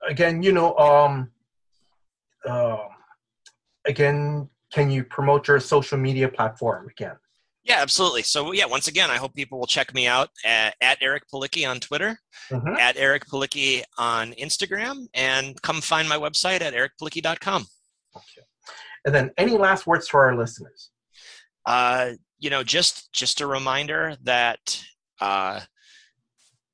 again, 0.08 0.44
you 0.44 0.52
know. 0.52 0.76
Um, 0.78 1.32
um, 2.48 2.80
again, 3.86 4.50
can 4.72 4.92
you 4.92 5.04
promote 5.04 5.48
your 5.48 5.60
social 5.60 5.98
media 5.98 6.28
platform 6.30 6.88
again? 6.90 7.16
Yeah, 7.64 7.80
absolutely. 7.82 8.24
So 8.24 8.54
yeah, 8.54 8.66
once 8.66 8.88
again, 8.88 9.10
I 9.10 9.18
hope 9.18 9.34
people 9.34 9.60
will 9.60 9.68
check 9.68 9.94
me 9.94 10.08
out 10.08 10.30
at, 10.46 10.76
at 10.80 11.00
Eric 11.02 11.24
Palicki 11.34 11.70
on 11.70 11.80
Twitter, 11.82 12.18
Mhm. 12.50 12.80
at 12.80 12.96
Eric 12.96 13.26
Palicki 13.28 13.84
on 13.98 14.32
Instagram, 14.34 15.08
and 15.14 15.62
come 15.64 15.82
find 15.82 16.08
my 16.08 16.18
website 16.18 16.62
at 16.62 16.74
ericpalicki.com. 16.74 17.66
Okay. 18.16 18.46
And 19.06 19.14
then, 19.14 19.32
any 19.38 19.58
last 19.58 19.86
words 19.88 20.08
for 20.08 20.26
our 20.26 20.36
listeners? 20.38 20.92
Uh, 21.66 22.12
you 22.40 22.50
know, 22.50 22.64
just 22.64 23.12
just 23.14 23.42
a 23.42 23.48
reminder 23.48 24.16
that 24.24 24.84
uh, 25.20 25.62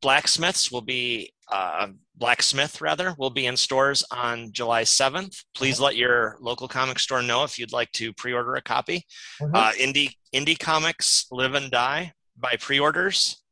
blacksmiths 0.01 0.71
will 0.71 0.81
be 0.81 1.33
uh, 1.51 1.87
blacksmith 2.15 2.81
rather 2.81 3.15
will 3.17 3.29
be 3.29 3.45
in 3.45 3.57
stores 3.57 4.03
on 4.11 4.51
July 4.51 4.83
7th. 4.83 5.43
Please 5.53 5.79
let 5.79 5.95
your 5.95 6.37
local 6.39 6.67
comic 6.67 6.99
store 6.99 7.21
know 7.21 7.43
if 7.43 7.57
you'd 7.57 7.73
like 7.73 7.91
to 7.93 8.13
pre-order 8.13 8.55
a 8.55 8.61
copy. 8.61 9.05
Mm-hmm. 9.41 9.55
Uh, 9.55 9.71
indie 9.73 10.11
indie 10.33 10.59
comics 10.59 11.25
live 11.31 11.53
and 11.53 11.71
die 11.71 12.13
by 12.37 12.55
pre-orders, 12.59 13.43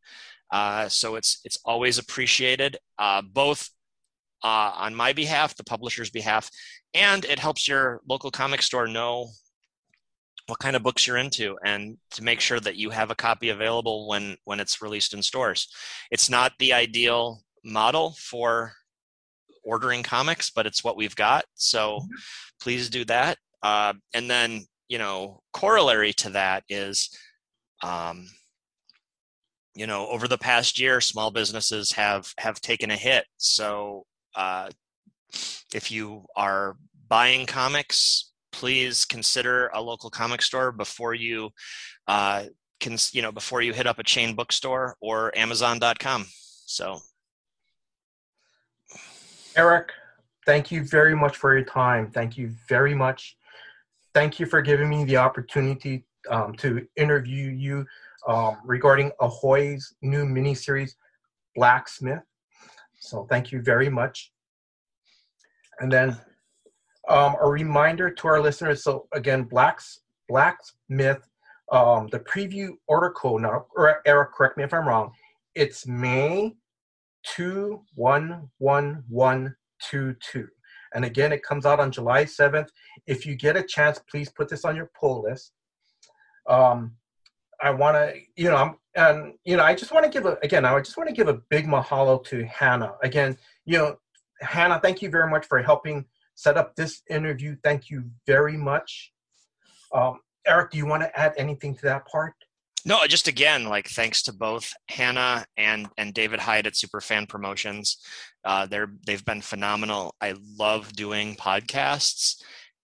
uh, 0.51 0.87
so 0.89 1.15
it's 1.15 1.39
it's 1.43 1.59
always 1.63 1.97
appreciated 1.97 2.77
uh, 2.99 3.21
both 3.21 3.69
uh, 4.43 4.71
on 4.75 4.95
my 4.95 5.13
behalf, 5.13 5.55
the 5.55 5.63
publisher's 5.63 6.09
behalf, 6.09 6.49
and 6.93 7.25
it 7.25 7.39
helps 7.39 7.67
your 7.67 8.01
local 8.07 8.31
comic 8.31 8.61
store 8.61 8.87
know 8.87 9.29
what 10.51 10.59
kind 10.59 10.75
of 10.75 10.83
books 10.83 11.07
you're 11.07 11.15
into 11.15 11.57
and 11.63 11.97
to 12.11 12.21
make 12.21 12.41
sure 12.41 12.59
that 12.59 12.75
you 12.75 12.89
have 12.89 13.09
a 13.09 13.15
copy 13.15 13.47
available 13.47 14.05
when 14.09 14.35
when 14.43 14.59
it's 14.59 14.81
released 14.81 15.13
in 15.13 15.23
stores. 15.23 15.69
It's 16.11 16.29
not 16.29 16.51
the 16.59 16.73
ideal 16.73 17.41
model 17.63 18.15
for 18.19 18.73
ordering 19.63 20.03
comics 20.03 20.49
but 20.49 20.65
it's 20.65 20.83
what 20.83 20.97
we've 20.97 21.15
got. 21.15 21.45
So 21.55 21.99
mm-hmm. 21.99 22.15
please 22.61 22.89
do 22.89 23.05
that. 23.05 23.37
Uh, 23.63 23.93
and 24.13 24.29
then 24.29 24.65
you 24.89 24.97
know 24.97 25.41
corollary 25.53 26.11
to 26.15 26.31
that 26.31 26.65
is 26.67 27.09
um, 27.81 28.27
you 29.73 29.87
know 29.87 30.05
over 30.09 30.27
the 30.27 30.37
past 30.37 30.77
year 30.81 30.99
small 30.99 31.31
businesses 31.31 31.93
have 31.93 32.33
have 32.37 32.59
taken 32.59 32.91
a 32.91 32.97
hit. 32.97 33.23
So 33.37 34.05
uh, 34.35 34.67
if 35.73 35.91
you 35.91 36.25
are 36.35 36.75
buying 37.07 37.45
comics, 37.45 38.30
please 38.51 39.05
consider 39.05 39.67
a 39.73 39.81
local 39.81 40.09
comic 40.09 40.41
store 40.41 40.71
before 40.71 41.13
you 41.13 41.49
uh, 42.07 42.45
can, 42.79 42.97
you 43.13 43.21
know, 43.21 43.31
before 43.31 43.61
you 43.61 43.73
hit 43.73 43.87
up 43.87 43.99
a 43.99 44.03
chain 44.03 44.35
bookstore 44.35 44.95
or 45.01 45.35
Amazon.com. 45.37 46.25
So, 46.65 46.99
Eric, 49.55 49.91
thank 50.45 50.71
you 50.71 50.83
very 50.83 51.15
much 51.15 51.37
for 51.37 51.55
your 51.55 51.65
time. 51.65 52.11
Thank 52.11 52.37
you 52.37 52.51
very 52.67 52.95
much. 52.95 53.37
Thank 54.13 54.39
you 54.39 54.45
for 54.45 54.61
giving 54.61 54.89
me 54.89 55.05
the 55.05 55.17
opportunity 55.17 56.05
um, 56.29 56.53
to 56.55 56.85
interview 56.95 57.49
you 57.49 57.85
um, 58.27 58.57
regarding 58.63 59.11
Ahoy's 59.19 59.93
new 60.01 60.25
miniseries, 60.25 60.91
Blacksmith. 61.55 62.21
So 62.99 63.25
thank 63.29 63.51
you 63.51 63.61
very 63.61 63.89
much. 63.89 64.31
And 65.79 65.91
then 65.91 66.17
um, 67.09 67.35
a 67.41 67.49
reminder 67.49 68.09
to 68.09 68.27
our 68.27 68.39
listeners. 68.39 68.83
So 68.83 69.07
again, 69.13 69.43
Black's 69.43 69.99
Blacksmith, 70.29 71.27
um, 71.71 72.07
the 72.11 72.19
preview 72.19 72.69
order 72.87 73.11
code. 73.11 73.41
Now, 73.41 73.65
or 73.75 74.01
Eric, 74.05 74.33
correct 74.33 74.57
me 74.57 74.63
if 74.63 74.73
I'm 74.73 74.87
wrong. 74.87 75.11
It's 75.55 75.85
May 75.87 76.55
two 77.23 77.81
one 77.95 78.49
one 78.59 79.03
one 79.09 79.55
two 79.81 80.15
two. 80.21 80.47
And 80.93 81.05
again, 81.05 81.31
it 81.31 81.43
comes 81.43 81.65
out 81.65 81.79
on 81.79 81.91
July 81.91 82.25
7th. 82.25 82.67
If 83.07 83.25
you 83.25 83.35
get 83.35 83.55
a 83.55 83.63
chance, 83.63 83.99
please 84.09 84.29
put 84.29 84.49
this 84.49 84.65
on 84.65 84.75
your 84.75 84.91
pull 84.99 85.23
list. 85.23 85.53
Um, 86.49 86.95
I 87.61 87.71
want 87.71 87.95
to, 87.95 88.19
you 88.35 88.49
know, 88.49 88.55
I'm, 88.55 88.75
and 88.95 89.33
you 89.45 89.55
know, 89.55 89.63
I 89.63 89.73
just 89.73 89.93
want 89.93 90.03
to 90.03 90.11
give 90.11 90.25
a 90.25 90.37
again. 90.43 90.65
I 90.65 90.77
just 90.79 90.97
want 90.97 91.07
to 91.07 91.15
give 91.15 91.29
a 91.29 91.39
big 91.49 91.65
mahalo 91.65 92.21
to 92.25 92.45
Hannah. 92.45 92.95
Again, 93.03 93.37
you 93.65 93.77
know, 93.77 93.95
Hannah, 94.41 94.79
thank 94.81 95.01
you 95.01 95.09
very 95.09 95.29
much 95.29 95.45
for 95.45 95.61
helping 95.61 96.05
set 96.35 96.57
up 96.57 96.75
this 96.75 97.01
interview. 97.09 97.55
Thank 97.63 97.89
you 97.89 98.05
very 98.27 98.57
much. 98.57 99.11
Um, 99.93 100.19
Eric, 100.47 100.71
do 100.71 100.77
you 100.77 100.85
want 100.85 101.03
to 101.03 101.19
add 101.19 101.33
anything 101.37 101.75
to 101.75 101.81
that 101.83 102.07
part? 102.07 102.33
No, 102.83 103.05
just 103.05 103.27
again, 103.27 103.65
like 103.65 103.89
thanks 103.89 104.23
to 104.23 104.33
both 104.33 104.73
Hannah 104.89 105.45
and 105.55 105.87
and 105.97 106.15
David 106.15 106.39
Hyde 106.39 106.65
at 106.65 106.73
Superfan 106.73 107.29
Promotions. 107.29 107.97
Uh, 108.43 108.65
they're 108.65 108.91
they've 109.05 109.23
been 109.23 109.41
phenomenal. 109.41 110.15
I 110.19 110.33
love 110.57 110.91
doing 110.93 111.35
podcasts, 111.35 112.41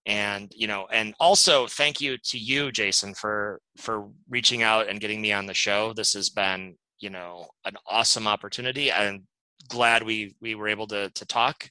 and 0.07 0.51
you 0.55 0.67
know 0.67 0.87
and 0.91 1.13
also 1.19 1.67
thank 1.67 1.99
you 2.01 2.17
to 2.23 2.39
you 2.39 2.71
jason 2.71 3.13
for 3.13 3.59
for 3.77 4.07
reaching 4.29 4.63
out 4.63 4.87
and 4.87 5.01
getting 5.01 5.21
me 5.21 5.33
on 5.33 5.45
the 5.45 5.53
show 5.53 5.93
this 5.93 6.13
has 6.13 6.29
been 6.29 6.75
you 6.99 7.09
know 7.09 7.45
an 7.65 7.75
awesome 7.85 8.25
opportunity 8.25 8.91
i'm 8.91 9.27
glad 9.67 10.01
we 10.01 10.33
we 10.41 10.55
were 10.55 10.69
able 10.69 10.87
to 10.87 11.09
to 11.09 11.25
talk 11.25 11.69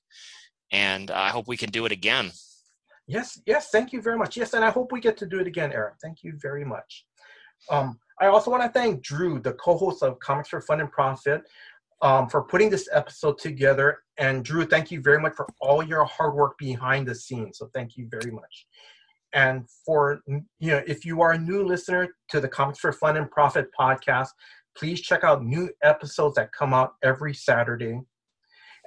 and 0.72 1.10
i 1.10 1.28
hope 1.28 1.46
we 1.48 1.56
can 1.56 1.70
do 1.70 1.86
it 1.86 1.92
again 1.92 2.30
yes 3.06 3.40
yes 3.46 3.68
thank 3.70 3.92
you 3.92 4.00
very 4.00 4.18
much 4.18 4.36
yes 4.36 4.54
and 4.54 4.64
i 4.64 4.70
hope 4.70 4.92
we 4.92 5.00
get 5.00 5.16
to 5.16 5.26
do 5.26 5.38
it 5.38 5.46
again 5.46 5.72
eric 5.72 5.94
thank 6.02 6.22
you 6.22 6.32
very 6.40 6.64
much 6.64 7.04
um, 7.70 7.98
i 8.20 8.26
also 8.26 8.50
want 8.50 8.62
to 8.62 8.68
thank 8.68 9.02
drew 9.02 9.38
the 9.40 9.52
co-host 9.54 10.02
of 10.02 10.18
comics 10.18 10.48
for 10.48 10.60
fun 10.60 10.80
and 10.80 10.90
profit 10.90 11.42
um, 12.02 12.28
for 12.28 12.42
putting 12.42 12.70
this 12.70 12.88
episode 12.92 13.38
together. 13.38 13.98
And 14.18 14.44
Drew, 14.44 14.64
thank 14.64 14.90
you 14.90 15.00
very 15.00 15.20
much 15.20 15.34
for 15.34 15.46
all 15.60 15.82
your 15.82 16.04
hard 16.04 16.34
work 16.34 16.58
behind 16.58 17.06
the 17.06 17.14
scenes. 17.14 17.58
So 17.58 17.70
thank 17.74 17.96
you 17.96 18.08
very 18.10 18.30
much. 18.30 18.66
And 19.32 19.68
for 19.84 20.20
you 20.26 20.70
know, 20.70 20.82
if 20.86 21.04
you 21.04 21.20
are 21.20 21.32
a 21.32 21.38
new 21.38 21.64
listener 21.64 22.08
to 22.30 22.40
the 22.40 22.48
Comics 22.48 22.78
for 22.78 22.92
Fun 22.92 23.16
and 23.16 23.30
Profit 23.30 23.68
podcast, 23.78 24.28
please 24.76 25.00
check 25.00 25.24
out 25.24 25.44
new 25.44 25.68
episodes 25.82 26.36
that 26.36 26.52
come 26.52 26.72
out 26.72 26.94
every 27.02 27.34
Saturday. 27.34 28.00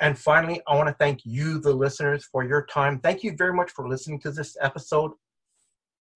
And 0.02 0.18
finally, 0.18 0.62
I 0.68 0.76
want 0.76 0.88
to 0.88 0.96
thank 0.96 1.22
you, 1.26 1.60
the 1.60 1.74
listeners, 1.74 2.26
for 2.32 2.44
your 2.44 2.66
time. 2.66 3.00
Thank 3.00 3.24
you 3.24 3.36
very 3.36 3.54
much 3.54 3.72
for 3.72 3.88
listening 3.88 4.20
to 4.22 4.32
this 4.32 4.56
episode. 4.62 5.12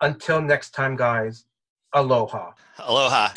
Until 0.02 0.42
next 0.42 0.72
time, 0.72 0.96
guys, 0.96 1.46
aloha. 1.94 2.52
Aloha. 2.80 3.30